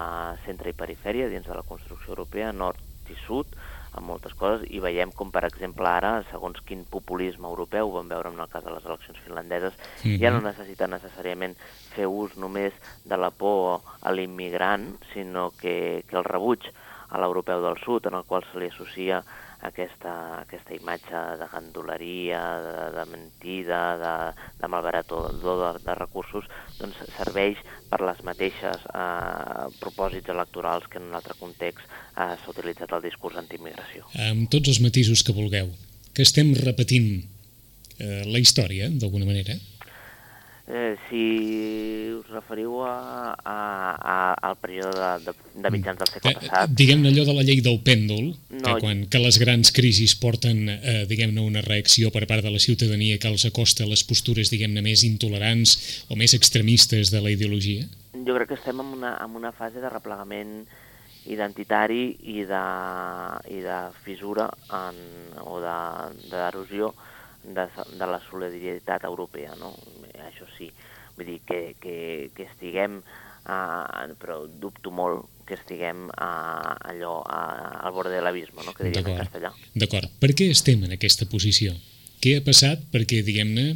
centre 0.44 0.70
i 0.70 0.76
perifèria 0.76 1.28
dins 1.32 1.46
de 1.46 1.56
la 1.56 1.66
construcció 1.66 2.14
europea, 2.14 2.52
nord 2.52 2.80
i 3.10 3.16
sud, 3.26 3.46
amb 3.96 4.06
moltes 4.06 4.34
coses, 4.38 4.62
i 4.70 4.78
veiem 4.82 5.10
com, 5.16 5.32
per 5.34 5.42
exemple, 5.48 5.88
ara, 5.88 6.20
segons 6.30 6.60
quin 6.66 6.84
populisme 6.86 7.48
europeu, 7.48 7.88
ho 7.88 7.96
vam 7.96 8.10
veure 8.12 8.30
en 8.30 8.38
el 8.38 8.50
cas 8.52 8.62
de 8.64 8.70
les 8.70 8.84
eleccions 8.86 9.18
finlandeses, 9.24 9.74
-hmm. 9.74 10.20
ja 10.22 10.30
no 10.30 10.40
necessita 10.40 10.86
necessàriament 10.86 11.56
fer 11.94 12.06
ús 12.06 12.36
només 12.36 12.72
de 13.04 13.16
la 13.16 13.30
por 13.30 13.80
a 14.00 14.12
l'immigrant, 14.12 14.94
sinó 15.12 15.50
que, 15.60 16.04
que 16.06 16.16
el 16.16 16.24
rebuig 16.24 16.70
a 17.08 17.18
l'europeu 17.18 17.60
del 17.62 17.78
sud, 17.84 18.06
en 18.06 18.14
el 18.14 18.24
qual 18.24 18.44
se 18.44 18.58
li 18.58 18.66
associa 18.66 19.24
aquesta, 19.66 20.12
aquesta 20.40 20.74
imatge 20.74 21.20
de 21.40 21.48
gandoleria, 21.52 22.40
de, 22.64 22.74
de 22.96 23.04
mentida, 23.10 23.80
de, 24.00 24.14
de 24.60 24.70
malbaratador 24.72 25.34
de, 25.40 25.72
de 25.84 25.96
recursos, 25.98 26.48
doncs 26.78 27.00
serveix 27.16 27.60
per 27.90 28.00
les 28.04 28.22
mateixes 28.26 28.86
eh, 28.92 29.66
propòsits 29.82 30.32
electorals 30.32 30.88
que 30.90 31.00
en 31.00 31.10
un 31.10 31.18
altre 31.18 31.36
context 31.40 31.84
eh, 31.84 32.36
s'ha 32.40 32.54
utilitzat 32.54 32.94
el 32.96 33.04
discurs 33.08 33.40
antiimmigració. 33.42 34.08
Amb 34.30 34.48
tots 34.52 34.72
els 34.72 34.80
matisos 34.84 35.24
que 35.26 35.36
vulgueu, 35.36 35.72
que 36.14 36.24
estem 36.26 36.54
repetint 36.58 37.10
eh, 37.18 38.22
la 38.26 38.40
història, 38.40 38.88
d'alguna 38.90 39.28
manera? 39.28 39.58
Eh, 40.70 40.94
si 41.09 42.14
us 42.14 42.28
referiu 42.30 42.76
a, 42.87 43.35
a, 43.35 43.54
a, 43.98 44.16
al 44.38 44.54
període 44.62 44.92
de, 44.94 45.33
de, 45.33 45.62
de 45.64 45.70
mitjans 45.74 45.98
del 45.98 46.11
segle 46.12 46.30
eh, 46.30 46.37
passat... 46.38 46.74
Diguem-ne 46.78 47.11
allò 47.11 47.24
de 47.26 47.35
la 47.35 47.42
llei 47.42 47.59
del 47.64 47.80
pèndol, 47.83 48.28
no, 48.30 48.61
que 48.62 48.76
quan 48.85 49.00
que 49.11 49.18
les 49.18 49.40
grans 49.42 49.72
crisis 49.74 50.14
porten, 50.20 50.68
eh, 50.70 51.02
diguem-ne, 51.11 51.42
una 51.42 51.64
reacció 51.66 52.12
per 52.14 52.22
part 52.30 52.46
de 52.46 52.54
la 52.54 52.62
ciutadania 52.62 53.18
que 53.18 53.33
els 53.33 53.48
acosta 53.48 53.83
a 53.83 53.90
les 53.90 54.04
postures, 54.06 54.52
diguem-ne, 54.54 54.85
més 54.87 55.02
intolerants 55.09 55.74
o 56.06 56.18
més 56.20 56.37
extremistes 56.38 57.11
de 57.11 57.24
la 57.24 57.35
ideologia? 57.35 57.88
Jo 58.14 58.38
crec 58.38 58.52
que 58.52 58.61
estem 58.61 58.78
en 58.78 58.94
una, 59.00 59.16
en 59.24 59.35
una 59.42 59.50
fase 59.50 59.83
de 59.83 59.90
replegament 59.90 60.61
identitari 61.26 62.14
i 62.30 62.44
de, 62.46 62.64
i 63.50 63.59
de 63.64 63.80
fissura 64.04 64.46
en, 64.70 65.02
o 65.42 65.59
d'erosió 65.64 66.94
de, 66.94 67.66
de, 67.66 67.66
de 67.98 68.06
la 68.06 68.22
solidaritat 68.30 69.11
europea, 69.11 69.59
no? 69.59 69.74
Això 70.28 70.48
sí, 70.56 70.70
vull 71.16 71.28
dir 71.33 71.40
que, 71.48 71.61
que, 71.83 71.96
que 72.37 72.46
estiguem, 72.48 73.00
uh, 73.00 74.16
però 74.20 74.42
dubto 74.46 74.92
molt 74.94 75.28
que 75.48 75.59
estiguem 75.59 76.06
uh, 76.09 76.74
allò 76.92 77.20
uh, 77.24 77.87
al 77.87 77.94
bord 77.96 78.12
de 78.12 78.20
l'abisme, 78.22 78.62
no? 78.64 78.74
que 78.76 78.87
diríem 78.87 79.12
en 79.12 79.22
castellà. 79.24 79.52
D'acord. 79.74 80.11
Per 80.22 80.35
què 80.38 80.50
estem 80.54 80.85
en 80.87 80.94
aquesta 80.96 81.26
posició? 81.30 81.74
Què 82.20 82.37
ha 82.37 82.44
passat 82.44 82.83
perquè, 82.92 83.22
diguem-ne, 83.24 83.70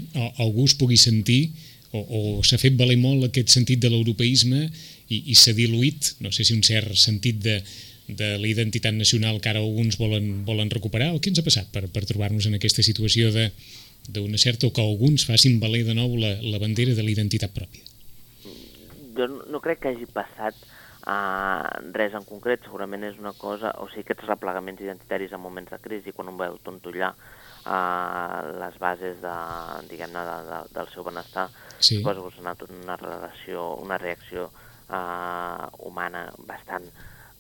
algú 0.45 0.69
es 0.69 0.77
pugui 0.77 0.99
sentir 1.01 1.49
o, 1.95 2.03
o 2.03 2.21
s'ha 2.45 2.59
fet 2.61 2.77
valer 2.77 2.99
molt 3.01 3.29
aquest 3.29 3.53
sentit 3.55 3.81
de 3.81 3.91
l'europeisme 3.93 4.67
i, 5.09 5.21
i 5.33 5.35
s'ha 5.39 5.55
diluït, 5.57 6.15
no 6.25 6.33
sé 6.35 6.45
si 6.45 6.57
un 6.57 6.63
cert 6.67 6.93
sentit 6.99 7.41
de, 7.45 7.61
de 8.09 8.35
la 8.41 8.49
identitat 8.51 8.95
nacional 8.95 9.41
que 9.41 9.53
ara 9.53 9.63
alguns 9.63 9.97
volen, 10.01 10.45
volen 10.45 10.73
recuperar 10.73 11.13
o 11.15 11.21
què 11.23 11.33
ens 11.33 11.41
ha 11.41 11.47
passat 11.47 11.71
per, 11.73 11.87
per 11.89 12.05
trobar-nos 12.09 12.49
en 12.51 12.59
aquesta 12.59 12.85
situació 12.85 13.33
de 13.33 13.49
d'una 14.09 14.39
certa 14.39 14.69
o 14.69 14.73
que 14.73 14.83
alguns 14.85 15.27
facin 15.29 15.61
valer 15.61 15.85
de 15.89 15.95
nou 15.97 16.17
la, 16.21 16.35
la 16.43 16.61
bandera 16.61 16.95
de 16.95 17.03
la 17.03 17.13
identitat 17.13 17.55
pròpia? 17.57 17.85
Jo 19.15 19.29
no, 19.31 19.61
crec 19.63 19.81
que 19.81 19.93
hagi 19.95 20.09
passat 20.11 20.59
uh, 21.07 21.65
res 21.95 22.17
en 22.19 22.27
concret, 22.29 22.65
segurament 22.67 23.07
és 23.07 23.17
una 23.21 23.33
cosa, 23.39 23.73
o 23.81 23.89
sigui, 23.93 24.05
aquests 24.05 24.29
replegaments 24.29 24.83
identitaris 24.83 25.33
en 25.33 25.43
moments 25.43 25.73
de 25.73 25.81
crisi, 25.81 26.13
quan 26.13 26.33
un 26.33 26.39
veu 26.41 26.59
tontollar 26.67 27.15
uh, 27.15 28.53
les 28.61 28.79
bases 28.83 29.23
de, 29.23 29.35
diguem-ne, 29.91 30.27
de, 30.29 30.37
de, 30.51 30.61
del 30.77 30.93
seu 30.93 31.07
benestar, 31.07 31.49
sí. 31.79 31.99
suposo 31.99 32.29
que 32.29 32.45
ha 32.45 32.57
una 32.83 32.97
relació, 33.01 33.73
una 33.81 33.99
reacció 33.99 34.51
uh, 34.51 35.69
humana 35.87 36.29
bastant 36.47 36.89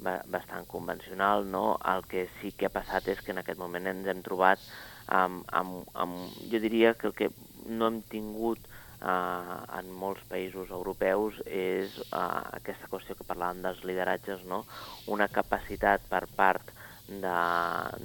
bastant 0.04 0.66
convencional, 0.66 1.46
no? 1.50 1.78
El 1.86 2.02
que 2.04 2.26
sí 2.40 2.50
que 2.52 2.66
ha 2.66 2.72
passat 2.72 3.06
és 3.08 3.22
que 3.22 3.32
en 3.32 3.40
aquest 3.40 3.60
moment 3.60 3.86
ens 3.88 4.08
hem 4.10 4.20
trobat 4.26 4.60
amb, 5.06 5.44
amb, 5.52 5.90
amb 5.94 6.48
jo 6.52 6.60
diria 6.62 6.94
que 6.94 7.10
el 7.10 7.14
que 7.18 7.30
no 7.66 7.88
hem 7.88 8.00
tingut 8.12 8.60
eh, 9.04 9.78
en 9.78 9.90
molts 10.00 10.24
països 10.30 10.70
europeus 10.70 11.40
és 11.46 11.98
eh, 12.06 12.22
aquesta 12.60 12.88
qüestió 12.90 13.16
que 13.18 13.28
parlàvem 13.28 13.62
dels 13.64 13.84
lideratges, 13.88 14.44
no? 14.48 14.64
una 15.06 15.28
capacitat 15.28 16.04
per 16.10 16.24
part 16.36 16.72
de, 17.08 17.38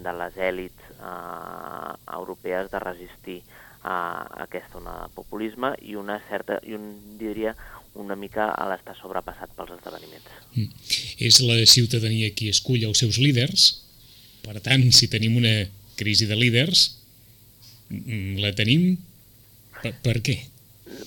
de 0.04 0.14
les 0.22 0.38
èlits 0.52 0.94
eh, 0.98 1.96
europees 2.20 2.72
de 2.72 2.84
resistir 2.84 3.42
a 3.80 3.98
aquesta 4.44 4.80
onada 4.82 5.08
de 5.08 5.16
populisme 5.16 5.72
i 5.88 5.96
una 5.96 6.20
certa, 6.28 6.60
i 6.68 6.76
un, 6.76 6.90
diria, 7.20 7.56
una 8.00 8.16
mica 8.20 8.50
a 8.52 8.68
l'estar 8.70 8.96
sobrepassat 8.98 9.54
pels 9.56 9.72
esdeveniments. 9.78 10.28
Mm. 10.54 10.68
És 11.26 11.40
la 11.44 11.58
ciutadania 11.68 12.32
qui 12.36 12.50
escull 12.52 12.84
els 12.88 13.00
seus 13.00 13.20
líders, 13.24 13.70
per 14.44 14.60
tant, 14.64 14.84
si 14.96 15.08
tenim 15.12 15.38
una 15.40 15.56
crisi 16.00 16.28
de 16.30 16.38
líders, 16.40 16.88
mm, 17.92 18.40
la 18.44 18.54
tenim 18.58 18.96
per, 19.82 19.94
per 20.04 20.18
què? 20.26 20.40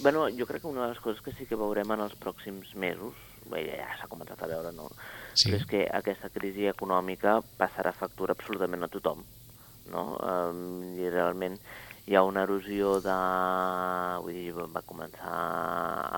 Bueno, 0.02 0.28
jo 0.30 0.46
crec 0.46 0.62
que 0.62 0.70
una 0.70 0.86
de 0.86 0.92
les 0.92 1.02
coses 1.02 1.22
que 1.24 1.34
sí 1.36 1.46
que 1.48 1.58
veurem 1.58 1.90
en 1.94 2.04
els 2.04 2.14
pròxims 2.20 2.74
mesos, 2.78 3.16
bé, 3.50 3.64
ja 3.66 3.88
s'ha 3.98 4.10
començat 4.10 4.42
a 4.42 4.50
veure, 4.50 4.70
no? 4.76 4.88
Sí. 5.34 5.48
Però 5.48 5.58
és 5.58 5.66
que 5.68 5.82
aquesta 6.00 6.30
crisi 6.32 6.68
econòmica 6.70 7.40
passarà 7.58 7.94
factura 7.96 8.36
absolutament 8.36 8.86
a 8.86 8.90
tothom, 8.92 9.24
no? 9.90 10.04
Um, 10.20 10.92
I 11.00 11.10
realment 11.10 11.58
hi 12.06 12.16
ha 12.16 12.22
una 12.26 12.46
erosió 12.46 12.96
de... 13.02 13.18
Vull 14.22 14.38
dir, 14.38 14.54
va 14.54 14.86
començar 14.86 15.34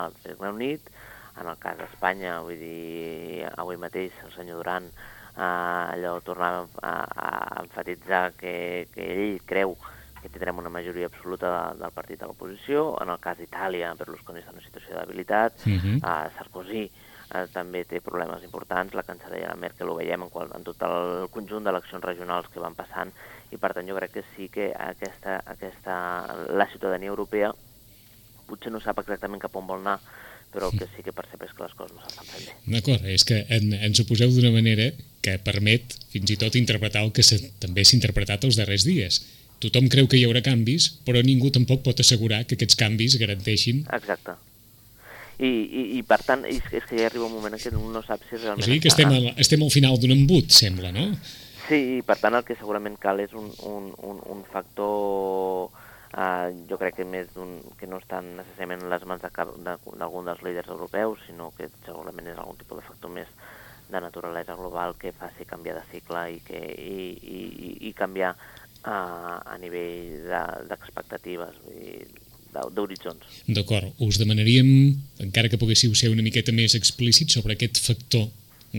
al 0.05 0.17
Regne 0.25 0.53
Unit, 0.59 0.93
en 1.41 1.51
el 1.51 1.59
cas 1.61 1.81
d'Espanya, 1.81 2.39
vull 2.47 2.61
dir, 2.61 3.49
avui 3.57 3.81
mateix 3.81 4.15
el 4.25 4.33
senyor 4.37 4.63
Duran 4.63 4.89
eh, 5.37 5.94
allò 5.94 6.20
tornava 6.20 6.66
a, 6.83 6.94
a 7.03 7.62
enfatitzar 7.62 8.33
que, 8.38 8.88
que 8.94 9.11
ell 9.14 9.40
creu 9.47 9.77
que 10.25 10.31
tindrem 10.33 10.57
una 10.59 10.70
majoria 10.73 11.07
absoluta 11.11 11.51
de, 11.53 11.81
del 11.83 11.92
partit 11.92 12.20
de 12.20 12.29
l'oposició. 12.31 12.94
En 13.03 13.11
el 13.12 13.20
cas 13.20 13.37
d'Itàlia, 13.37 13.92
Berlusconi 13.99 14.40
està 14.40 14.55
en 14.55 14.61
una 14.61 14.64
situació 14.64 14.94
de 14.94 15.03
debilitat. 15.03 15.66
Uh 15.66 15.77
-huh. 15.77 15.97
eh, 16.01 16.31
Sarkozy 16.38 16.85
eh, 16.87 17.47
també 17.53 17.85
té 17.85 18.01
problemes 18.01 18.42
importants. 18.42 18.94
La 18.94 19.03
cancellera 19.03 19.55
Merkel 19.55 19.90
ho 19.90 19.99
veiem 19.99 20.23
en, 20.23 20.31
qual, 20.31 20.51
en 20.55 20.64
tot 20.64 20.81
el 20.83 21.29
conjunt 21.35 21.64
d'eleccions 21.64 22.05
regionals 22.05 22.49
que 22.49 22.61
van 22.61 22.75
passant 22.75 23.12
i 23.51 23.57
per 23.61 23.73
tant 23.75 23.87
jo 23.87 23.97
crec 23.97 24.12
que 24.12 24.25
sí 24.35 24.49
que 24.49 24.73
aquesta, 24.73 25.42
aquesta, 25.47 25.94
la 26.49 26.66
ciutadania 26.73 27.12
europea 27.12 27.53
potser 28.49 28.73
no 28.73 28.81
sap 28.81 28.99
exactament 28.99 29.40
cap 29.40 29.55
on 29.57 29.66
vol 29.66 29.81
anar, 29.81 30.01
però 30.55 30.71
el 30.71 30.79
que 30.79 30.87
sí 30.95 31.03
que 31.03 31.12
percep 31.12 31.43
és 31.43 31.53
que 31.53 31.64
les 31.67 31.75
coses 31.75 31.93
no 31.97 32.05
s'estan 32.05 32.29
fent 32.31 32.47
bé. 32.47 32.57
D'acord, 32.77 33.07
és 33.11 33.27
que 33.27 33.43
en, 33.57 33.73
ens 33.75 34.01
ho 34.01 34.07
poseu 34.09 34.31
d'una 34.31 34.53
manera 34.55 34.93
que 35.25 35.37
permet 35.43 35.97
fins 36.12 36.31
i 36.31 36.38
tot 36.40 36.55
interpretar 36.61 37.03
el 37.03 37.12
que 37.17 37.25
també 37.62 37.85
s'ha 37.85 37.99
interpretat 37.99 38.47
els 38.47 38.61
darrers 38.61 38.87
dies. 38.87 39.21
Tothom 39.64 39.88
creu 39.90 40.07
que 40.11 40.19
hi 40.21 40.25
haurà 40.29 40.45
canvis, 40.45 40.90
però 41.07 41.23
ningú 41.25 41.51
tampoc 41.55 41.83
pot 41.87 42.03
assegurar 42.05 42.45
que 42.47 42.59
aquests 42.59 42.79
canvis 42.79 43.19
garanteixin... 43.21 43.85
Exacte. 43.97 44.37
I, 45.35 45.49
i, 45.51 45.85
i 45.99 46.03
per 46.07 46.21
tant, 46.23 46.45
és, 46.47 46.62
és 46.71 46.85
que 46.87 46.99
ja 47.01 47.09
arriba 47.09 47.27
un 47.27 47.35
moment 47.35 47.57
en 47.57 47.62
què 47.62 47.73
no 47.75 48.03
sap 48.07 48.23
si 48.29 48.37
realment... 48.37 48.62
O 48.62 48.69
sigui 48.69 48.83
que 48.85 48.93
estem, 48.93 49.11
al, 49.11 49.33
estem 49.43 49.64
al 49.67 49.73
final 49.75 49.99
d'un 49.99 50.14
embut, 50.14 50.53
sembla, 50.55 50.93
no? 50.95 51.09
Sí, 51.64 51.81
per 52.07 52.19
tant 52.21 52.37
el 52.38 52.45
que 52.47 52.55
segurament 52.61 52.95
cal 53.01 53.23
és 53.25 53.33
un, 53.35 53.49
un, 53.67 53.88
un, 54.05 54.21
un 54.31 54.45
factor, 54.53 55.73
eh, 56.16 56.48
jo 56.70 56.79
crec 56.81 56.98
que 56.98 57.07
més 57.09 57.31
que 57.79 57.88
no 57.90 58.00
està 58.03 58.20
necessàriament 58.24 58.85
en 58.85 58.92
les 58.92 59.07
mans 59.09 59.22
d'algun 59.22 59.64
de, 59.66 59.77
de, 59.98 60.24
dels 60.31 60.42
líders 60.46 60.72
europeus, 60.72 61.22
sinó 61.27 61.50
que 61.59 61.68
segurament 61.85 62.31
és 62.33 62.38
algun 62.38 62.59
tipus 62.61 62.81
de 62.81 62.88
factor 62.88 63.12
més 63.12 63.31
de 63.90 64.00
naturalesa 64.00 64.57
global 64.59 64.96
que 64.98 65.12
faci 65.12 65.46
canviar 65.46 65.77
de 65.79 65.85
cicle 65.90 66.22
i, 66.33 66.40
que, 66.46 66.61
i, 66.61 67.09
i, 67.38 67.40
i 67.90 67.92
canviar 67.96 68.33
eh, 68.35 68.90
a 68.90 69.59
nivell 69.61 70.24
d'expectatives, 70.70 71.61
de, 72.55 72.64
d'horitzons. 72.74 73.42
D'acord, 73.50 73.90
us 73.98 74.18
demanaríem, 74.22 74.68
encara 75.25 75.50
que 75.50 75.58
poguéssiu 75.58 75.94
ser 75.98 76.12
una 76.15 76.23
miqueta 76.23 76.54
més 76.54 76.79
explícit 76.79 77.35
sobre 77.35 77.58
aquest 77.58 77.83
factor 77.83 78.29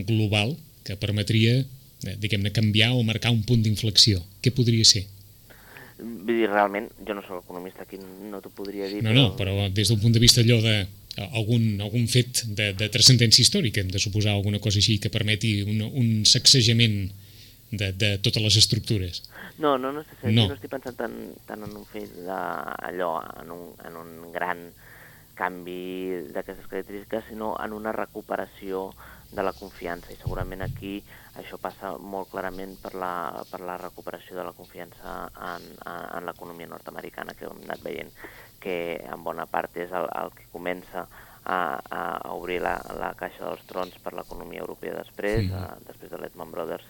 global 0.08 0.56
que 0.86 0.96
permetria 1.00 1.60
Eh, 2.04 2.16
diguem-ne, 2.20 2.52
canviar 2.52 2.92
o 2.92 3.02
marcar 3.02 3.32
un 3.32 3.42
punt 3.48 3.62
d'inflexió? 3.64 4.20
Què 4.44 4.52
podria 4.52 4.84
ser? 4.84 5.06
Vull 5.98 6.26
dir, 6.28 6.46
realment, 6.50 6.90
jo 7.08 7.14
no 7.16 7.22
sóc 7.24 7.44
economista, 7.44 7.86
aquí 7.86 7.96
no 8.00 8.40
t'ho 8.44 8.50
podria 8.52 8.88
dir. 8.90 9.02
No, 9.02 9.10
però... 9.10 9.20
no, 9.22 9.36
però 9.38 9.68
des 9.72 9.88
d'un 9.88 10.00
punt 10.02 10.12
de 10.12 10.20
vista 10.20 10.42
allò 10.44 10.58
de 10.60 10.74
algun, 11.32 11.80
algun 11.80 12.04
fet 12.12 12.42
de, 12.52 12.72
de 12.76 12.88
transcendència 12.92 13.40
històrica, 13.42 13.80
hem 13.80 13.88
de 13.92 13.98
suposar 14.02 14.34
alguna 14.36 14.60
cosa 14.60 14.82
així 14.82 14.98
que 15.00 15.08
permeti 15.12 15.62
un, 15.64 15.80
un 15.88 16.10
sacsejament 16.28 16.98
de, 17.72 17.92
de 17.96 18.10
totes 18.22 18.42
les 18.44 18.56
estructures. 18.60 19.22
No, 19.58 19.78
no, 19.78 19.92
no, 19.92 20.02
no, 20.04 20.30
No. 20.30 20.48
no 20.50 20.54
estic 20.58 20.70
pensant 20.70 20.96
tant, 20.98 21.16
tant 21.48 21.62
en 21.64 21.72
un 21.80 21.86
fet 21.88 22.12
d'allò, 22.26 23.14
en, 23.40 23.54
un, 23.56 23.64
en 23.88 23.96
un 24.02 24.32
gran 24.34 24.66
canvi 25.36 26.30
d'aquestes 26.32 26.66
característiques, 26.70 27.26
sinó 27.28 27.54
en 27.62 27.74
una 27.76 27.92
recuperació 27.92 28.88
de 29.30 29.42
la 29.42 29.52
confiança 29.58 30.12
i 30.14 30.16
segurament 30.20 30.62
aquí 30.64 31.00
això 31.36 31.58
passa 31.60 31.92
molt 31.98 32.30
clarament 32.32 32.76
per 32.80 32.94
la, 32.94 33.44
per 33.50 33.60
la 33.60 33.76
recuperació 33.80 34.36
de 34.38 34.44
la 34.46 34.54
confiança 34.56 35.16
en, 35.34 35.70
en, 35.76 36.04
en 36.16 36.26
l'economia 36.28 36.70
nord-americana 36.70 37.34
que 37.34 37.48
hem 37.50 37.64
anat 37.66 37.82
veient 37.84 38.12
que 38.62 38.76
en 39.02 39.24
bona 39.26 39.46
part 39.50 39.76
és 39.76 39.92
el, 39.92 40.06
el 40.22 40.30
que 40.38 40.46
comença 40.54 41.04
a, 41.46 41.58
a 41.90 42.32
obrir 42.34 42.60
la, 42.62 42.76
la 42.98 43.12
caixa 43.18 43.44
dels 43.44 43.66
trons 43.70 43.98
per 44.02 44.14
l'economia 44.14 44.62
europea 44.64 44.96
després, 45.02 45.44
Mhm. 45.46 45.58
mm. 45.58 45.84
després 45.90 46.10
de 46.10 46.18
Lehman 46.22 46.50
Brothers 46.54 46.86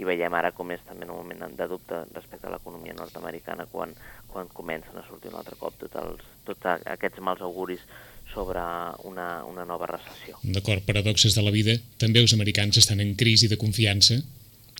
i 0.00 0.06
veiem 0.08 0.34
ara 0.36 0.52
com 0.56 0.70
és 0.72 0.80
també 0.88 1.04
en 1.06 1.12
un 1.12 1.20
moment 1.20 1.56
de 1.56 1.66
dubte 1.68 2.04
respecte 2.14 2.48
a 2.48 2.54
l'economia 2.54 2.96
nord-americana 2.96 3.66
quan, 3.72 3.92
quan 4.32 4.48
comencen 4.56 4.96
a 4.96 5.04
sortir 5.08 5.32
un 5.32 5.40
altre 5.40 5.58
cop 5.60 5.76
tots, 5.80 5.98
els, 6.00 6.24
tots 6.48 6.70
aquests 6.94 7.20
mals 7.26 7.44
auguris 7.44 7.84
sobre 8.32 8.62
una, 9.10 9.44
una 9.44 9.64
nova 9.66 9.88
recessió. 9.90 10.38
D'acord, 10.42 10.84
paradoxes 10.86 11.34
de 11.34 11.42
la 11.42 11.50
vida. 11.50 11.74
També 11.98 12.22
els 12.22 12.34
americans 12.36 12.78
estan 12.78 13.02
en 13.02 13.16
crisi 13.18 13.50
de 13.50 13.58
confiança. 13.60 14.20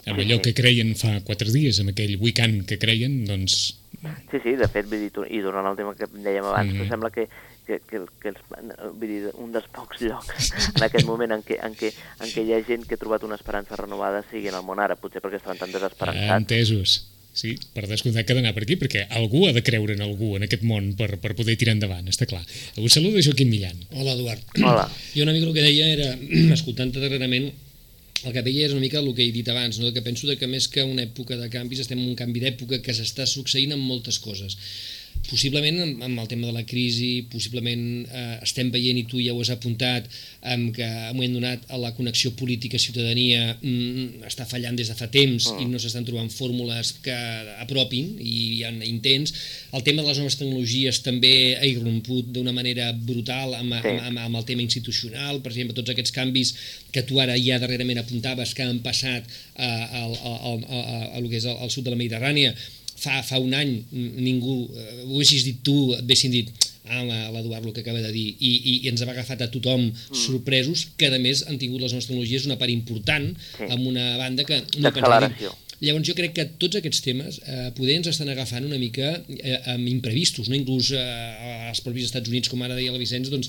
Amb 0.07 0.23
allò 0.23 0.39
que 0.41 0.55
creien 0.57 0.95
fa 0.97 1.19
quatre 1.27 1.51
dies, 1.53 1.83
amb 1.83 1.93
aquell 1.93 2.15
weekend 2.23 2.65
que 2.71 2.79
creien, 2.81 3.25
doncs 3.29 3.59
Sí, 4.31 4.41
sí, 4.43 4.57
de 4.57 4.69
fet, 4.73 4.89
vull 4.89 5.03
dir, 5.03 5.25
i 5.29 5.41
durant 5.45 5.67
el 5.69 5.77
tema 5.77 5.95
que 5.95 6.09
dèiem 6.09 6.47
abans, 6.49 6.73
-hmm. 6.73 6.89
sembla 6.89 7.11
que, 7.11 7.29
que, 7.67 7.81
que, 7.87 8.01
que 8.23 8.29
els, 8.33 8.41
vull 8.97 9.09
dir, 9.09 9.31
un 9.35 9.53
dels 9.53 9.69
pocs 9.69 10.01
llocs 10.01 10.51
en 10.75 10.83
aquest 10.83 11.07
moment 11.07 11.33
en 11.37 11.45
què, 11.45 11.61
en, 11.61 11.77
què, 11.77 11.93
en 12.21 12.29
què 12.33 12.45
hi 12.45 12.55
ha 12.55 12.65
gent 12.65 12.87
que 12.87 12.97
ha 12.97 13.03
trobat 13.03 13.23
una 13.29 13.37
esperança 13.37 13.77
renovada 13.77 14.25
sigui 14.31 14.49
en 14.49 14.59
el 14.59 14.67
món 14.67 14.81
ara, 14.81 14.97
potser 14.97 15.21
perquè 15.21 15.37
estaven 15.37 15.59
tan 15.59 15.73
desesperançats. 15.73 16.37
entesos. 16.37 17.01
Sí, 17.33 17.55
per 17.73 17.87
descomptat 17.87 18.27
que 18.27 18.35
ha 18.35 18.39
d'anar 18.41 18.51
per 18.57 18.65
aquí, 18.65 18.75
perquè 18.77 19.05
algú 19.15 19.45
ha 19.47 19.53
de 19.55 19.63
creure 19.63 19.95
en 19.95 20.03
algú 20.03 20.35
en 20.37 20.43
aquest 20.49 20.65
món 20.67 20.97
per, 20.99 21.13
per 21.23 21.37
poder 21.39 21.55
tirar 21.61 21.77
endavant, 21.77 22.09
està 22.11 22.27
clar. 22.27 22.43
Us 22.77 22.97
saluda 22.97 23.23
Joaquim 23.23 23.53
Millan. 23.53 23.79
Hola, 23.95 24.17
Eduard. 24.17 24.43
Hola. 24.59 24.89
Jo 25.15 25.23
una 25.23 25.33
mica 25.37 25.47
el 25.47 25.55
que 25.55 25.67
deia 25.69 25.93
era, 25.95 26.09
escoltant-te 26.59 26.99
darrerament, 26.99 27.53
el 28.25 28.35
que 28.37 28.45
veia 28.45 28.67
és 28.69 28.75
una 28.77 28.85
mica 28.85 29.01
el 29.01 29.11
que 29.17 29.25
he 29.25 29.33
dit 29.33 29.49
abans, 29.49 29.79
no? 29.81 29.93
que 29.97 30.03
penso 30.05 30.29
que 30.37 30.49
més 30.51 30.69
que 30.69 30.85
una 30.85 31.07
època 31.07 31.39
de 31.41 31.49
canvis 31.53 31.85
estem 31.87 32.01
en 32.01 32.09
un 32.13 32.19
canvi 32.19 32.43
d'època 32.45 32.81
que 32.85 32.97
s'està 32.97 33.27
succeint 33.27 33.73
amb 33.77 33.87
moltes 33.87 34.21
coses 34.21 34.59
possiblement 35.31 35.79
amb, 35.85 36.03
amb 36.07 36.21
el 36.25 36.29
tema 36.31 36.49
de 36.49 36.55
la 36.57 36.65
crisi, 36.69 37.23
possiblement 37.31 37.85
eh, 38.05 38.37
estem 38.45 38.71
veient, 38.75 38.99
i 39.01 39.07
tu 39.09 39.21
ja 39.23 39.33
ho 39.35 39.41
has 39.41 39.53
apuntat, 39.55 40.09
amb 40.43 40.75
que 40.77 40.85
en 40.85 41.11
un 41.13 41.19
moment 41.21 41.37
donat 41.39 41.67
a 41.71 41.79
la 41.81 41.93
connexió 41.97 42.33
política-ciutadania 42.39 43.57
mm, 43.61 44.25
està 44.29 44.47
fallant 44.49 44.77
des 44.79 44.91
de 44.91 44.97
fa 44.99 45.09
temps 45.13 45.51
i 45.61 45.67
no 45.71 45.79
s'estan 45.81 46.07
trobant 46.09 46.31
fórmules 46.33 46.95
que 47.05 47.17
apropin 47.63 48.17
i 48.19 48.35
hi 48.59 48.63
ha 48.67 48.73
intents. 48.87 49.35
El 49.77 49.85
tema 49.87 50.03
de 50.03 50.09
les 50.11 50.21
noves 50.21 50.39
tecnologies 50.41 51.03
també 51.07 51.35
ha 51.59 51.67
irromput 51.69 52.33
d'una 52.35 52.55
manera 52.57 52.91
brutal 52.93 53.55
amb, 53.59 53.71
Sí. 53.81 53.89
amb, 53.89 54.01
amb, 54.09 54.19
amb 54.27 54.37
el 54.41 54.45
tema 54.49 54.65
institucional, 54.65 55.41
per 55.45 55.53
exemple, 55.53 55.77
tots 55.77 55.93
aquests 55.93 56.13
canvis 56.17 56.55
que 56.91 57.05
tu 57.07 57.21
ara 57.23 57.37
ja 57.39 57.61
darrerament 57.63 58.01
apuntaves 58.03 58.53
que 58.55 58.67
han 58.67 58.81
passat 58.83 59.25
a, 59.55 59.69
a, 59.69 60.03
a, 60.03 60.35
a, 60.51 60.53
a, 60.53 60.81
a, 60.81 61.01
a 61.17 61.21
lo 61.23 61.31
que 61.31 61.39
és 61.39 61.47
el, 61.47 61.57
el 61.63 61.71
sud 61.71 61.87
de 61.87 61.95
la 61.95 62.01
Mediterrània, 62.01 62.55
fa, 63.01 63.23
fa 63.27 63.39
un 63.43 63.55
any 63.57 63.73
ningú, 63.93 64.57
eh, 64.75 65.05
ho 65.07 65.15
haguessis 65.15 65.47
dit 65.49 65.63
tu, 65.67 65.77
et 65.97 66.05
haguessin 66.05 66.35
dit 66.35 66.51
ah, 66.91 67.03
la- 67.07 67.31
l'Eduard 67.35 67.67
el 67.69 67.73
que 67.77 67.83
acaba 67.85 68.01
de 68.03 68.11
dir, 68.13 68.27
i, 68.39 68.51
i, 68.51 68.77
i 68.85 68.91
ens 68.91 69.03
ha 69.05 69.09
agafat 69.13 69.45
a 69.47 69.51
tothom 69.53 69.89
mm. 69.89 70.15
sorpresos, 70.27 70.89
que 70.99 71.09
a 71.11 71.19
més 71.23 71.45
han 71.49 71.59
tingut 71.61 71.83
les 71.85 71.93
noves 71.95 72.09
tecnologies 72.09 72.47
una 72.49 72.59
part 72.61 72.73
important 72.75 73.31
Sí. 73.57 73.67
amb 73.69 73.87
una 73.87 74.15
banda 74.21 74.45
que 74.49 74.63
no 74.79 74.91
pensàvem. 74.95 75.37
Llavors 75.81 76.05
jo 76.05 76.13
crec 76.13 76.35
que 76.37 76.45
tots 76.61 76.77
aquests 76.77 77.01
temes 77.01 77.39
eh, 77.49 77.71
poder 77.77 77.95
ens 77.97 78.11
estan 78.11 78.29
agafant 78.29 78.67
una 78.69 78.77
mica 78.77 79.15
eh, 79.33 79.55
amb 79.73 79.89
imprevistos, 79.89 80.51
no? 80.53 80.57
inclús 80.59 80.91
eh, 80.93 81.69
als 81.71 81.81
propis 81.81 82.05
Estats 82.11 82.29
Units, 82.29 82.51
com 82.53 82.61
ara 82.67 82.77
deia 82.77 82.93
la 82.93 83.01
Vicenç, 83.01 83.31
doncs 83.33 83.49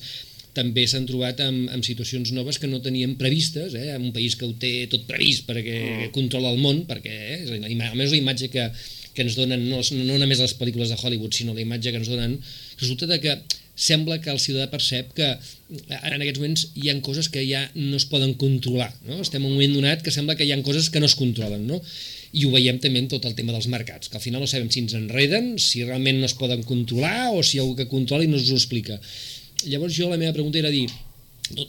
també 0.55 0.85
s'han 0.87 1.05
trobat 1.07 1.41
amb, 1.43 1.67
amb 1.71 1.83
situacions 1.83 2.31
noves 2.35 2.57
que 2.59 2.67
no 2.71 2.79
teníem 2.83 3.17
previstes, 3.19 3.75
eh? 3.75 3.89
en 3.97 4.07
un 4.09 4.13
país 4.15 4.35
que 4.39 4.47
ho 4.47 4.53
té 4.59 4.71
tot 4.91 5.03
previst 5.09 5.43
perquè 5.47 5.75
mm. 5.81 6.09
controla 6.15 6.51
el 6.55 6.59
món, 6.63 6.85
perquè 6.87 7.11
eh, 7.19 7.37
és 7.41 7.51
la, 7.51 7.59
almenys 7.91 8.15
la 8.15 8.21
imatge 8.23 8.49
que, 8.51 8.69
que 9.15 9.25
ens 9.25 9.35
donen, 9.39 9.67
no, 9.69 9.81
no 9.81 10.19
només 10.21 10.39
les 10.43 10.53
pel·lícules 10.59 10.91
de 10.91 10.99
Hollywood, 10.99 11.33
sinó 11.35 11.55
la 11.55 11.63
imatge 11.63 11.91
que 11.91 11.99
ens 12.01 12.11
donen, 12.11 12.37
resulta 12.79 13.19
que 13.23 13.39
sembla 13.81 14.19
que 14.21 14.29
el 14.29 14.39
ciutadà 14.39 14.67
percep 14.69 15.13
que 15.17 15.27
ara 15.97 16.15
en 16.15 16.21
aquests 16.21 16.41
moments 16.41 16.65
hi 16.77 16.91
han 16.91 17.01
coses 17.05 17.29
que 17.33 17.43
ja 17.47 17.63
no 17.73 17.97
es 17.97 18.05
poden 18.05 18.35
controlar. 18.39 18.91
No? 19.07 19.21
Estem 19.23 19.41
en 19.41 19.49
un 19.49 19.55
moment 19.57 19.77
donat 19.79 20.03
que 20.05 20.13
sembla 20.13 20.35
que 20.37 20.45
hi 20.45 20.53
han 20.53 20.63
coses 20.65 20.91
que 20.93 21.01
no 21.01 21.09
es 21.09 21.15
controlen. 21.17 21.65
No? 21.67 21.79
I 22.31 22.45
ho 22.45 22.51
veiem 22.53 22.79
també 22.83 23.01
en 23.01 23.09
tot 23.11 23.25
el 23.27 23.35
tema 23.35 23.55
dels 23.55 23.67
mercats, 23.71 24.11
que 24.11 24.19
al 24.19 24.23
final 24.23 24.43
no 24.43 24.49
sabem 24.49 24.69
si 24.71 24.83
ens 24.83 24.95
enreden, 24.99 25.55
si 25.59 25.83
realment 25.83 26.21
no 26.21 26.29
es 26.29 26.37
poden 26.37 26.61
controlar 26.67 27.31
o 27.33 27.41
si 27.43 27.57
hi 27.57 27.61
ha 27.61 27.65
algú 27.65 27.77
que 27.79 27.89
controla 27.91 28.27
i 28.27 28.29
no 28.31 28.37
ens 28.39 28.51
ho 28.51 28.59
explica. 28.59 28.99
Llavors 29.65 29.97
jo 29.97 30.09
la 30.11 30.19
meva 30.21 30.35
pregunta 30.35 30.61
era 30.61 30.71
dir, 30.73 30.87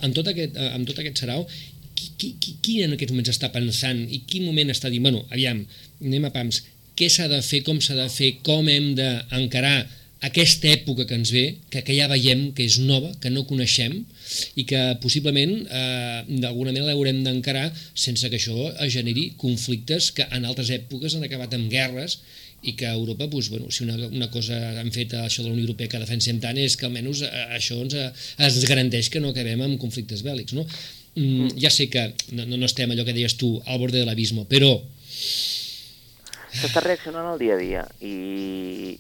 amb 0.01 0.13
tot 0.15 0.29
aquest, 0.31 0.57
eh, 0.57 0.71
amb 0.77 0.89
tot 0.89 1.01
aquest 1.01 1.25
sarau, 1.25 1.47
qui, 1.95 2.35
qui, 2.39 2.57
qui 2.63 2.77
en 2.83 2.95
aquests 2.95 3.15
moments 3.15 3.33
està 3.33 3.51
pensant 3.55 4.05
i 4.11 4.23
quin 4.29 4.47
moment 4.47 4.71
està 4.73 4.91
dient, 4.91 5.05
bueno, 5.07 5.25
aviam, 5.31 5.65
anem 6.03 6.29
a 6.29 6.33
pams, 6.35 6.63
què 6.99 7.09
s'ha 7.13 7.29
de 7.31 7.41
fer, 7.45 7.63
com 7.67 7.81
s'ha 7.81 7.97
de 7.99 8.09
fer, 8.13 8.37
com 8.47 8.69
hem 8.69 8.93
d'encarar 8.99 9.77
aquesta 10.23 10.71
època 10.71 11.05
que 11.09 11.17
ens 11.19 11.33
ve, 11.35 11.57
que, 11.71 11.83
que 11.83 11.97
ja 11.97 12.07
veiem 12.11 12.53
que 12.55 12.63
és 12.63 12.79
nova, 12.79 13.11
que 13.21 13.31
no 13.33 13.43
coneixem 13.49 13.97
i 14.55 14.65
que 14.69 14.81
possiblement 15.03 15.57
eh, 15.67 16.21
d'alguna 16.29 16.71
manera 16.71 16.93
l'haurem 16.93 17.25
d'encarar 17.27 17.67
sense 17.75 18.31
que 18.31 18.39
això 18.39 18.71
generi 18.93 19.33
conflictes 19.41 20.13
que 20.15 20.29
en 20.31 20.47
altres 20.47 20.71
èpoques 20.71 21.19
han 21.19 21.27
acabat 21.27 21.59
amb 21.59 21.67
guerres 21.73 22.21
i 22.63 22.77
que 22.79 22.87
a 22.87 22.95
Europa, 22.95 23.27
doncs, 23.27 23.51
bueno, 23.51 23.71
si 23.75 23.83
una, 23.83 23.97
una 24.07 24.31
cosa 24.31 24.55
han 24.79 24.93
fet 24.95 25.17
això 25.19 25.43
de 25.43 25.49
la 25.49 25.57
Unió 25.57 25.67
Europea 25.67 25.91
que 25.91 26.03
defensem 26.05 26.39
tant 26.39 26.61
és 26.63 26.79
que 26.79 26.87
almenys 26.87 27.25
eh, 27.27 27.47
això 27.59 27.81
ens, 27.83 27.99
eh, 27.99 28.11
ens 28.47 28.63
garanteix 28.71 29.11
que 29.11 29.23
no 29.23 29.35
acabem 29.35 29.67
amb 29.67 29.81
conflictes 29.83 30.23
bèl·lics, 30.23 30.55
no? 30.55 30.69
Mm, 31.19 31.57
ja 31.61 31.73
sé 31.75 31.91
que 31.93 32.07
no, 32.39 32.47
no 32.47 32.69
estem 32.69 32.95
allò 32.95 33.05
que 33.05 33.17
deies 33.17 33.35
tu 33.41 33.57
al 33.67 33.83
borde 33.83 33.99
de 33.99 34.07
l'abisme, 34.07 34.47
però 34.49 34.71
S'està 36.53 36.83
reaccionant 36.85 37.31
al 37.31 37.41
dia 37.41 37.55
a 37.57 37.61
dia 37.61 37.83
i, 38.05 38.13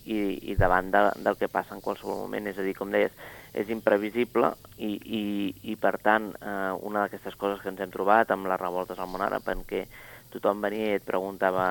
i, 0.05 0.18
i 0.53 0.57
davant 0.57 0.88
de, 0.92 1.03
del 1.24 1.36
que 1.40 1.50
passa 1.53 1.76
en 1.76 1.82
qualsevol 1.84 2.22
moment, 2.24 2.48
és 2.48 2.59
a 2.59 2.64
dir, 2.64 2.74
com 2.78 2.92
deies, 2.92 3.12
és 3.53 3.68
imprevisible 3.68 4.55
i, 4.78 4.94
i, 4.96 5.24
i 5.72 5.76
per 5.76 5.98
tant, 6.00 6.30
eh, 6.40 6.70
una 6.88 7.05
d'aquestes 7.05 7.36
coses 7.36 7.61
que 7.61 7.68
ens 7.72 7.82
hem 7.84 7.92
trobat 7.92 8.32
amb 8.32 8.48
les 8.48 8.61
revoltes 8.61 8.98
al 8.98 9.11
món 9.12 9.24
àrab 9.24 9.53
en 9.53 9.66
què 9.68 9.84
tothom 10.32 10.62
venia 10.64 10.94
i 10.94 10.96
et 10.96 11.05
preguntava 11.05 11.66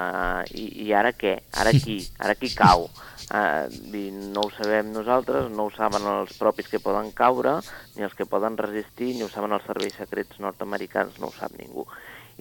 i, 0.53 0.67
i 0.85 0.91
ara 0.93 1.15
què? 1.17 1.33
Ara 1.57 1.73
qui? 1.73 1.97
Ara 2.21 2.37
qui 2.37 2.51
cau? 2.53 2.85
Uh, 3.31 3.65
dir, 3.93 4.09
no 4.35 4.45
ho 4.45 4.51
sabem 4.53 4.91
nosaltres, 4.91 5.47
no 5.55 5.65
ho 5.65 5.73
saben 5.73 6.05
els 6.13 6.35
propis 6.37 6.67
que 6.69 6.81
poden 6.83 7.13
caure, 7.15 7.57
ni 7.95 8.05
els 8.05 8.13
que 8.17 8.27
poden 8.29 8.59
resistir, 8.59 9.13
ni 9.15 9.23
ho 9.23 9.29
saben 9.31 9.55
els 9.55 9.65
serveis 9.69 9.95
secrets 9.97 10.41
nord-americans, 10.43 11.17
no 11.21 11.31
ho 11.31 11.35
sap 11.37 11.55
ningú. 11.57 11.87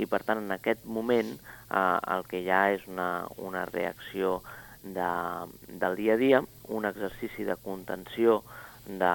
I 0.00 0.08
per 0.08 0.22
tant, 0.24 0.40
en 0.40 0.56
aquest 0.56 0.86
moment, 0.88 1.34
eh, 1.36 1.98
el 2.14 2.24
que 2.30 2.42
ha 2.48 2.62
és 2.72 2.86
una, 2.88 3.10
una 3.36 3.66
reacció 3.68 4.40
de, 4.82 5.10
del 5.82 5.96
dia 6.00 6.16
a 6.16 6.20
dia, 6.20 6.42
un 6.68 6.88
exercici 6.88 7.44
de 7.44 7.56
contenció 7.60 8.40
de, 8.86 9.12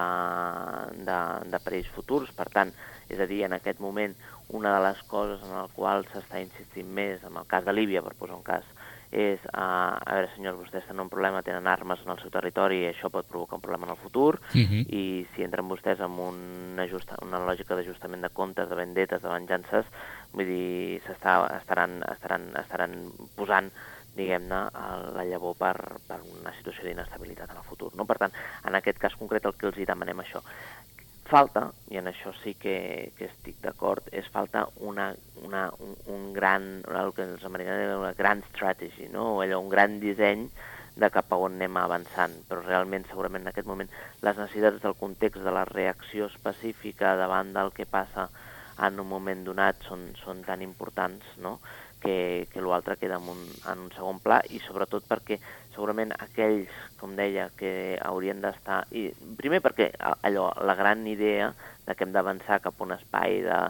de, 1.08 1.18
de 1.50 1.62
perills 1.64 1.90
futurs. 1.96 2.30
Per 2.36 2.48
tant, 2.54 2.72
és 3.10 3.20
a 3.20 3.26
dir, 3.26 3.42
en 3.46 3.56
aquest 3.58 3.82
moment, 3.82 4.14
una 4.54 4.76
de 4.76 4.82
les 4.84 5.02
coses 5.10 5.42
en 5.42 5.56
el 5.58 5.70
qual 5.74 6.06
s'està 6.12 6.40
insistint 6.42 6.90
més, 6.94 7.24
en 7.26 7.36
el 7.36 7.48
cas 7.50 7.66
de 7.66 7.74
Líbia, 7.74 8.02
per 8.06 8.14
posar 8.18 8.38
un 8.38 8.46
cas, 8.46 8.66
és, 9.10 9.40
uh, 9.52 9.96
a 9.96 10.12
veure, 10.12 10.30
senyors, 10.34 10.58
vostès 10.58 10.86
tenen 10.86 11.04
un 11.04 11.10
problema, 11.12 11.42
tenen 11.46 11.66
armes 11.70 12.02
en 12.04 12.12
el 12.14 12.20
seu 12.22 12.30
territori 12.34 12.82
i 12.82 12.88
això 12.90 13.10
pot 13.12 13.28
provocar 13.28 13.56
un 13.56 13.64
problema 13.64 13.86
en 13.86 13.94
el 13.96 14.02
futur, 14.02 14.38
Uh 14.56 14.62
-huh. 14.62 14.86
i 14.88 15.26
si 15.34 15.42
entren 15.42 15.68
vostès 15.68 16.00
en 16.00 16.10
un 16.18 16.78
ajusta, 16.78 17.16
una 17.22 17.38
lògica 17.38 17.74
d'ajustament 17.74 18.22
de 18.22 18.28
comptes, 18.30 18.68
de 18.68 18.74
vendetes, 18.74 19.22
de 19.22 19.28
venjances, 19.28 19.84
vull 20.32 20.46
dir, 20.46 21.02
estaran, 21.08 22.02
estaran, 22.12 22.52
estaran 22.56 23.12
posant 23.36 23.70
diguem-ne, 24.16 24.60
la 25.16 25.24
llavor 25.28 25.56
per, 25.60 25.76
per 26.08 26.20
una 26.24 26.52
situació 26.58 26.86
d'inestabilitat 26.86 27.52
en 27.52 27.60
el 27.60 27.68
futur. 27.68 27.92
No? 27.98 28.06
Per 28.08 28.16
tant, 28.18 28.32
en 28.64 28.74
aquest 28.78 28.98
cas 28.98 29.16
concret 29.20 29.44
el 29.44 29.54
que 29.54 29.66
els 29.70 29.78
hi 29.78 29.88
demanem 29.88 30.22
això. 30.24 30.42
Falta, 31.26 31.72
i 31.90 31.98
en 31.98 32.06
això 32.06 32.30
sí 32.38 32.52
que, 32.54 33.10
que 33.18 33.26
estic 33.26 33.58
d'acord, 33.64 34.06
és 34.14 34.28
falta 34.30 34.62
una, 34.86 35.08
una, 35.42 35.64
un, 35.82 35.96
un 36.14 36.28
gran, 36.36 36.68
el 36.86 37.10
que 37.16 37.24
els 37.26 37.42
americans 37.48 37.82
diuen 37.82 38.04
una 38.04 38.14
gran 38.14 38.44
strategy, 38.52 39.08
no? 39.10 39.40
allò, 39.42 39.58
un 39.58 39.72
gran 39.72 39.98
disseny 39.98 40.46
de 40.96 41.10
cap 41.12 41.32
a 41.34 41.38
on 41.42 41.58
anem 41.58 41.76
avançant, 41.76 42.36
però 42.48 42.62
realment 42.62 43.04
segurament 43.10 43.42
en 43.42 43.50
aquest 43.50 43.66
moment 43.68 43.90
les 44.22 44.38
necessitats 44.38 44.78
del 44.84 44.94
context 44.96 45.42
de 45.44 45.52
la 45.52 45.66
reacció 45.68 46.30
específica 46.30 47.16
davant 47.20 47.50
del 47.56 47.74
que 47.74 47.88
passa 47.90 48.30
en 48.86 49.00
un 49.00 49.08
moment 49.10 49.42
donat 49.44 49.82
són, 49.88 50.06
són 50.22 50.40
tan 50.46 50.62
importants 50.64 51.26
no? 51.42 51.58
que, 52.00 52.46
que 52.52 52.62
l'altre 52.62 52.96
queda 53.00 53.18
en 53.20 53.28
un, 53.34 53.42
en 53.66 53.84
un 53.88 53.92
segon 53.96 54.22
pla 54.24 54.40
i 54.52 54.60
sobretot 54.64 55.04
perquè 55.08 55.40
segurament 55.76 56.14
aquells, 56.16 56.72
com 57.00 57.14
deia, 57.18 57.50
que 57.58 57.70
haurien 58.02 58.40
d'estar... 58.42 58.82
i 58.96 59.10
Primer 59.38 59.60
perquè 59.64 59.92
allò, 60.00 60.48
la 60.64 60.74
gran 60.78 61.06
idea 61.06 61.52
de 61.86 61.94
que 61.94 62.06
hem 62.06 62.16
d'avançar 62.16 62.62
cap 62.64 62.80
a 62.80 62.88
un 62.88 62.96
espai 62.96 63.42
de, 63.44 63.60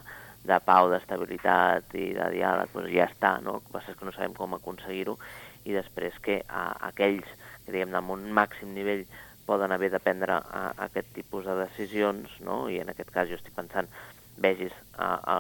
de 0.47 0.61
pau, 0.65 0.89
d'estabilitat 0.93 1.95
i 1.99 2.13
de 2.17 2.31
diàleg, 2.39 2.73
doncs 2.73 2.95
ja 2.95 3.11
està, 3.11 3.37
no? 3.45 3.59
El 3.59 3.67
que 3.67 3.75
passa 3.75 3.93
és 3.93 3.99
que 3.99 4.09
no 4.09 4.15
sabem 4.15 4.37
com 4.39 4.57
aconseguir-ho 4.57 5.19
i 5.67 5.75
després 5.75 6.17
que 6.23 6.41
a, 6.47 6.69
aquells 6.93 7.27
que 7.67 7.75
diguem 7.75 7.95
amb 7.99 8.15
un 8.15 8.29
màxim 8.35 8.71
nivell 8.75 9.05
poden 9.47 9.73
haver 9.75 9.91
de 9.91 10.03
prendre 10.03 10.39
a, 10.39 10.43
a 10.43 10.87
aquest 10.87 11.13
tipus 11.15 11.47
de 11.47 11.55
decisions, 11.59 12.31
no? 12.43 12.67
i 12.71 12.81
en 12.83 12.91
aquest 12.91 13.11
cas 13.15 13.29
jo 13.31 13.39
estic 13.39 13.55
pensant 13.55 13.91
vegis 14.37 14.73
a, 14.97 15.09
a, 15.35 15.39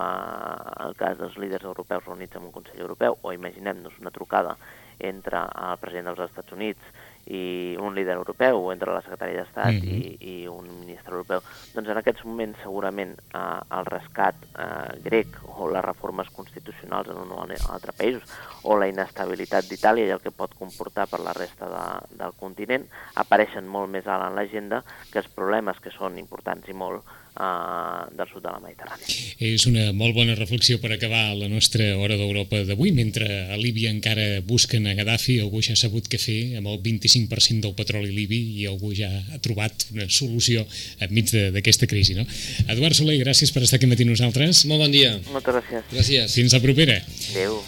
el 0.86 0.97
cas 0.97 1.18
dels 1.18 1.36
líders 1.40 1.64
europeus 1.64 2.05
reunits 2.05 2.36
en 2.36 2.49
un 2.49 2.53
Consell 2.55 2.80
Europeu 2.80 3.18
o 3.22 3.32
imaginem-nos 3.32 3.99
una 4.01 4.14
trucada 4.14 4.57
entre 4.99 5.38
el 5.38 5.78
president 5.80 6.09
dels 6.09 6.30
Estats 6.30 6.53
Units 6.57 6.94
i 7.26 7.76
un 7.82 7.94
líder 7.94 8.14
europeu 8.14 8.61
o 8.61 8.68
entre 8.70 8.92
la 8.94 9.03
secretària 9.03 9.42
d'Estat 9.42 9.74
mm 9.74 9.80
-hmm. 9.82 10.16
i, 10.20 10.42
i 10.44 10.49
un 10.49 10.66
ministre 10.80 11.11
europeu, 11.12 11.40
doncs 11.74 11.88
en 11.88 11.99
aquests 11.99 12.24
moments 12.24 12.59
segurament 12.62 13.18
eh, 13.34 13.78
el 13.78 13.84
rescat 13.84 14.34
eh, 14.55 15.01
grec 15.03 15.26
o 15.59 15.68
les 15.70 15.84
reformes 15.84 16.30
constitucionals 16.30 17.09
en 17.09 17.16
un 17.16 17.32
o 17.32 17.44
en 17.44 17.57
altre 17.68 17.92
països 17.92 18.22
o 18.62 18.78
la 18.78 18.86
inestabilitat 18.86 19.64
d'Itàlia 19.64 20.07
i 20.07 20.11
el 20.11 20.20
que 20.20 20.30
pot 20.30 20.55
comportar 20.55 21.09
per 21.09 21.20
la 21.20 21.32
resta 21.32 21.66
de, 21.66 22.16
del 22.16 22.32
continent 22.32 22.86
apareixen 23.14 23.66
molt 23.66 23.90
més 23.90 24.07
alt 24.07 24.22
en 24.22 24.36
l'agenda 24.36 24.84
que 25.11 25.18
els 25.18 25.28
problemes 25.28 25.80
que 25.80 25.90
són 25.90 26.18
importants 26.18 26.68
i 26.68 26.72
molt 26.72 27.03
del 27.37 28.28
sud 28.30 28.43
de 28.45 28.51
la 28.53 28.61
Mediterrània. 28.62 29.07
És 29.45 29.66
una 29.68 29.91
molt 29.97 30.16
bona 30.16 30.37
reflexió 30.39 30.78
per 30.80 30.93
acabar 30.95 31.34
la 31.37 31.49
nostra 31.53 31.91
hora 32.01 32.16
d'Europa 32.16 32.62
d'avui. 32.68 32.93
Mentre 32.97 33.28
a 33.53 33.59
Líbia 33.61 33.93
encara 33.93 34.41
busquen 34.47 34.89
a 34.89 34.97
Gaddafi, 34.97 35.39
algú 35.45 35.61
ja 35.64 35.76
ha 35.76 35.80
sabut 35.80 36.09
què 36.09 36.20
fer 36.20 36.57
amb 36.61 36.70
el 36.72 36.80
25% 36.84 37.66
del 37.66 37.76
petroli 37.76 38.14
libi 38.14 38.41
i 38.62 38.66
algú 38.70 38.95
ja 38.97 39.11
ha 39.11 39.41
trobat 39.45 39.89
una 39.93 40.09
solució 40.09 40.64
enmig 41.05 41.32
d'aquesta 41.55 41.89
crisi. 41.91 42.16
No? 42.16 42.26
Eduard 42.72 42.97
Soler, 42.97 43.18
gràcies 43.20 43.53
per 43.53 43.64
estar 43.66 43.80
aquí 43.80 43.91
matí 43.91 44.09
nosaltres. 44.09 44.64
Molt 44.70 44.87
bon 44.87 44.95
dia. 44.95 45.16
Moltes 45.32 45.61
gràcies. 45.61 45.91
Gràcies. 45.93 46.39
Fins 46.41 46.57
la 46.57 46.62
propera. 46.64 47.01
Adéu. 47.32 47.61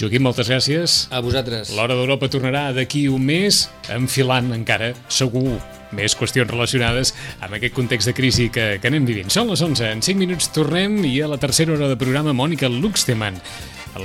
Joaquim, 0.00 0.24
moltes 0.24 0.48
gràcies. 0.48 0.96
A 1.12 1.20
vosaltres. 1.20 1.74
L'Hora 1.76 1.94
d'Europa 1.98 2.30
tornarà 2.32 2.70
d'aquí 2.72 3.04
un 3.12 3.22
mes, 3.28 3.66
enfilant 3.92 4.48
encara, 4.56 4.94
segur, 5.12 5.58
més 5.96 6.16
qüestions 6.18 6.50
relacionades 6.50 7.14
amb 7.40 7.58
aquest 7.58 7.76
context 7.76 8.10
de 8.10 8.16
crisi 8.16 8.48
que, 8.52 8.78
que 8.80 8.90
anem 8.90 9.06
vivint. 9.08 9.30
Són 9.32 9.50
les 9.52 9.62
11, 9.62 9.92
en 9.92 10.02
5 10.02 10.20
minuts 10.20 10.50
tornem 10.54 11.00
i 11.08 11.18
a 11.22 11.30
la 11.30 11.40
tercera 11.40 11.76
hora 11.76 11.90
de 11.90 12.00
programa 12.00 12.34
Mònica 12.36 12.70
Luxteman, 12.72 13.38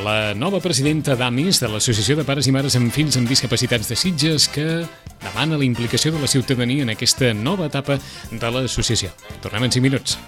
la 0.04 0.34
nova 0.36 0.60
presidenta 0.60 1.16
d'AMIS, 1.16 1.62
de 1.64 1.70
l'Associació 1.72 2.18
de 2.20 2.26
Pares 2.28 2.48
i 2.50 2.56
Mares 2.56 2.76
amb 2.80 2.92
Fills 2.92 3.16
amb 3.20 3.30
Discapacitats 3.32 3.88
de 3.88 3.96
Sitges, 3.96 4.50
que 4.52 4.84
demana 5.24 5.60
la 5.60 5.68
implicació 5.68 6.12
de 6.12 6.24
la 6.24 6.28
ciutadania 6.28 6.84
en 6.84 6.92
aquesta 6.92 7.34
nova 7.34 7.72
etapa 7.72 8.00
de 8.32 8.52
l'associació. 8.52 9.14
Tornem 9.42 9.70
en 9.70 9.80
5 9.80 9.88
minuts. 9.88 10.20